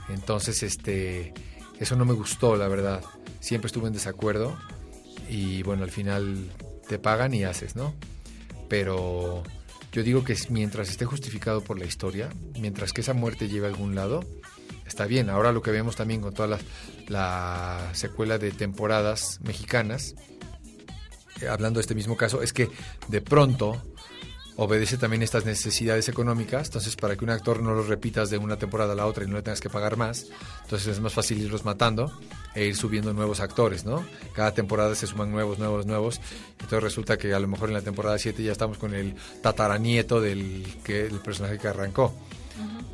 Entonces, 0.10 0.64
este, 0.64 1.36
eso 1.80 1.96
no 1.96 2.06
me 2.06 2.14
gustó, 2.14 2.56
la 2.56 2.68
verdad. 2.68 3.04
Siempre 3.40 3.68
estuve 3.68 3.86
en 3.86 3.94
desacuerdo 3.94 4.58
y 5.30 5.62
bueno, 5.62 5.84
al 5.84 5.92
final 5.92 6.50
te 6.88 6.98
pagan 6.98 7.36
y 7.36 7.44
haces, 7.44 7.76
¿no? 7.76 7.94
pero 8.74 9.44
yo 9.92 10.02
digo 10.02 10.24
que 10.24 10.36
mientras 10.50 10.90
esté 10.90 11.06
justificado 11.06 11.62
por 11.62 11.78
la 11.78 11.86
historia, 11.86 12.30
mientras 12.60 12.92
que 12.92 13.02
esa 13.02 13.14
muerte 13.14 13.48
lleve 13.48 13.68
a 13.68 13.70
algún 13.70 13.94
lado, 13.94 14.26
está 14.88 15.06
bien. 15.06 15.30
Ahora 15.30 15.52
lo 15.52 15.62
que 15.62 15.70
vemos 15.70 15.96
también 15.96 16.22
con 16.22 16.34
toda 16.34 16.48
la, 16.48 16.60
la 17.08 17.92
secuela 17.94 18.40
de 18.40 18.50
temporadas 18.50 19.40
mexicanas, 19.44 20.16
hablando 21.48 21.80
de 21.80 21.82
este 21.82 21.96
mismo 21.96 22.18
caso, 22.18 22.42
es 22.42 22.54
que 22.54 22.70
de 23.08 23.22
pronto 23.22 23.82
obedece 24.56 24.98
también 24.98 25.24
estas 25.24 25.46
necesidades 25.46 26.10
económicas, 26.10 26.68
entonces 26.68 26.96
para 26.96 27.16
que 27.16 27.24
un 27.24 27.32
actor 27.32 27.62
no 27.62 27.74
lo 27.74 27.84
repitas 27.84 28.30
de 28.30 28.38
una 28.38 28.58
temporada 28.58 28.94
a 28.94 28.96
la 28.96 29.06
otra 29.06 29.24
y 29.24 29.28
no 29.28 29.36
le 29.36 29.42
tengas 29.42 29.62
que 29.62 29.70
pagar 29.70 29.98
más, 29.98 30.28
entonces 30.64 30.88
es 30.90 31.00
más 31.00 31.14
fácil 31.14 31.40
irlos 31.42 31.66
matando 31.66 32.12
e 32.54 32.66
ir 32.66 32.76
subiendo 32.76 33.14
nuevos 33.14 33.40
actores, 33.40 33.84
¿no? 33.84 34.06
Cada 34.34 34.54
temporada 34.54 34.94
se 34.96 35.08
suman 35.08 35.32
nuevos, 35.32 35.58
nuevos, 35.58 35.86
nuevos, 35.86 36.22
entonces 36.54 36.84
resulta 36.84 37.18
que 37.18 37.34
a 37.34 37.40
lo 37.40 37.48
mejor 37.48 37.70
en 37.70 37.74
la 37.74 37.82
temporada 37.82 38.18
7 38.18 38.44
ya 38.44 38.52
estamos 38.52 38.78
con 38.78 38.94
el 38.94 39.16
tataranieto 39.42 40.22
del, 40.22 40.66
que, 40.84 41.04
del 41.04 41.20
personaje 41.20 41.58
que 41.58 41.68
arrancó. 41.68 42.14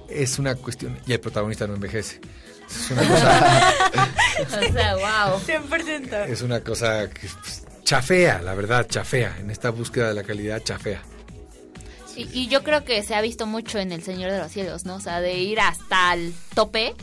Es 0.07 0.39
una 0.39 0.55
cuestión, 0.55 0.97
y 1.05 1.13
el 1.13 1.19
protagonista 1.19 1.67
no 1.67 1.75
envejece. 1.75 2.21
Es 2.69 2.91
una 2.91 3.07
cosa, 3.07 3.73
O 4.41 4.71
sea, 4.71 4.95
wow. 4.95 5.39
100%. 5.39 6.27
es 6.29 6.41
una 6.41 6.61
cosa 6.61 7.09
que 7.09 7.27
pues, 7.27 7.63
chafea, 7.89 8.43
la 8.43 8.53
verdad, 8.53 8.87
chafea. 8.87 9.35
En 9.39 9.49
esta 9.49 9.71
búsqueda 9.71 10.09
de 10.09 10.13
la 10.13 10.21
calidad, 10.21 10.61
chafea. 10.63 11.01
Y, 12.15 12.29
y 12.39 12.47
yo 12.47 12.61
creo 12.61 12.83
que 12.85 13.01
se 13.01 13.15
ha 13.15 13.21
visto 13.21 13.47
mucho 13.47 13.79
en 13.79 13.91
El 13.91 14.03
Señor 14.03 14.31
de 14.31 14.37
los 14.37 14.51
Cielos, 14.51 14.85
¿no? 14.85 14.97
O 14.97 14.99
sea, 14.99 15.21
de 15.21 15.39
ir 15.39 15.59
hasta 15.59 16.13
el 16.13 16.31
tope. 16.53 16.93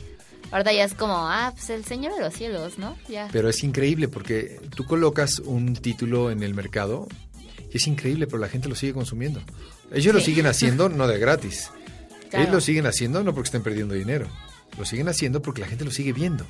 Ahora 0.53 0.72
ya 0.72 0.84
es 0.84 0.95
como, 0.95 1.16
ah, 1.16 1.51
pues 1.53 1.70
El 1.70 1.84
Señor 1.84 2.14
de 2.14 2.20
los 2.20 2.32
Cielos, 2.34 2.78
¿no? 2.78 2.97
Ya. 3.09 3.28
Pero 3.32 3.49
es 3.49 3.64
increíble 3.64 4.07
porque 4.07 4.61
tú 4.76 4.84
colocas 4.84 5.41
un 5.41 5.74
título 5.74 6.30
en 6.30 6.45
el 6.45 6.55
mercado 6.55 7.09
y 7.72 7.78
es 7.78 7.87
increíble, 7.89 8.28
pero 8.28 8.39
la 8.39 8.49
gente 8.49 8.68
lo 8.68 8.76
sigue 8.76 8.93
consumiendo. 8.93 9.43
Ellos 9.93 10.14
lo 10.14 10.20
siguen 10.20 10.47
haciendo 10.47 10.89
no 10.89 11.09
de 11.09 11.18
gratis. 11.18 11.72
Claro. 12.30 12.45
Ellos 12.45 12.55
lo 12.55 12.61
siguen 12.61 12.87
haciendo 12.87 13.24
no 13.24 13.34
porque 13.34 13.49
estén 13.49 13.64
perdiendo 13.64 13.95
dinero. 13.95 14.28
Lo 14.78 14.84
siguen 14.84 15.09
haciendo 15.09 15.43
porque 15.43 15.62
la 15.62 15.66
gente 15.66 15.84
lo 15.84 15.91
sigue 15.91 16.12
viendo. 16.12 16.47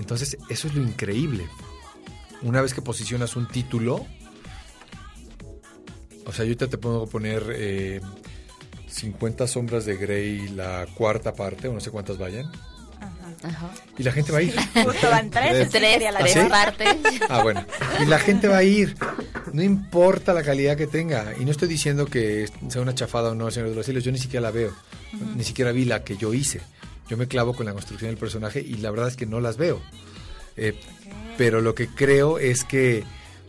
Entonces, 0.00 0.38
eso 0.48 0.68
es 0.68 0.74
lo 0.74 0.82
increíble. 0.82 1.46
Una 2.44 2.60
vez 2.62 2.72
que 2.74 2.82
posicionas 2.82 3.34
un 3.36 3.48
título, 3.48 4.06
o 6.26 6.32
sea, 6.32 6.44
yo 6.44 6.50
ahorita 6.50 6.68
te 6.68 6.78
puedo 6.78 7.06
poner 7.06 7.42
eh, 7.54 8.00
50 8.88 9.46
sombras 9.46 9.84
de 9.84 9.96
Grey, 9.96 10.48
la 10.48 10.86
cuarta 10.94 11.34
parte, 11.34 11.68
o 11.68 11.72
no 11.72 11.80
sé 11.80 11.90
cuántas 11.90 12.18
vayan, 12.18 12.50
Ajá. 13.42 13.70
y 13.98 14.02
la 14.02 14.12
gente 14.12 14.30
va 14.32 14.38
a 14.38 14.42
ir. 14.42 14.54
Justo 14.84 15.10
van 15.10 15.30
tres, 15.30 15.68
Tres, 15.70 16.02
la 16.12 16.18
tres 16.20 16.36
¿Ah, 16.36 16.42
sí? 16.44 16.48
partes. 16.48 16.96
Ah, 17.28 17.42
bueno. 17.42 17.64
Y 18.00 18.06
la 18.06 18.18
gente 18.18 18.46
va 18.48 18.58
a 18.58 18.62
ir. 18.62 18.94
No 19.52 19.62
importa 19.62 20.32
la 20.34 20.42
calidad 20.42 20.76
que 20.76 20.86
tenga. 20.86 21.34
Y 21.38 21.44
no 21.44 21.50
estoy 21.50 21.68
diciendo 21.68 22.06
que 22.06 22.48
sea 22.68 22.80
una 22.82 22.94
chafada 22.94 23.30
o 23.30 23.34
no, 23.34 23.50
Señor 23.50 23.70
de 23.70 23.74
los 23.76 23.84
Cielos. 23.84 24.04
Yo 24.04 24.12
ni 24.12 24.18
siquiera 24.18 24.40
la 24.42 24.50
veo. 24.50 24.72
Ni 25.36 25.44
siquiera 25.44 25.72
vi 25.72 25.84
la 25.84 26.04
que 26.04 26.16
yo 26.16 26.32
hice. 26.34 26.60
Yo 27.08 27.16
me 27.16 27.28
clavo 27.28 27.54
con 27.54 27.66
la 27.66 27.72
construcción 27.72 28.10
del 28.10 28.18
personaje 28.18 28.60
y 28.60 28.74
la 28.76 28.90
verdad 28.90 29.08
es 29.08 29.16
que 29.16 29.26
no 29.26 29.40
las 29.40 29.56
veo. 29.56 29.80
Eh, 30.56 30.78
pero 31.36 31.60
lo 31.60 31.74
que 31.74 31.88
creo 31.88 32.38
es 32.38 32.64
que 32.64 33.04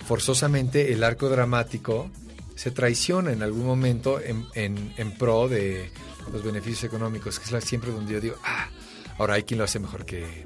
forzosamente 0.07 0.93
el 0.93 1.03
arco 1.03 1.29
dramático 1.29 2.09
se 2.55 2.71
traiciona 2.71 3.31
en 3.31 3.43
algún 3.43 3.65
momento 3.65 4.19
en, 4.21 4.45
en- 4.53 4.93
en 4.97 5.11
pro 5.11 5.47
de 5.47 5.91
los 6.31 6.43
beneficios 6.43 6.83
económicos, 6.85 7.37
que 7.39 7.45
es 7.45 7.51
la- 7.51 7.61
siempre 7.61 7.91
donde 7.91 8.13
yo 8.13 8.21
digo, 8.21 8.35
ah, 8.43 8.69
ahora 9.17 9.35
hay 9.35 9.43
quien 9.43 9.57
lo 9.57 9.63
hace 9.65 9.79
mejor 9.79 10.05
que, 10.05 10.45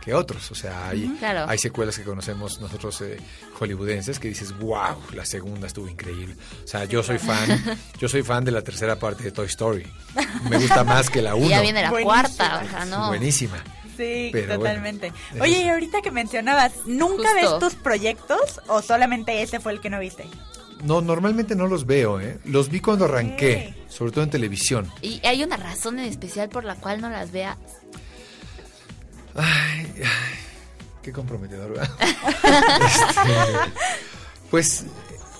que 0.00 0.14
otros. 0.14 0.50
O 0.50 0.54
sea, 0.54 0.88
hay, 0.88 1.06
claro. 1.18 1.44
hay 1.48 1.58
secuelas 1.58 1.98
que 1.98 2.04
conocemos 2.04 2.60
nosotros 2.60 3.00
eh, 3.02 3.18
hollywoodenses 3.58 4.18
que 4.18 4.28
dices, 4.28 4.56
wow, 4.58 4.96
la 5.12 5.24
segunda 5.24 5.66
estuvo 5.66 5.88
increíble. 5.88 6.34
O 6.64 6.66
sea, 6.66 6.84
yo 6.86 7.02
soy 7.02 7.18
fan, 7.18 7.78
yo 8.00 8.08
soy 8.08 8.22
fan 8.22 8.44
de 8.44 8.50
la 8.52 8.62
tercera 8.62 8.98
parte 8.98 9.24
de 9.24 9.30
Toy 9.32 9.46
Story. 9.46 9.86
Me 10.48 10.56
gusta 10.58 10.82
más 10.84 11.10
que 11.10 11.20
la 11.22 11.30
Y 11.36 11.40
uno. 11.40 11.48
ya 11.50 11.60
viene 11.60 11.82
la 11.82 11.90
Buenísima. 11.90 12.14
cuarta, 12.22 12.62
o 12.64 12.70
sea, 12.70 12.84
no. 12.86 13.08
Buenísima. 13.08 13.62
Sí, 13.96 14.30
Pero 14.32 14.56
totalmente. 14.56 15.12
Oye, 15.40 15.62
y 15.62 15.68
ahorita 15.68 16.02
que 16.02 16.10
mencionabas, 16.10 16.72
¿nunca 16.86 17.28
Justo. 17.32 17.34
ves 17.34 17.58
tus 17.60 17.74
proyectos 17.82 18.60
o 18.66 18.82
solamente 18.82 19.42
ese 19.42 19.60
fue 19.60 19.72
el 19.72 19.80
que 19.80 19.90
no 19.90 20.00
viste? 20.00 20.26
No, 20.82 21.00
normalmente 21.00 21.54
no 21.54 21.66
los 21.66 21.86
veo, 21.86 22.20
¿eh? 22.20 22.38
Los 22.44 22.68
vi 22.68 22.80
cuando 22.80 23.06
arranqué, 23.06 23.74
sobre 23.88 24.12
todo 24.12 24.24
en 24.24 24.30
televisión. 24.30 24.90
Y 25.00 25.24
hay 25.24 25.42
una 25.42 25.56
razón 25.56 25.98
en 25.98 26.06
especial 26.06 26.48
por 26.48 26.64
la 26.64 26.74
cual 26.74 27.00
no 27.00 27.08
las 27.08 27.32
vea. 27.32 27.56
Ay, 29.34 29.92
ay, 29.96 30.38
qué 31.02 31.12
comprometedor, 31.12 31.72
¿verdad? 31.72 31.90
Este, 32.84 33.70
pues 34.50 34.84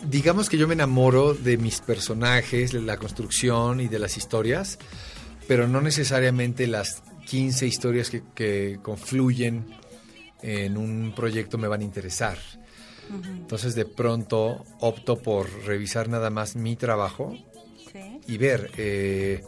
digamos 0.08 0.48
que 0.48 0.56
yo 0.56 0.66
me 0.66 0.74
enamoro 0.74 1.34
de 1.34 1.56
mis 1.56 1.80
personajes, 1.80 2.72
de 2.72 2.80
la 2.80 2.96
construcción 2.96 3.80
y 3.80 3.88
de 3.88 3.98
las 3.98 4.16
historias, 4.16 4.78
pero 5.46 5.68
no 5.68 5.80
necesariamente 5.80 6.66
las 6.66 7.02
15 7.26 7.66
historias 7.66 8.10
que, 8.10 8.22
que 8.34 8.78
confluyen 8.82 9.66
en 10.42 10.76
un 10.76 11.12
proyecto 11.16 11.56
me 11.58 11.68
van 11.68 11.80
a 11.80 11.84
interesar. 11.84 12.38
Entonces 13.26 13.74
de 13.74 13.84
pronto 13.84 14.64
opto 14.80 15.20
por 15.20 15.48
revisar 15.64 16.08
nada 16.08 16.30
más 16.30 16.56
mi 16.56 16.76
trabajo 16.76 17.36
Sí. 17.92 18.20
y 18.26 18.38
ver. 18.38 18.70
eh, 18.76 19.44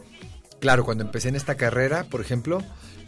claro, 0.59 0.85
cuando 0.85 1.03
empecé 1.03 1.27
en 1.29 1.35
esta 1.35 1.55
carrera, 1.55 2.05
por 2.05 2.21
ejemplo, 2.21 2.63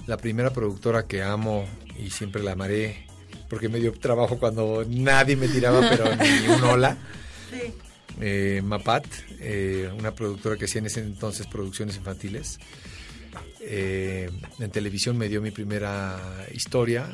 la 0.06 0.18
primera 0.18 0.52
productora 0.52 1.06
que 1.08 1.24
amo 1.24 1.66
y 1.98 2.10
siempre 2.10 2.44
la 2.44 2.52
amaré, 2.54 3.06
porque 3.50 3.70
me 3.70 3.80
dio 3.80 3.92
trabajo 3.94 4.38
cuando 4.38 4.84
nadie 4.88 5.36
me 5.38 5.48
tiraba, 5.48 5.80
pero 5.90 6.14
ni 6.16 6.48
un 6.54 6.64
hola, 6.64 6.98
Sí. 7.52 7.74
eh, 8.20 8.62
Mapat, 8.64 9.06
eh, 9.40 9.90
una 9.98 10.14
productora 10.14 10.58
que 10.58 10.66
hacía 10.66 10.80
en 10.80 10.88
ese 10.88 11.00
entonces 11.02 11.48
producciones 11.48 11.96
infantiles. 11.96 12.60
Eh, 13.62 14.30
en 14.60 14.72
televisión 14.72 15.18
me 15.18 15.28
dio 15.30 15.42
mi 15.42 15.52
primera 15.52 16.18
historia, 16.54 17.08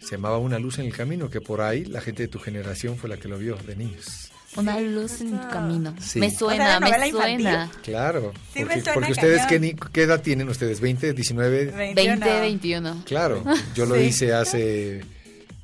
se 0.00 0.12
llamaba 0.12 0.38
Una 0.38 0.58
luz 0.58 0.78
en 0.78 0.86
el 0.86 0.92
camino, 0.94 1.28
que 1.30 1.40
por 1.40 1.60
ahí 1.60 1.84
la 1.84 2.00
gente 2.00 2.22
de 2.22 2.28
tu 2.28 2.38
generación 2.38 2.96
fue 2.96 3.08
la 3.10 3.16
que 3.16 3.28
lo 3.28 3.38
vio 3.38 3.56
de 3.56 3.76
niños. 3.76 4.30
Una 4.56 4.80
luz 4.80 5.20
en 5.20 5.32
tu 5.38 5.48
camino. 5.50 5.94
Sí. 6.00 6.18
Me 6.18 6.28
O 6.28 6.30
sea, 6.30 6.38
suena, 6.38 6.64
¿era 6.64 6.80
novela 6.80 6.98
me 7.04 7.10
suena. 7.10 7.30
infantil? 7.30 7.80
Claro, 7.82 8.32
Sí, 8.54 8.60
me 8.60 8.64
porque, 8.66 8.80
suena 8.80 8.94
porque 8.94 9.12
ustedes, 9.12 9.40
¿qué, 9.42 9.56
cañón. 9.58 9.60
ni- 9.62 9.74
¿qué 9.92 10.02
edad 10.02 10.22
tienen 10.22 10.48
ustedes? 10.48 10.80
¿20, 10.80 11.12
19? 11.12 11.64
21. 11.66 11.94
20, 12.24 12.40
21. 12.40 13.02
Claro, 13.04 13.44
yo 13.74 13.84
lo 13.84 13.96
Sí. 13.96 14.00
hice 14.02 14.32
hace 14.32 15.02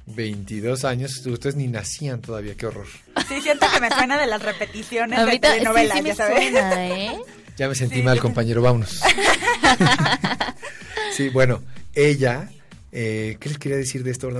22 0.07 0.85
años, 0.85 1.25
ustedes 1.27 1.55
ni 1.57 1.69
nacían 1.69 2.21
todavía, 2.21 2.55
qué 2.55 2.67
horror. 2.67 2.87
Sí, 3.29 3.41
siento 3.41 3.67
que 3.73 3.81
me 3.81 3.89
suena 3.91 4.19
de 4.21 4.27
las 4.27 4.43
repeticiones 4.43 5.19
de 5.27 5.33
sí 5.33 6.03
me 6.03 6.09
ya 6.11 6.15
sabes. 6.15 6.43
suena, 6.51 6.87
¿eh? 6.89 7.13
Ya 7.59 7.69
me 7.69 7.75
sentí 7.75 7.97
Sí, 7.97 8.03
mal, 8.03 8.19
compañero, 8.21 8.63
vámonos. 8.63 9.01
sí, 11.17 11.29
bueno, 11.29 11.63
ella, 11.95 12.51
eh, 12.91 13.37
¿qué 13.41 13.49
les 13.49 13.59
quería 13.59 13.77
decir 13.77 14.03
de 14.05 14.11
esto? 14.11 14.31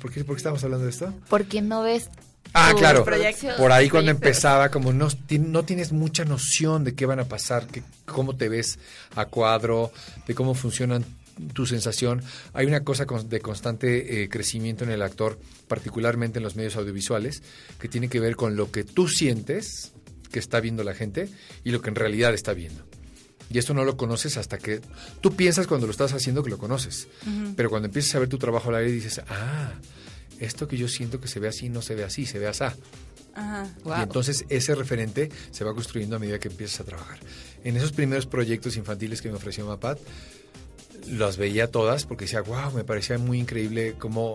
¿Por 0.00 0.12
qué, 0.12 0.24
por 0.24 0.36
qué 0.36 0.40
estamos 0.40 0.62
hablando 0.64 0.84
de 0.84 0.90
esto? 0.90 1.14
Porque 1.28 1.62
no 1.62 1.82
ves. 1.82 2.08
Ah, 2.52 2.70
tus 2.72 2.80
claro, 2.80 3.04
proyectos- 3.04 3.54
por 3.56 3.70
ahí 3.70 3.88
cuando 3.88 4.10
empezaba, 4.10 4.70
como 4.70 4.92
no, 4.92 5.08
no 5.38 5.62
tienes 5.64 5.92
mucha 5.92 6.24
noción 6.24 6.82
de 6.82 6.94
qué 6.94 7.06
van 7.06 7.20
a 7.20 7.24
pasar, 7.26 7.66
que, 7.68 7.82
cómo 8.06 8.34
te 8.36 8.48
ves 8.48 8.78
a 9.14 9.26
cuadro, 9.26 9.92
de 10.26 10.34
cómo 10.34 10.54
funcionan 10.54 11.04
tu 11.54 11.64
sensación. 11.64 12.22
Hay 12.52 12.66
una 12.66 12.82
cosa 12.82 13.06
con- 13.06 13.28
de 13.28 13.40
constante 13.40 14.24
eh, 14.24 14.28
crecimiento 14.28 14.82
en 14.82 14.90
el 14.90 15.02
actor, 15.02 15.38
particularmente 15.68 16.40
en 16.40 16.42
los 16.42 16.56
medios 16.56 16.74
audiovisuales, 16.76 17.42
que 17.78 17.88
tiene 17.88 18.08
que 18.08 18.18
ver 18.18 18.34
con 18.34 18.56
lo 18.56 18.72
que 18.72 18.82
tú 18.82 19.06
sientes 19.06 19.92
que 20.30 20.38
está 20.38 20.60
viendo 20.60 20.84
la 20.84 20.94
gente 20.94 21.28
y 21.64 21.70
lo 21.70 21.82
que 21.82 21.90
en 21.90 21.96
realidad 21.96 22.34
está 22.34 22.52
viendo. 22.52 22.84
Y 23.50 23.58
esto 23.58 23.74
no 23.74 23.84
lo 23.84 23.96
conoces 23.96 24.36
hasta 24.36 24.58
que 24.58 24.80
tú 25.20 25.34
piensas 25.34 25.66
cuando 25.66 25.86
lo 25.86 25.90
estás 25.90 26.12
haciendo 26.12 26.44
que 26.44 26.50
lo 26.50 26.58
conoces. 26.58 27.08
Pero 27.56 27.68
cuando 27.68 27.86
empiezas 27.86 28.14
a 28.14 28.20
ver 28.20 28.28
tu 28.28 28.38
trabajo 28.38 28.68
al 28.68 28.76
aire 28.76 28.92
dices, 28.92 29.20
ah, 29.28 29.72
esto 30.38 30.68
que 30.68 30.76
yo 30.76 30.86
siento 30.86 31.20
que 31.20 31.26
se 31.26 31.40
ve 31.40 31.48
así 31.48 31.68
no 31.68 31.82
se 31.82 31.96
ve 31.96 32.04
así, 32.04 32.26
se 32.26 32.38
ve 32.38 32.46
así. 32.46 32.64
Ajá. 33.34 33.68
Y 33.84 34.02
entonces 34.02 34.44
ese 34.48 34.74
referente 34.74 35.30
se 35.50 35.64
va 35.64 35.74
construyendo 35.74 36.16
a 36.16 36.18
medida 36.20 36.38
que 36.38 36.48
empiezas 36.48 36.80
a 36.80 36.84
trabajar. 36.84 37.18
En 37.64 37.76
esos 37.76 37.90
primeros 37.90 38.26
proyectos 38.26 38.76
infantiles 38.76 39.20
que 39.20 39.28
me 39.28 39.36
ofreció 39.36 39.66
Mapat, 39.66 39.98
las 41.08 41.36
veía 41.36 41.70
todas 41.70 42.06
porque 42.06 42.26
decía, 42.26 42.42
wow, 42.42 42.72
me 42.72 42.84
parecía 42.84 43.18
muy 43.18 43.40
increíble 43.40 43.96
cómo, 43.98 44.34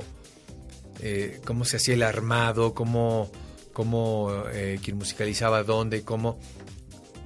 eh, 1.02 1.40
cómo 1.46 1.64
se 1.64 1.78
hacía 1.78 1.94
el 1.94 2.04
armado, 2.04 2.74
cómo, 2.74 3.32
cómo 3.76 4.46
eh, 4.54 4.80
quien 4.82 4.98
musicalizaba 4.98 5.62
dónde, 5.64 6.02
cómo... 6.04 6.40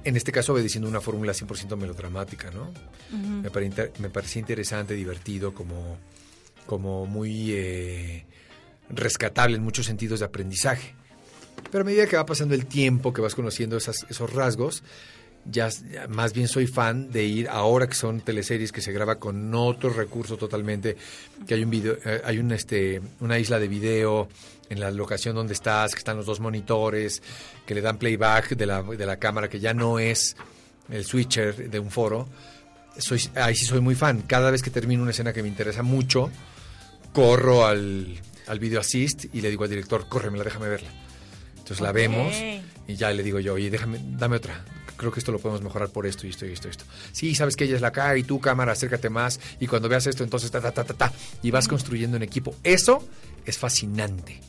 En 0.02 0.16
este 0.16 0.32
caso 0.32 0.52
obedeciendo 0.52 0.88
una 0.88 1.00
fórmula 1.00 1.32
100% 1.32 1.76
melodramática, 1.76 2.50
¿no? 2.50 2.72
me, 3.42 3.50
pare- 3.50 3.66
inter- 3.66 3.92
me 4.00 4.10
parecía 4.10 4.40
interesante, 4.40 4.94
divertido, 4.94 5.54
como, 5.54 5.96
como 6.66 7.06
muy 7.06 7.52
eh, 7.52 8.24
rescatable 8.88 9.56
en 9.56 9.62
muchos 9.62 9.86
sentidos 9.86 10.18
de 10.20 10.26
aprendizaje. 10.26 10.94
Pero 11.70 11.82
a 11.82 11.84
medida 11.84 12.06
que 12.08 12.16
va 12.16 12.26
pasando 12.26 12.54
el 12.56 12.66
tiempo, 12.66 13.12
que 13.12 13.20
vas 13.20 13.34
conociendo 13.36 13.76
esas- 13.76 14.04
esos 14.08 14.32
rasgos, 14.32 14.82
ya, 15.44 15.68
ya 15.68 16.06
más 16.08 16.32
bien 16.32 16.48
soy 16.48 16.66
fan 16.66 17.10
de 17.10 17.24
ir 17.24 17.48
ahora 17.48 17.86
que 17.86 17.94
son 17.94 18.20
teleseries 18.20 18.72
que 18.72 18.80
se 18.80 18.92
graba 18.92 19.18
con 19.18 19.54
otro 19.54 19.90
recurso 19.90 20.36
totalmente, 20.36 20.96
que 21.46 21.54
hay 21.54 21.62
un 21.62 21.70
video, 21.70 21.96
eh, 22.04 22.20
hay 22.24 22.38
un 22.38 22.52
este 22.52 23.00
una 23.20 23.38
isla 23.38 23.58
de 23.58 23.68
video 23.68 24.28
en 24.68 24.80
la 24.80 24.90
locación 24.90 25.34
donde 25.34 25.52
estás, 25.52 25.92
que 25.92 25.98
están 25.98 26.16
los 26.16 26.26
dos 26.26 26.40
monitores, 26.40 27.22
que 27.66 27.74
le 27.74 27.80
dan 27.80 27.98
playback 27.98 28.50
de 28.50 28.66
la, 28.66 28.82
de 28.82 29.04
la 29.06 29.18
cámara, 29.18 29.48
que 29.48 29.58
ya 29.58 29.74
no 29.74 29.98
es 29.98 30.36
el 30.88 31.04
switcher 31.04 31.70
de 31.70 31.78
un 31.80 31.90
foro. 31.90 32.28
Soy, 32.96 33.20
ahí 33.34 33.56
sí 33.56 33.64
soy 33.66 33.80
muy 33.80 33.96
fan. 33.96 34.22
Cada 34.22 34.50
vez 34.50 34.62
que 34.62 34.70
termino 34.70 35.02
una 35.02 35.10
escena 35.10 35.32
que 35.32 35.42
me 35.42 35.48
interesa 35.48 35.82
mucho, 35.82 36.30
corro 37.12 37.66
al, 37.66 38.20
al 38.46 38.58
video 38.60 38.80
assist 38.80 39.24
y 39.32 39.40
le 39.40 39.50
digo 39.50 39.64
al 39.64 39.70
director, 39.70 40.08
córremela, 40.08 40.44
déjame 40.44 40.68
verla. 40.68 40.90
Entonces 41.50 41.80
la 41.80 41.90
vemos 41.92 42.32
y 42.86 42.94
ya 42.94 43.10
le 43.12 43.22
digo 43.22 43.40
yo, 43.40 43.54
oye, 43.54 43.70
déjame, 43.70 43.98
dame 44.18 44.36
otra. 44.36 44.64
Creo 45.00 45.10
que 45.10 45.20
esto 45.20 45.32
lo 45.32 45.38
podemos 45.38 45.62
mejorar 45.62 45.88
por 45.88 46.06
esto 46.06 46.26
y 46.26 46.30
esto 46.30 46.44
y 46.44 46.52
esto 46.52 46.68
y 46.68 46.72
esto. 46.72 46.84
Sí, 47.12 47.34
sabes 47.34 47.56
que 47.56 47.64
ella 47.64 47.76
es 47.76 47.80
la 47.80 47.88
acá 47.88 48.18
y 48.18 48.22
tú, 48.22 48.38
cámara, 48.38 48.72
acércate 48.72 49.08
más. 49.08 49.40
Y 49.58 49.66
cuando 49.66 49.88
veas 49.88 50.06
esto, 50.06 50.24
entonces 50.24 50.50
ta, 50.50 50.60
ta, 50.60 50.72
ta, 50.72 50.84
ta, 50.84 50.92
ta. 50.92 51.12
Y 51.42 51.50
vas 51.50 51.68
construyendo 51.68 52.18
un 52.18 52.22
equipo. 52.22 52.54
Eso 52.62 53.02
es 53.46 53.56
fascinante. 53.56 54.42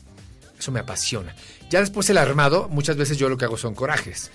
Eso 0.58 0.70
me 0.70 0.80
apasiona. 0.80 1.34
Ya 1.70 1.80
después 1.80 2.10
el 2.10 2.18
armado, 2.18 2.68
muchas 2.68 2.98
veces 2.98 3.16
yo 3.16 3.30
lo 3.30 3.38
que 3.38 3.46
hago 3.46 3.56
son 3.56 3.74
corajes. 3.74 4.30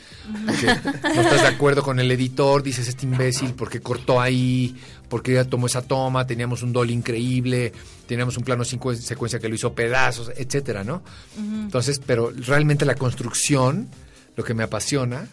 Porque 0.47 0.65
no 0.65 1.21
estás 1.21 1.43
de 1.43 1.47
acuerdo 1.49 1.83
con 1.83 1.99
el 1.99 2.09
editor, 2.09 2.63
dices, 2.63 2.87
este 2.87 3.05
imbécil, 3.05 3.53
¿por 3.53 3.69
qué 3.69 3.79
cortó 3.79 4.19
ahí? 4.19 4.75
¿Por 5.09 5.21
qué 5.21 5.45
tomó 5.45 5.67
esa 5.67 5.83
toma? 5.83 6.25
Teníamos 6.25 6.63
un 6.63 6.73
dolly 6.73 6.93
increíble, 6.93 7.73
teníamos 8.07 8.37
un 8.37 8.43
plano 8.43 8.65
cinco 8.65 8.95
secuencia 8.95 9.37
que 9.37 9.49
lo 9.49 9.53
hizo 9.53 9.73
pedazos, 9.73 10.31
etcétera, 10.35 10.83
¿no? 10.83 11.03
Entonces, 11.37 12.01
pero 12.03 12.33
realmente 12.35 12.85
la 12.85 12.95
construcción, 12.95 13.87
lo 14.35 14.43
que 14.43 14.55
me 14.55 14.63
apasiona, 14.63 15.27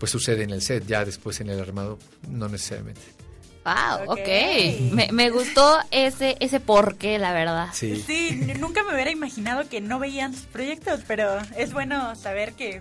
pues 0.00 0.10
sucede 0.10 0.42
en 0.42 0.50
el 0.50 0.62
set, 0.62 0.84
ya 0.86 1.04
después 1.04 1.40
en 1.40 1.50
el 1.50 1.60
armado, 1.60 1.98
no 2.28 2.48
necesariamente. 2.48 3.02
Wow, 3.64 4.04
Ok. 4.12 4.18
ok. 4.20 4.28
Me, 4.92 5.08
me 5.12 5.30
gustó 5.30 5.78
ese, 5.90 6.36
ese 6.40 6.58
porqué, 6.60 7.18
la 7.18 7.32
verdad. 7.32 7.68
Sí. 7.74 8.02
Sí, 8.06 8.30
nunca 8.58 8.82
me 8.82 8.94
hubiera 8.94 9.10
imaginado 9.12 9.68
que 9.68 9.80
no 9.82 9.98
veían 9.98 10.32
sus 10.34 10.46
proyectos, 10.46 11.00
pero 11.06 11.38
es 11.56 11.72
bueno 11.72 12.16
saber 12.16 12.54
que... 12.54 12.80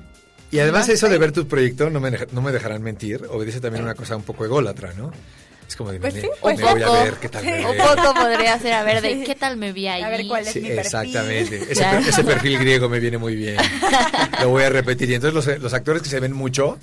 Y 0.52 0.58
además 0.60 0.88
Más 0.88 0.90
eso 0.96 1.10
de 1.10 1.18
ver 1.20 1.32
tu 1.34 1.48
proyecto, 1.48 1.90
no 1.92 2.00
me, 2.00 2.10
deja- 2.10 2.26
no 2.32 2.42
me 2.42 2.52
dejarán 2.52 2.82
mentir, 2.82 3.24
obedece 3.30 3.60
también 3.60 3.84
a 3.84 3.88
una 3.88 3.94
cosa 3.96 4.16
un 4.16 4.24
poco 4.24 4.46
ególatra, 4.46 4.94
¿no? 4.94 5.12
Es 5.68 5.76
como 5.76 5.92
de, 5.92 6.00
Pues 6.00 6.16
me, 6.16 6.22
sí, 6.22 6.28
me 6.28 6.34
pues 6.42 6.62
voy 6.62 6.82
a 6.82 6.90
ver 6.90 7.14
qué 7.22 7.30
tal 7.30 7.46
me 7.46 7.64
Un 7.70 7.78
poco 7.78 8.14
podría 8.16 8.58
ser, 8.58 8.74
a 8.74 8.82
ver, 8.84 9.02
de 9.04 9.24
qué 9.24 9.36
tal 9.36 9.58
me 9.58 9.72
vi 9.74 9.88
ahí. 9.88 10.02
A 10.02 10.10
ver 10.10 10.26
cuál 10.28 10.48
es 10.48 10.54
Sí, 10.54 10.62
mi 10.62 10.70
perfil. 10.70 10.80
exactamente. 10.86 11.58
Ese, 11.72 11.86
ese 12.10 12.24
perfil 12.24 12.58
griego 12.58 12.90
me 12.90 13.00
viene 13.00 13.20
muy 13.20 13.36
bien. 13.36 13.58
Lo 14.42 14.50
voy 14.50 14.64
a 14.64 14.70
repetir. 14.70 15.08
Y 15.12 15.14
entonces 15.14 15.36
los, 15.46 15.62
los 15.62 15.74
actores 15.76 16.02
que 16.02 16.10
se 16.10 16.20
ven 16.20 16.34
mucho, 16.34 16.80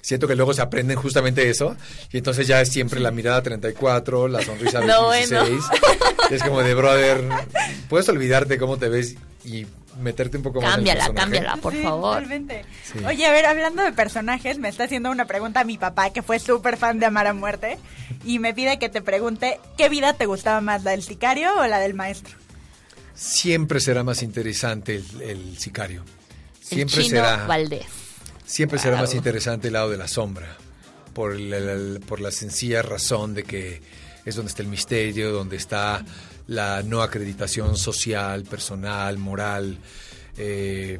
siento 0.00 0.26
que 0.28 0.34
luego 0.36 0.54
se 0.54 0.62
aprenden 0.62 0.96
justamente 0.96 1.48
eso. 1.50 1.76
Y 2.12 2.18
entonces 2.18 2.46
ya 2.46 2.60
es 2.60 2.70
siempre 2.70 3.00
la 3.00 3.10
mirada 3.10 3.42
34, 3.42 4.28
la 4.28 4.42
sonrisa 4.42 4.80
No, 4.86 5.12
16. 5.12 5.48
Y 6.30 6.34
es 6.34 6.42
como 6.42 6.62
de, 6.62 6.74
brother, 6.74 7.24
puedes 7.88 8.08
olvidarte 8.08 8.58
cómo 8.58 8.76
te 8.76 8.88
ves 8.88 9.16
y 9.44 9.66
meterte 10.00 10.36
un 10.36 10.42
poco 10.44 10.60
más 10.60 10.76
Cámbiala, 10.76 11.06
en 11.06 11.08
el 11.10 11.14
personaje. 11.14 11.36
cámbiala, 11.44 11.62
por 11.62 11.72
Sí, 11.72 11.82
favor. 11.82 12.14
totalmente. 12.14 12.64
Sí. 12.84 12.98
Oye, 13.04 13.26
a 13.26 13.32
ver, 13.32 13.46
hablando 13.46 13.82
de 13.82 13.92
personajes, 13.92 14.58
me 14.58 14.68
está 14.68 14.84
haciendo 14.84 15.10
una 15.10 15.24
pregunta 15.24 15.60
a 15.60 15.64
mi 15.64 15.76
papá, 15.78 16.10
que 16.10 16.22
fue 16.22 16.38
súper 16.38 16.76
fan 16.76 17.00
de 17.00 17.06
Amar 17.06 17.26
a 17.26 17.32
Muerte, 17.34 17.78
y 18.24 18.38
me 18.38 18.54
pide 18.54 18.78
que 18.78 18.88
te 18.88 19.02
pregunte, 19.02 19.58
¿qué 19.76 19.88
vida 19.88 20.12
te 20.12 20.26
gustaba 20.26 20.60
más, 20.60 20.84
la 20.84 20.92
del 20.92 21.02
sicario 21.02 21.50
o 21.58 21.66
la 21.66 21.80
del 21.80 21.94
maestro? 21.94 22.36
Siempre 23.14 23.80
será 23.80 24.04
más 24.04 24.22
interesante 24.22 24.96
el, 24.96 25.22
el 25.22 25.58
sicario. 25.58 26.04
El 26.60 26.66
Siempre 26.66 27.02
chino 27.02 27.08
será... 27.16 27.46
Valdés. 27.46 27.86
Siempre 28.48 28.78
será 28.78 28.96
más 28.98 29.14
interesante 29.14 29.66
el 29.68 29.74
lado 29.74 29.90
de 29.90 29.98
la 29.98 30.08
sombra, 30.08 30.56
por, 31.12 31.32
el- 31.32 31.52
el- 31.52 32.00
por 32.06 32.20
la 32.20 32.30
sencilla 32.30 32.80
razón 32.82 33.34
de 33.34 33.44
que 33.44 33.80
es 34.24 34.34
donde 34.36 34.48
está 34.50 34.62
el 34.62 34.68
misterio, 34.68 35.30
donde 35.32 35.56
está 35.56 36.04
la 36.46 36.82
no 36.82 37.02
acreditación 37.02 37.76
social, 37.76 38.44
personal, 38.44 39.18
moral. 39.18 39.78
eh, 40.38 40.98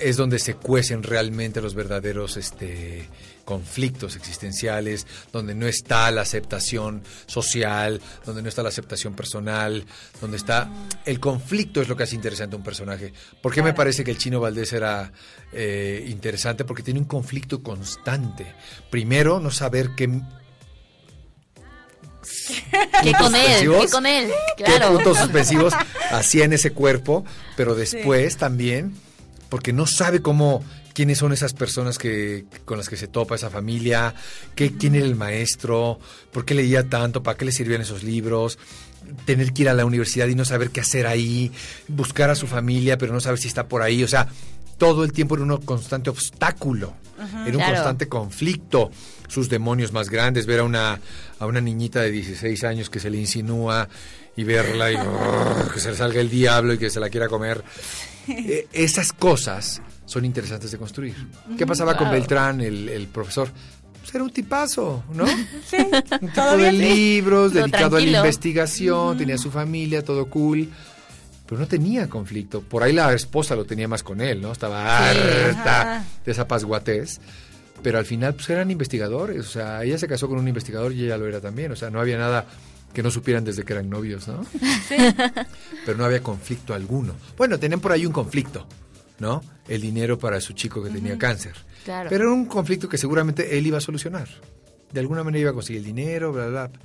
es 0.00 0.16
donde 0.16 0.38
se 0.40 0.54
cuecen 0.54 1.02
realmente 1.02 1.60
los 1.60 1.74
verdaderos 1.74 2.36
este, 2.36 3.08
conflictos 3.50 4.14
existenciales, 4.14 5.08
donde 5.32 5.56
no 5.56 5.66
está 5.66 6.08
la 6.12 6.20
aceptación 6.20 7.02
social, 7.26 8.00
donde 8.24 8.42
no 8.42 8.48
está 8.48 8.62
la 8.62 8.68
aceptación 8.68 9.14
personal, 9.14 9.84
donde 10.20 10.36
está 10.36 10.70
el 11.04 11.18
conflicto 11.18 11.82
es 11.82 11.88
lo 11.88 11.96
que 11.96 12.04
hace 12.04 12.14
interesante 12.14 12.54
a 12.54 12.58
un 12.58 12.62
personaje. 12.62 13.12
¿Por 13.42 13.52
qué 13.52 13.60
me 13.60 13.74
parece 13.74 14.04
que 14.04 14.12
el 14.12 14.18
chino 14.18 14.38
Valdés 14.38 14.72
era 14.72 15.12
eh, 15.52 16.06
interesante? 16.08 16.64
Porque 16.64 16.84
tiene 16.84 17.00
un 17.00 17.06
conflicto 17.06 17.60
constante. 17.60 18.54
Primero, 18.88 19.40
no 19.40 19.50
saber 19.50 19.96
qué, 19.96 20.06
¿Qué 23.02 23.12
con 23.14 23.34
él? 23.34 23.68
¿Qué 23.68 23.88
con 23.90 24.06
él? 24.06 24.30
qué 24.56 24.64
puntos 24.86 25.18
suspensivos 25.18 25.74
hacía 26.12 26.44
en 26.44 26.52
ese 26.52 26.70
cuerpo, 26.70 27.24
pero 27.56 27.74
después 27.74 28.36
también, 28.36 28.94
porque 29.48 29.72
no 29.72 29.88
sabe 29.88 30.22
cómo, 30.22 30.62
quiénes 30.94 31.18
son 31.18 31.32
esas 31.32 31.52
personas 31.54 31.98
que 31.98 32.44
con 32.64 32.78
las 32.78 32.88
que 32.88 32.96
se 32.96 33.06
topa 33.08 33.34
esa 33.36 33.50
familia, 33.50 34.14
qué, 34.54 34.76
quién 34.76 34.94
era 34.94 35.04
el 35.06 35.16
maestro, 35.16 35.98
por 36.32 36.44
qué 36.44 36.54
leía 36.54 36.88
tanto, 36.88 37.22
para 37.22 37.36
qué 37.38 37.44
le 37.44 37.52
sirvían 37.52 37.80
esos 37.82 38.02
libros, 38.02 38.58
tener 39.24 39.52
que 39.52 39.62
ir 39.62 39.68
a 39.68 39.74
la 39.74 39.84
universidad 39.84 40.26
y 40.28 40.34
no 40.34 40.44
saber 40.44 40.70
qué 40.70 40.80
hacer 40.80 41.06
ahí, 41.06 41.50
buscar 41.88 42.30
a 42.30 42.34
su 42.34 42.46
familia, 42.46 42.98
pero 42.98 43.12
no 43.12 43.20
saber 43.20 43.38
si 43.38 43.48
está 43.48 43.66
por 43.66 43.82
ahí, 43.82 44.02
o 44.04 44.08
sea, 44.08 44.28
todo 44.78 45.04
el 45.04 45.12
tiempo 45.12 45.34
era 45.34 45.44
un 45.44 45.56
constante 45.58 46.10
obstáculo, 46.10 46.94
era 47.18 47.28
un 47.48 47.52
Claro. 47.52 47.72
constante 47.74 48.08
conflicto, 48.08 48.90
sus 49.28 49.48
demonios 49.50 49.92
más 49.92 50.08
grandes, 50.08 50.46
ver 50.46 50.60
a 50.60 50.64
una, 50.64 51.00
a 51.38 51.46
una 51.46 51.60
niñita 51.60 52.00
de 52.00 52.10
16 52.10 52.64
años 52.64 52.88
que 52.90 52.98
se 52.98 53.10
le 53.10 53.18
insinúa 53.18 53.88
y 54.36 54.44
verla 54.44 54.90
y 54.90 54.96
brrr, 54.96 55.70
que 55.74 55.80
se 55.80 55.90
le 55.90 55.96
salga 55.96 56.20
el 56.20 56.30
diablo 56.30 56.72
y 56.72 56.78
que 56.78 56.88
se 56.90 56.98
la 57.00 57.10
quiera 57.10 57.28
comer. 57.28 57.62
Eh, 58.28 58.68
esas 58.72 59.12
cosas 59.12 59.80
son 60.10 60.24
interesantes 60.24 60.72
de 60.72 60.78
construir. 60.78 61.14
¿Qué 61.56 61.64
pasaba 61.66 61.96
con. 61.96 62.10
Beltrán, 62.10 62.60
el, 62.60 62.88
el 62.88 63.06
profesor? 63.06 63.48
Pues 64.00 64.12
era 64.14 64.24
un 64.24 64.30
tipazo, 64.32 65.04
¿no? 65.14 65.24
Sí, 65.66 65.76
Un 65.76 65.90
tipo 66.18 66.32
todo 66.34 66.56
de 66.56 66.72
libros, 66.72 67.52
Todo 67.52 67.62
dedicado 67.62 67.96
a 67.96 68.00
la 68.00 68.18
investigación, 68.18 69.16
tenía 69.16 69.38
su 69.38 69.50
familia, 69.52 70.02
todo 70.04 70.26
cool. 70.26 70.68
Pero 71.46 71.60
no 71.60 71.66
tenía 71.68 72.08
conflicto. 72.08 72.60
Por 72.60 72.82
ahí 72.82 72.92
la 72.92 73.12
esposa 73.12 73.54
lo 73.54 73.64
tenía 73.64 73.86
más 73.86 74.02
con 74.02 74.20
él, 74.20 74.40
¿no? 74.40 74.50
Estaba 74.50 75.12
Sí. 75.12 75.18
Harta 75.50 76.04
de 76.24 76.32
esa 76.32 76.48
pasguatez. 76.48 77.20
Pero 77.82 77.98
al 77.98 78.04
final, 78.04 78.34
pues 78.34 78.50
eran 78.50 78.70
investigadores. 78.70 79.40
O 79.46 79.50
sea, 79.50 79.84
ella 79.84 79.96
se 79.96 80.08
casó 80.08 80.28
con 80.28 80.38
un 80.38 80.48
investigador 80.48 80.92
y 80.92 81.04
ella 81.04 81.16
lo 81.16 81.26
era 81.28 81.40
también. 81.40 81.70
O 81.70 81.76
sea, 81.76 81.88
no 81.90 82.00
había 82.00 82.18
nada 82.18 82.46
que 82.92 83.02
no 83.02 83.10
supieran 83.12 83.44
desde 83.44 83.62
que 83.64 83.72
eran 83.74 83.88
novios, 83.88 84.26
¿no? 84.26 84.44
Pero 85.86 85.96
no 85.98 86.04
había 86.04 86.22
conflicto 86.22 86.74
alguno. 86.74 87.14
Bueno, 87.36 87.58
tenían 87.58 87.80
por 87.80 87.92
ahí 87.92 88.04
un 88.06 88.12
conflicto, 88.12 88.66
¿no? 89.20 89.42
El 89.68 89.80
dinero 89.80 90.18
para 90.18 90.40
su 90.40 90.54
chico 90.54 90.82
que 90.82 90.90
tenía 90.90 91.16
cáncer. 91.16 91.54
Claro. 91.84 92.10
Pero 92.10 92.24
era 92.24 92.32
un 92.32 92.46
conflicto 92.46 92.88
que 92.88 92.98
seguramente 92.98 93.56
él 93.56 93.66
iba 93.66 93.78
a 93.78 93.80
solucionar. 93.80 94.28
De 94.92 94.98
alguna 95.00 95.22
manera 95.22 95.42
iba 95.42 95.50
a 95.50 95.54
conseguir 95.54 95.80
el 95.80 95.86
dinero, 95.86 96.32
bla, 96.32 96.48
bla. 96.48 96.66
bla. 96.66 96.80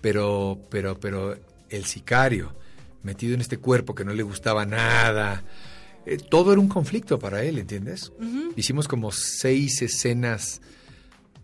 Pero, 0.00 0.58
pero, 0.68 0.98
pero 0.98 1.36
el 1.70 1.84
sicario, 1.84 2.52
metido 3.02 3.34
en 3.34 3.40
este 3.40 3.58
cuerpo 3.58 3.94
que 3.94 4.04
no 4.04 4.12
le 4.12 4.22
gustaba 4.22 4.66
nada, 4.66 5.44
eh, 6.06 6.18
todo 6.18 6.52
era 6.52 6.60
un 6.60 6.68
conflicto 6.68 7.18
para 7.18 7.42
él, 7.42 7.58
¿entiendes? 7.58 8.12
Hicimos 8.56 8.88
como 8.88 9.12
seis 9.12 9.80
escenas 9.82 10.60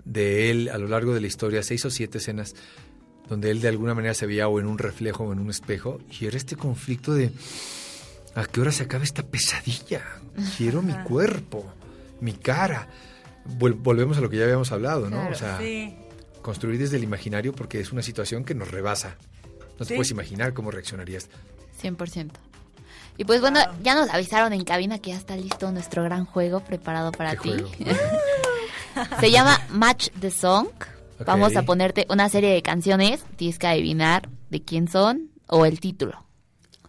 de 0.05 0.51
él 0.51 0.69
a 0.69 0.79
lo 0.79 0.89
largo 0.89 1.15
de 1.15 1.21
la 1.21 1.27
historia, 1.27 1.63
seis 1.63 1.85
o 1.85 1.91
siete 1.91 2.19
escenas, 2.19 2.55
donde 3.29 3.51
él 3.51 3.61
de 3.61 3.69
alguna 3.69 3.95
manera 3.95 4.13
se 4.13 4.27
veía 4.27 4.49
o 4.49 4.61
en 4.61 4.67
un 4.67 4.79
reflejo 4.79 5.25
o 5.25 5.33
en 5.33 5.39
un 5.39 5.51
espejo, 5.51 6.01
y 6.21 6.27
era 6.27 6.37
este 6.37 6.57
conflicto 6.57 7.15
de, 7.15 7.31
¿a 8.35 8.45
qué 8.45 8.61
hora 8.61 8.73
se 8.73 8.83
acaba 8.83 9.05
esta 9.05 9.23
pesadilla? 9.23 10.05
Quiero 10.57 10.83
mi 10.83 10.93
cuerpo, 11.05 11.65
mi 12.21 12.33
cara. 12.35 12.89
Vol- 13.59 13.77
volvemos 13.81 14.19
a 14.19 14.21
lo 14.21 14.31
que 14.31 14.37
ya 14.39 14.45
habíamos 14.45 14.71
hablado, 14.73 15.11
¿no? 15.11 15.17
Claro, 15.17 15.33
o 15.33 15.35
sea, 15.35 15.59
Sí. 15.59 15.97
construir 16.43 16.79
desde 16.79 16.97
el 16.97 17.05
imaginario 17.05 17.53
porque 17.53 17.81
es 17.81 17.93
una 17.93 18.03
situación 18.03 18.45
que 18.45 18.55
nos 18.55 18.71
rebasa. 18.71 19.17
No 19.79 19.87
te 19.87 19.87
Sí. 19.87 19.95
puedes 19.95 20.11
imaginar 20.11 20.53
cómo 20.53 20.71
reaccionarías. 20.71 21.29
100%. 21.81 22.39
Y 23.17 23.25
pues 23.25 23.41
bueno, 23.41 23.61
Wow. 23.67 23.83
ya 23.83 23.95
nos 23.95 24.09
avisaron 24.11 24.53
en 24.53 24.65
cabina 24.65 24.99
que 24.99 25.11
ya 25.11 25.17
está 25.17 25.37
listo 25.37 25.71
nuestro 25.73 26.03
gran 26.05 26.25
juego 26.27 26.61
preparado 26.61 27.13
para 27.13 27.37
¿Qué 27.37 27.51
ti. 27.51 27.65
Se 29.21 29.31
llama 29.31 29.61
Match 29.71 30.09
the 30.21 30.31
Song. 30.31 30.69
Vamos 31.27 31.55
a 31.57 31.63
ponerte 31.63 32.07
una 32.09 32.29
serie 32.29 32.51
de 32.55 32.63
canciones. 32.63 33.25
Tienes 33.37 33.59
que 33.59 33.67
adivinar 33.67 34.29
de 34.51 34.63
quién 34.63 34.89
son 34.89 35.31
o 35.49 35.67
el 35.67 35.81
título. 35.81 36.25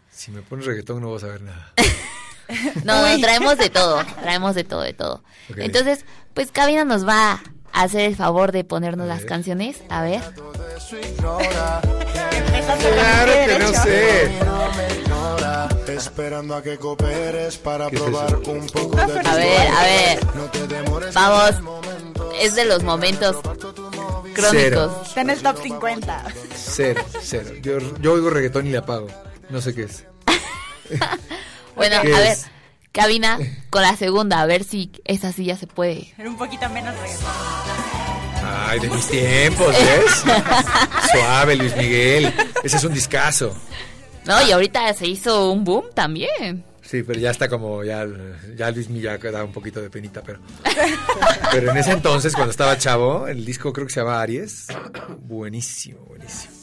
Si 0.10 0.32
me 0.32 0.42
pones 0.42 0.66
reggaetón 0.66 1.02
no 1.02 1.12
vas 1.12 1.24
a 1.24 1.28
ver 1.28 1.42
nada. 1.42 1.74
No, 2.84 3.08
no, 3.08 3.20
traemos 3.20 3.58
de 3.58 3.70
todo. 3.70 4.04
Traemos 4.22 4.56
de 4.56 4.64
todo, 4.64 4.82
de 4.82 4.94
todo. 4.94 5.24
Entonces, 5.58 6.06
pues 6.34 6.52
cabina 6.52 6.86
nos 6.86 7.08
va 7.08 7.42
a 7.74 7.82
hacer 7.84 8.02
el 8.02 8.16
favor 8.16 8.52
de 8.52 8.64
ponernos 8.64 9.08
las 9.08 9.26
canciones. 9.26 9.78
A 9.90 10.02
ver. 10.02 10.22
Claro 12.94 13.32
que 13.46 13.60
no 13.60 13.74
sé. 13.84 14.32
Esperando 15.88 16.56
a 16.56 16.64
que 16.64 16.78
cooperes 16.78 17.58
para 17.58 17.90
¿Qué 17.90 17.98
es 17.98 18.02
probar 18.02 18.40
eso? 18.42 18.52
un 18.52 18.68
poco 18.68 18.96
de 18.96 19.02
A 19.04 19.36
ver, 19.36 19.68
a 19.68 19.84
ver. 19.84 20.36
No 20.36 20.44
te 20.46 20.68
demores 20.68 21.14
Vamos. 21.14 21.52
es 22.40 22.56
de 22.56 22.66
los 22.66 22.82
momentos 22.84 23.38
crónicos. 24.34 25.08
Está 25.08 25.22
en 25.22 25.30
el 25.30 25.42
top 25.42 25.62
50. 25.62 26.26
Cero, 26.56 27.04
cero. 27.22 27.50
Yo, 27.62 27.78
yo 28.00 28.14
oigo 28.14 28.30
reggaetón 28.30 28.68
y 28.68 28.72
le 28.72 28.78
apago. 28.78 29.08
No 29.50 29.62
sé 29.62 29.76
qué 29.76 29.84
es. 29.84 30.06
Bueno, 31.76 31.98
¿Qué 32.02 32.14
a 32.14 32.20
ver, 32.20 32.38
cabina 32.92 33.40
con 33.70 33.82
la 33.82 33.96
segunda, 33.96 34.42
a 34.42 34.46
ver 34.46 34.64
si 34.64 34.92
esa 35.06 35.32
sí 35.32 35.46
ya 35.46 35.58
se 35.58 35.68
puede. 35.68 36.14
Era 36.18 36.30
un 36.30 36.38
poquito 36.38 36.70
menos 36.70 36.96
reggaetón. 36.98 37.28
Ay, 38.44 38.80
de 38.80 38.90
mis 38.90 39.08
tiempos, 39.08 39.68
¿ves? 39.68 40.12
Suave, 41.12 41.56
Luis 41.56 41.76
Miguel. 41.76 42.34
Ese 42.64 42.78
es 42.78 42.84
un 42.84 42.94
discazo. 42.94 43.56
No, 44.26 44.42
y 44.46 44.52
ahorita 44.52 44.94
se 44.94 45.08
hizo 45.08 45.52
un 45.52 45.64
boom 45.64 45.86
también. 45.94 46.64
Sí, 46.82 47.04
pero 47.04 47.20
ya 47.20 47.32
está 47.32 47.48
como, 47.48 47.84
ya, 47.84 48.06
ya 48.58 48.70
Luis 48.72 48.90
Miguel 48.90 49.20
da 49.32 49.44
un 49.44 49.54
poquito 49.54 49.82
de 49.82 49.90
penita, 49.90 50.22
pero... 50.22 50.40
Pero 51.52 51.72
en 51.72 51.78
ese 51.78 51.92
entonces, 51.92 52.34
cuando 52.34 52.52
estaba 52.52 52.78
chavo, 52.78 53.28
el 53.28 53.46
disco 53.46 53.74
creo 53.74 53.88
que 53.88 53.94
se 53.94 54.00
llama 54.00 54.22
Aries. 54.22 54.68
Buenísimo, 55.20 56.00
buenísimo. 56.06 56.54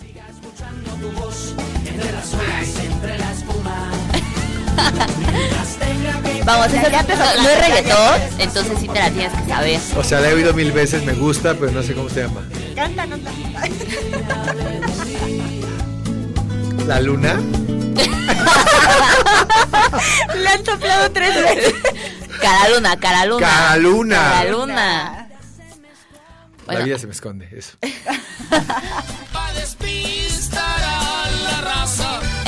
Vamos, 6.45 6.73
esa 6.73 6.89
ya 6.89 7.03
no, 7.03 7.43
no 7.43 7.49
es 7.49 7.61
reggaetón, 7.61 8.21
entonces 8.39 8.79
sí 8.81 8.87
te 8.89 8.99
la 8.99 9.11
tienes 9.11 9.33
que 9.33 9.49
saber. 9.49 9.81
O 9.97 10.05
sea, 10.05 10.21
la 10.21 10.31
he 10.31 10.35
oído 10.35 10.55
mil 10.55 10.73
veces, 10.73 11.05
me 11.05 11.13
gusta, 11.13 11.55
pero 11.55 11.71
no 11.73 11.83
sé 11.83 11.93
cómo 11.95 12.09
se 12.09 12.23
llama. 12.23 12.41
Canta, 12.75 13.05
no 13.07 13.19
canta. 13.23 13.69
¿La 16.87 17.01
luna? 17.03 17.35
Le 20.37 20.49
han 20.49 20.65
soplado 20.65 21.11
tres 21.13 21.35
veces. 21.35 21.75
Cara 22.41 22.71
luna, 22.71 22.97
cara 22.97 23.27
luna. 23.27 23.47
Cara 23.47 23.77
luna. 23.77 24.17
Cara 24.17 24.51
luna. 24.51 25.29
La 26.67 26.81
vida 26.81 26.99
se 26.99 27.07
me 27.07 27.13
esconde, 27.13 27.47
eso. 27.53 27.77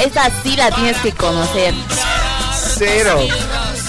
Esa 0.04 0.30
sí 0.42 0.56
la 0.56 0.70
tienes 0.70 0.96
que 0.98 1.12
conocer. 1.12 1.74
Cero. 2.78 3.18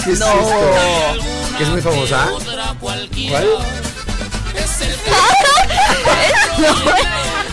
¿Qué 0.04 0.12
es 0.12 0.18
No. 0.18 0.26
esto? 0.26 1.56
¿Que 1.56 1.62
es 1.64 1.68
muy 1.70 1.80
famosa? 1.80 2.28
¿Cuál? 2.80 3.10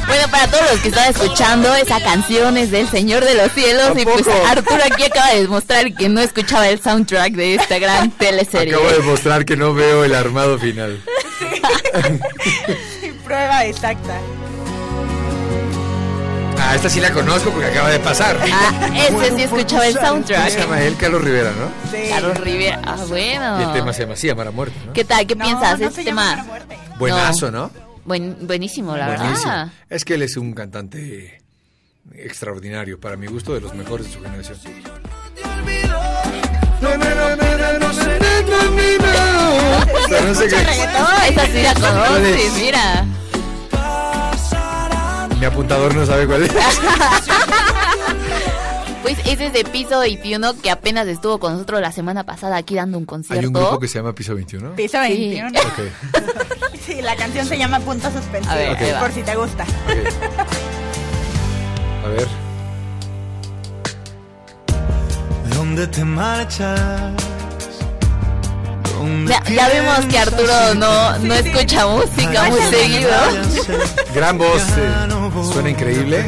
Bueno, 0.08 0.28
para 0.32 0.48
todos 0.48 0.72
los 0.72 0.80
que 0.82 0.90
están 0.90 1.08
escuchando, 1.12 1.76
esa 1.76 2.02
canción 2.02 2.58
es 2.58 2.72
del 2.72 2.90
Señor 2.90 3.24
de 3.24 3.36
los 3.36 3.52
Cielos. 3.52 3.96
¿A 3.96 4.00
Y 4.02 4.06
pues? 4.06 4.26
Arturo 4.48 4.82
aquí 4.84 5.04
acaba 5.04 5.30
de 5.30 5.42
demostrar 5.44 5.94
que 5.94 6.10
no 6.10 6.20
escuchaba 6.20 6.68
el 6.68 6.82
soundtrack 6.82 7.34
de 7.34 7.56
esta 7.56 7.78
gran 7.78 8.10
teleserie. 8.18 8.74
Acabo 8.74 8.90
de 8.90 8.98
demostrar 8.98 9.46
que 9.46 9.56
no 9.56 9.76
veo 9.76 10.04
el 10.04 10.16
armado 10.16 10.58
final. 10.58 11.00
Prueba 13.24 13.66
exacta. 13.66 14.20
Ah, 16.72 16.76
esta 16.76 16.88
sí 16.88 17.00
la 17.02 17.12
conozco 17.12 17.50
porque 17.50 17.66
acaba 17.66 17.90
de 17.90 18.00
pasar. 18.00 18.38
Ah, 18.54 18.90
ese 18.96 19.36
sí 19.36 19.42
escuchaba 19.44 19.88
el 19.88 19.96
¿Cómo 19.96 20.06
se 20.06 20.08
soundtrack. 20.36 20.58
llama 20.60 20.82
él? 20.84 20.96
Carlos 20.98 21.24
Rivera, 21.24 21.52
¿no? 21.52 21.72
Sí. 21.92 22.10
Carlos 22.10 22.38
Rivera. 22.42 22.80
Ah, 22.86 22.98
bueno. 23.08 23.60
Y 23.60 23.64
el 23.64 23.74
tema 23.74 23.92
se 23.92 24.02
llama 24.04 24.14
así, 24.14 24.30
Amar 24.30 24.48
a 24.48 24.52
Muerte, 24.52 24.76
¿no? 24.86 24.94
¿Qué 24.94 25.04
tal? 25.04 25.26
¿Qué 25.26 25.36
No, 25.36 25.46
piensas? 25.46 25.80
no 25.80 25.88
este 25.88 26.04
tema. 26.04 26.46
Buenazo, 27.00 27.50
¿no? 27.50 27.72
Buen, 28.06 28.38
buenísimo, 28.46 28.96
la 28.96 29.08
Buenísimo. 29.16 29.50
verdad. 29.52 29.68
Es 29.90 30.06
que 30.06 30.14
él 30.14 30.22
es 30.22 30.38
un 30.38 30.54
cantante 30.54 31.42
extraordinario, 32.14 33.00
para 33.00 33.18
mi 33.18 33.26
gusto, 33.26 33.54
de 33.56 33.62
los 33.62 33.74
mejores 33.74 34.06
de 34.08 34.14
su 34.14 34.22
generación. 34.22 34.58
O 39.92 40.08
sea, 40.08 40.22
no 40.28 40.36
sé 40.36 40.48
qué- 40.48 40.56
Mi 45.40 45.46
apuntador 45.46 45.96
no 45.96 46.06
sabe 46.06 46.28
cuál 46.28 46.44
es. 46.44 46.52
Pues 49.02 49.18
ese 49.26 49.48
es 49.48 49.54
de 49.54 49.64
piso 49.64 49.98
21 50.00 50.60
que 50.62 50.70
apenas 50.70 51.08
estuvo 51.08 51.40
con 51.40 51.54
nosotros 51.54 51.82
la 51.82 51.92
semana 51.92 52.26
pasada 52.26 52.58
aquí 52.58 52.76
dando 52.76 52.98
un 52.98 53.06
concierto. 53.06 53.40
Hay 53.40 53.46
un 53.48 53.54
grupo 53.54 53.80
que 53.80 53.88
se 53.88 53.98
llama 53.98 54.14
Piso 54.14 54.36
21. 54.36 54.76
Piso 54.76 54.98
Sí. 55.04 55.14
21. 55.40 55.48
Ok, 55.50 56.76
Sí, 56.86 57.02
la 57.02 57.16
canción 57.16 57.46
se 57.48 57.58
llama 57.58 57.80
Punto 57.80 58.12
Suspensivo. 58.12 58.52
A 58.54 58.56
ver, 58.56 58.76
ahí 58.78 58.92
va. 58.92 59.00
por 59.00 59.12
si 59.12 59.24
te 59.24 59.36
gusta. 59.36 59.66
A 62.06 62.08
ver. 62.10 62.28
¿Dónde 65.56 65.88
te 65.88 66.04
marchas? 66.06 66.80
¿Dónde 69.00 69.32
Ya, 69.32 69.44
ya 69.44 69.70
vimos 69.70 70.06
que 70.08 70.20
Arturo 70.20 70.76
no, 70.76 71.18
no 71.20 71.34
escucha 71.34 71.88
música 71.88 72.44
muy 72.50 72.62
seguido. 72.64 73.12
Gran 74.14 74.38
voz, 74.38 74.62
eh, 74.78 75.08
suena 75.54 75.70
increíble, 75.70 76.26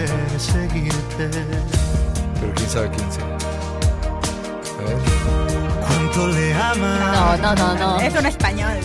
pero 2.40 2.54
quién 2.56 2.70
sabe 2.70 2.90
quién 2.90 3.12
sea. 3.12 3.26
A 4.80 4.84
ver. 4.88 4.98
¿Cuánto 5.86 6.28
le 6.28 6.54
amas? 6.54 7.12
No, 7.12 7.38
no, 7.38 7.56
no, 7.56 7.76
no. 7.76 8.00
Es 8.00 8.16
un 8.16 8.26
español. 8.26 8.78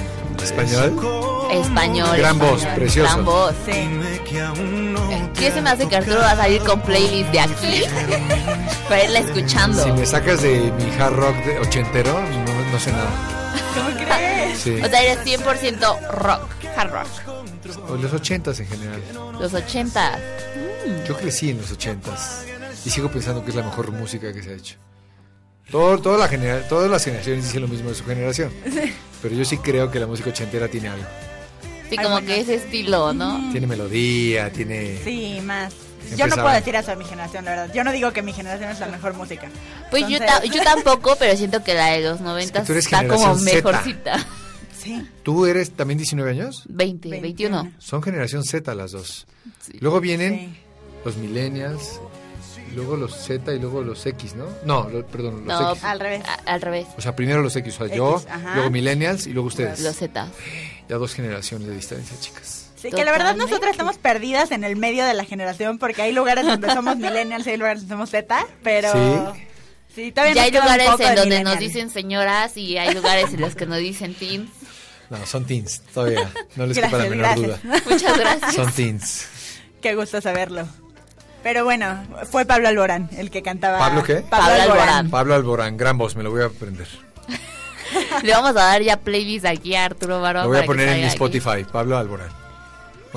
¿Español? 0.43 1.49
Español. 1.53 2.17
Gran 2.19 2.39
voz, 2.39 2.59
español, 2.59 2.77
precioso. 2.77 3.13
Gran 3.15 3.25
voz. 3.25 3.55
Sí. 3.65 3.89
¿Qué 5.39 5.53
se 5.53 5.63
me 5.63 5.71
hace 5.71 5.87
que 5.87 5.97
Arturo 5.97 6.19
va 6.19 6.33
a 6.33 6.37
salir 6.37 6.61
con 6.63 6.81
playlist 6.81 7.31
de 7.31 7.41
aquí? 7.41 7.83
Para 8.89 9.05
irla 9.05 9.21
escuchando. 9.21 9.83
Si 9.83 9.93
me 9.93 10.07
sacas 10.07 10.43
de 10.43 10.73
mi 10.73 10.91
hard 11.01 11.15
rock 11.15 11.37
de 11.45 11.59
ochentero, 11.61 12.21
no, 12.21 12.73
no 12.73 12.81
sé 12.81 12.91
nada. 12.91 13.36
¿Cómo 13.75 13.91
crees? 14.07 14.59
Sí. 14.59 14.81
O 14.83 14.89
sea, 14.89 15.03
eres 15.03 15.19
100% 15.25 16.11
rock, 16.11 16.51
hard 16.77 16.91
rock. 16.93 17.89
O 17.91 17.97
los 17.97 18.13
ochentas 18.13 18.61
en 18.61 18.67
general. 18.69 19.03
Los 19.41 19.53
80. 19.55 20.19
Yo 21.09 21.17
crecí 21.17 21.51
en 21.51 21.59
los 21.61 21.73
ochentas 21.73 22.45
y 22.85 22.91
sigo 22.91 23.11
pensando 23.11 23.43
que 23.45 23.51
es 23.51 23.57
la 23.57 23.63
mejor 23.63 23.91
música 23.93 24.33
que 24.33 24.43
se 24.43 24.51
ha 24.51 24.55
hecho. 24.55 24.77
Todo, 25.71 25.99
toda 25.99 26.17
la 26.19 26.29
genera- 26.29 26.67
todas 26.69 26.89
las 26.89 27.05
generaciones 27.05 27.45
dicen 27.45 27.63
lo 27.63 27.69
mismo 27.69 27.89
de 27.89 27.95
su 27.97 28.05
generación. 28.05 28.53
Pero 29.21 29.35
yo 29.35 29.45
sí 29.45 29.59
creo 29.59 29.91
que 29.91 29.99
la 29.99 30.07
música 30.07 30.31
ochentera 30.31 30.69
tiene 30.69 30.89
algo. 30.89 31.05
Sí, 31.91 31.97
Ay, 31.99 32.05
como 32.05 32.11
bueno. 32.11 32.27
que 32.29 32.41
ese 32.41 32.55
estilo, 32.57 33.13
¿no? 33.13 33.51
Tiene 33.53 33.67
melodía, 33.67 34.51
tiene... 34.53 34.99
Sí, 35.05 35.41
más. 35.43 35.73
Yo 36.17 36.27
no 36.27 36.35
puedo 36.37 36.51
decir 36.51 36.75
eso 36.75 36.91
de 36.91 36.97
mi 36.97 37.05
generación, 37.05 37.45
la 37.45 37.51
verdad. 37.53 37.75
Yo 37.75 37.83
no 37.85 37.93
digo 37.93 38.13
que 38.13 38.23
mi 38.23 38.33
generación 38.33 38.71
es 38.71 38.79
la 38.81 38.87
mejor 38.89 39.15
música. 39.15 39.49
Pues 39.91 40.07
yo, 40.09 40.19
ta- 40.19 40.45
yo 40.45 40.63
tampoco, 40.63 41.17
pero 41.19 41.37
siento 41.37 41.65
que 41.65 41.75
la 41.75 41.87
de 41.93 42.01
los 42.03 42.21
90 42.21 42.65
tú 42.65 42.73
eres 42.73 42.85
está 42.85 43.07
como 43.07 43.19
generación 43.35 43.39
Z. 43.41 43.55
mejorcita. 43.55 44.27
Sí. 44.87 45.05
¿Tú 45.25 45.47
eres 45.47 45.73
también 45.73 45.99
19 45.99 46.31
años? 46.31 46.63
20, 46.69 47.09
21. 47.21 47.73
Son 47.79 48.01
generación 48.05 48.45
Z 48.45 48.73
las 48.77 48.93
dos. 48.93 49.27
Luego 49.81 50.01
vienen 50.01 50.39
Sí. 50.39 50.57
los 51.05 51.17
millennials, 51.17 51.99
luego 52.73 52.95
los 52.97 53.17
Z 53.17 53.53
y 53.53 53.59
luego 53.59 53.81
los 53.83 54.07
X, 54.07 54.37
¿no? 54.37 54.47
No, 54.65 54.89
lo- 54.89 55.05
perdón, 55.05 55.45
los 55.45 55.61
No, 55.61 55.73
X. 55.73 55.83
Al 55.83 55.99
revés. 55.99 56.23
a- 56.25 56.53
al 56.53 56.61
revés. 56.63 56.87
O 56.97 57.01
sea, 57.01 57.17
primero 57.17 57.43
los 57.43 57.57
X, 57.57 57.81
o 57.81 57.87
sea, 57.89 57.97
yo, 57.97 58.23
ajá. 58.31 58.55
luego 58.55 58.71
millennials 58.71 59.27
y 59.27 59.33
luego 59.33 59.49
ustedes. 59.49 59.81
Los 59.81 59.97
Z. 59.97 60.29
Ya 60.89 60.97
dos 60.97 61.15
generaciones 61.15 61.67
de 61.67 61.75
distancia, 61.75 62.17
chicas. 62.21 62.66
Sí, 62.77 62.91
que 62.91 63.05
la 63.05 63.13
verdad 63.13 63.35
nosotras 63.37 63.73
estamos 63.73 63.99
perdidas 63.99 64.51
en 64.51 64.63
el 64.63 64.77
medio 64.77 65.05
de 65.05 65.15
la 65.15 65.25
generación 65.25 65.79
porque 65.79 66.03
hay 66.03 66.13
lugares 66.13 66.47
donde 66.47 66.73
somos 66.73 66.97
millennials 66.97 67.47
y 67.47 67.51
hay 67.51 67.57
lugares 67.57 67.81
donde 67.81 67.95
somos 67.95 68.11
Z, 68.11 68.47
pero... 68.63 68.93
Sí. 68.93 69.43
Sí, 69.97 70.13
todavía 70.13 70.35
Ya 70.35 70.43
hay 70.43 70.51
queda 70.51 70.61
lugares 70.61 70.89
en 71.01 71.15
de 71.15 71.21
donde 71.21 71.43
nos 71.43 71.59
dicen 71.59 71.89
señoras 71.89 72.55
y 72.59 72.77
hay 72.77 72.93
lugares 72.93 73.33
en 73.33 73.41
los 73.41 73.55
que 73.55 73.65
nos 73.65 73.79
dicen 73.79 74.13
teens. 74.13 74.51
No, 75.09 75.25
son 75.25 75.47
teens, 75.47 75.81
todavía. 75.95 76.31
No 76.55 76.67
les 76.67 76.77
quepa 76.77 76.99
la 76.99 77.05
menor 77.05 77.19
gracias. 77.19 77.63
duda. 77.63 77.83
Muchas 77.91 78.19
gracias. 78.19 78.55
Son 78.55 78.73
teens. 78.73 79.27
Qué 79.81 79.95
gusto 79.95 80.21
saberlo. 80.21 80.69
Pero 81.43 81.65
bueno, 81.65 82.05
fue 82.31 82.45
Pablo 82.45 82.69
Alborán 82.69 83.09
el 83.17 83.31
que 83.31 83.41
cantaba. 83.41 83.79
¿Pablo 83.79 84.03
qué? 84.03 84.17
Pablo, 84.17 84.29
Pablo 84.31 84.53
Alborán. 84.53 84.81
Alborán. 84.81 85.11
Pablo 85.11 85.35
Alborán, 85.35 85.77
gran 85.79 85.97
voz, 85.97 86.15
me 86.15 86.23
lo 86.23 86.31
voy 86.31 86.43
a 86.43 86.47
aprender. 86.47 86.89
Le 88.23 88.33
vamos 88.33 88.51
a 88.51 88.53
dar 88.53 88.83
ya 88.83 88.99
playlist 88.99 89.47
aquí 89.47 89.77
a 89.77 89.87
Arturo 89.87 90.21
Barón. 90.21 90.43
Lo 90.43 90.49
voy 90.51 90.59
a 90.59 90.67
poner 90.67 90.89
en 90.89 90.95
mi 90.97 91.09
salga 91.09 91.27
aquí. 91.27 91.39
Spotify, 91.39 91.65
Pablo 91.73 91.97
Alborán. 91.97 92.46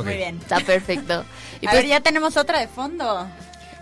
Muy 0.04 0.16
bien. 0.18 0.38
Está 0.42 0.60
perfecto. 0.60 1.26
Y 1.62 1.66
a 1.68 1.72
pues, 1.72 1.84
ver, 1.84 1.88
ya 1.88 2.00
tenemos 2.02 2.38
otra 2.38 2.60
de 2.60 2.68
fondo. 2.68 3.28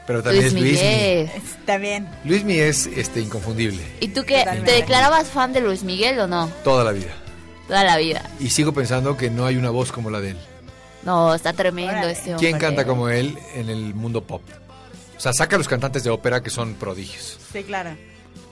Pero 0.06 0.24
también 0.24 0.44
Luis 0.44 0.54
es 0.54 0.62
Luis 0.62 0.82
Mi. 0.82 0.88
Miguel. 0.88 1.32
Está 1.36 1.78
bien. 1.78 2.08
Luis 2.24 2.44
Mi 2.44 2.58
es 2.60 2.88
este, 2.88 3.20
inconfundible, 3.20 3.82
¿Y 4.00 4.08
tú 4.10 4.24
qué? 4.24 4.40
Totalmente. 4.40 4.72
¿Te 4.72 4.78
declarabas 4.78 5.28
fan 5.28 5.52
de 5.54 5.62
Luis 5.62 5.84
Miguel 5.84 6.20
o 6.20 6.28
no? 6.28 6.48
toda 6.64 6.84
la 6.84 6.92
vida. 6.92 7.14
Toda 7.68 7.84
la 7.84 7.98
vida. 7.98 8.24
Y 8.40 8.50
sigo 8.50 8.74
pensando 8.74 9.18
que 9.18 9.30
no 9.30 9.46
hay 9.46 9.58
una 9.58 9.70
voz 9.70 9.92
como 9.92 10.10
la 10.10 10.22
de 10.22 10.32
él. 10.32 10.38
No, 11.04 11.34
está 11.34 11.52
tremendo 11.54 11.92
Órale. 11.92 12.12
este 12.14 12.34
hombre. 12.34 12.48
¿Quién 12.48 12.60
canta 12.60 12.86
como 12.86 13.10
él 13.10 13.38
en 13.56 13.70
el 13.70 13.94
mundo 13.94 14.24
pop? 14.24 14.42
O 15.18 15.20
sea, 15.20 15.34
saca 15.34 15.56
a 15.56 15.60
los 15.60 15.68
cantantes 15.68 16.04
de 16.04 16.10
ópera 16.10 16.42
que 16.42 16.50
son 16.50 16.76
prodigios. 16.76 17.38
Sí, 17.52 17.64
claro. 17.64 17.92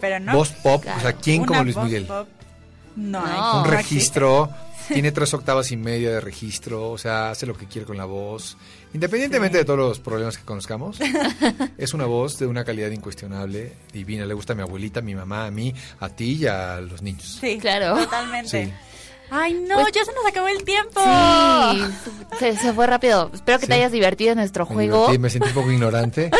Pero 0.01 0.19
no. 0.19 0.33
Voz 0.33 0.49
pop, 0.49 0.83
o 0.85 1.01
sea. 1.01 1.13
¿quién 1.13 1.41
Una 1.41 1.47
como 1.47 1.63
Luis 1.63 1.75
voz 1.75 1.85
Miguel? 1.85 2.05
pop, 2.05 2.27
No, 2.95 3.21
No. 3.21 3.25
hay. 3.25 3.59
Un 3.59 3.65
registro, 3.71 4.49
tiene 4.87 5.11
tres 5.11 5.33
octavas 5.33 5.71
y 5.71 5.77
media 5.77 6.11
de 6.11 6.21
registro, 6.21 6.91
o 6.91 6.97
sea, 6.97 7.31
hace 7.31 7.45
lo 7.45 7.55
que 7.55 7.65
quiere 7.67 7.85
con 7.85 7.97
la 7.97 8.05
voz. 8.05 8.57
Independientemente 8.93 9.57
de 9.57 9.65
todos 9.65 9.79
los 9.79 9.99
problemas 9.99 10.37
que 10.37 10.45
conozcamos, 10.45 10.97
es 11.77 11.93
una 11.93 12.05
voz 12.05 12.37
de 12.39 12.47
una 12.47 12.63
calidad 12.63 12.91
incuestionable, 12.91 13.73
divina. 13.91 14.25
Le 14.25 14.33
gusta 14.33 14.53
a 14.53 14.55
mi 14.55 14.61
abuelita, 14.61 14.99
a 14.99 15.03
mi 15.03 15.15
mamá, 15.15 15.45
a 15.47 15.51
mí, 15.51 15.73
a 15.99 16.09
ti 16.09 16.33
y 16.41 16.47
a 16.47 16.79
los 16.81 17.01
niños. 17.01 17.37
Sí, 17.41 17.57
Claro. 17.59 17.97
Totalmente. 17.97 18.65
Sí. 18.67 18.73
Ay, 19.31 19.55
no, 19.67 19.75
Pues- 19.81 19.91
ya 19.91 20.05
se 20.05 20.13
nos 20.13 20.23
acabó 20.27 20.47
el 20.47 20.63
tiempo. 20.63 21.01
Sí, 21.01 22.37
se, 22.39 22.55
se 22.57 22.73
fue 22.73 22.85
rápido. 22.85 23.31
Espero 23.33 23.57
que 23.59 23.65
te 23.65 23.73
Sí. 23.73 23.79
hayas 23.79 23.91
divertido 23.91 24.31
en 24.33 24.37
nuestro 24.37 24.65
Me 24.67 24.73
juego. 24.75 24.97
divertí, 25.07 25.17
me 25.19 25.29
sentí 25.31 25.47
un 25.49 25.53
poco 25.55 25.71
ignorante. 25.71 26.29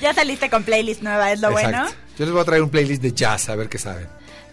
Ya 0.00 0.12
saliste 0.12 0.50
con 0.50 0.64
playlist 0.64 1.00
nueva, 1.02 1.30
es 1.30 1.40
lo 1.40 1.50
Exacto. 1.50 1.70
bueno. 1.78 1.90
Yo 2.18 2.24
les 2.24 2.32
voy 2.32 2.42
a 2.42 2.44
traer 2.44 2.62
un 2.62 2.70
playlist 2.70 3.00
de 3.02 3.12
jazz, 3.12 3.48
a 3.48 3.54
ver 3.54 3.68
qué 3.68 3.78
saben. 3.78 4.08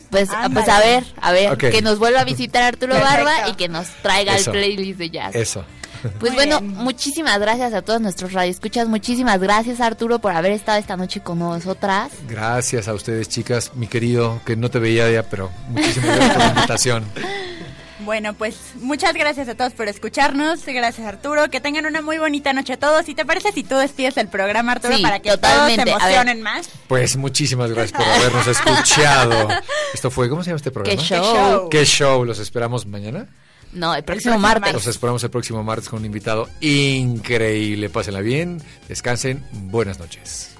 Pues, 0.09 0.29
Ándale. 0.31 0.53
pues 0.53 0.69
a 0.69 0.79
ver, 0.79 1.03
a 1.21 1.31
ver, 1.31 1.57
que 1.57 1.81
nos 1.81 1.99
vuelva 1.99 2.21
a 2.21 2.23
visitar 2.23 2.63
Arturo 2.63 2.93
Perfecto. 2.93 3.25
Barba 3.25 3.49
y 3.49 3.53
que 3.53 3.67
nos 3.67 3.87
traiga 4.01 4.35
Eso. 4.35 4.51
el 4.51 4.57
playlist 4.57 4.99
de 4.99 5.09
jazz. 5.09 5.35
Eso. 5.35 5.63
Pues 6.01 6.31
Muy 6.31 6.45
bueno, 6.45 6.61
bien. 6.61 6.75
muchísimas 6.75 7.37
gracias 7.39 7.73
a 7.73 7.81
todos 7.81 7.99
nuestros 7.99 8.31
radioescuchas. 8.31 8.87
Muchísimas 8.87 9.39
gracias 9.39 9.81
Arturo 9.81 10.19
por 10.19 10.31
haber 10.31 10.53
estado 10.53 10.77
esta 10.79 10.95
noche 10.95 11.19
con 11.19 11.39
nosotras. 11.39 12.11
Gracias 12.27 12.87
a 12.87 12.93
ustedes, 12.93 13.27
chicas. 13.27 13.71
Mi 13.75 13.87
querido, 13.87 14.39
que 14.45 14.55
no 14.55 14.69
te 14.69 14.79
veía 14.79 15.11
ya, 15.11 15.23
pero 15.23 15.51
muchísimas 15.67 16.15
gracias 16.15 16.33
por 16.33 16.43
la 16.43 16.49
invitación. 16.49 17.03
Bueno, 17.99 18.33
pues 18.33 18.55
muchas 18.75 19.13
gracias 19.13 19.49
a 19.49 19.55
todos 19.55 19.73
por 19.73 19.87
escucharnos. 19.89 20.65
Gracias, 20.65 21.05
Arturo. 21.05 21.49
Que 21.49 21.59
tengan 21.59 21.85
una 21.85 22.01
muy 22.01 22.17
bonita 22.17 22.53
noche 22.53 22.77
todos. 22.77 23.07
¿Y 23.09 23.15
te 23.15 23.25
parece 23.25 23.51
si 23.51 23.63
tú 23.63 23.75
despides 23.75 24.15
el 24.17 24.29
programa, 24.29 24.71
Arturo, 24.71 24.95
Sí, 24.95 25.03
para 25.03 25.19
que 25.19 25.31
totalmente. 25.31 25.83
todos 25.85 26.01
se 26.01 26.07
emocionen 26.07 26.41
más? 26.41 26.69
Pues 26.87 27.17
muchísimas 27.17 27.71
gracias 27.71 27.91
por 28.01 28.07
habernos 28.07 28.47
escuchado. 28.47 29.47
Esto 29.93 30.09
fue, 30.11 30.29
¿cómo 30.29 30.43
se 30.43 30.49
llama 30.51 30.57
este 30.57 30.71
programa? 30.71 30.97
Qué 30.99 31.03
show. 31.05 31.69
¿Qué 31.69 31.85
show? 31.85 32.23
Los 32.25 32.39
esperamos 32.39 32.85
mañana. 32.85 33.27
No, 33.73 33.93
el 33.93 34.03
próximo, 34.03 34.31
próximo 34.31 34.39
martes. 34.39 34.61
martes. 34.61 34.73
Los 34.73 34.87
esperamos 34.87 35.23
el 35.23 35.29
próximo 35.29 35.63
martes 35.63 35.89
con 35.89 35.99
un 35.99 36.05
invitado 36.05 36.49
increíble. 36.61 37.89
Pásenla 37.89 38.21
bien, 38.21 38.61
descansen, 38.87 39.43
buenas 39.51 39.99
noches. 39.99 40.51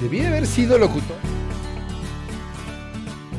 Debí 0.00 0.24
haber 0.24 0.46
sido 0.46 0.78
locutor. 0.78 1.16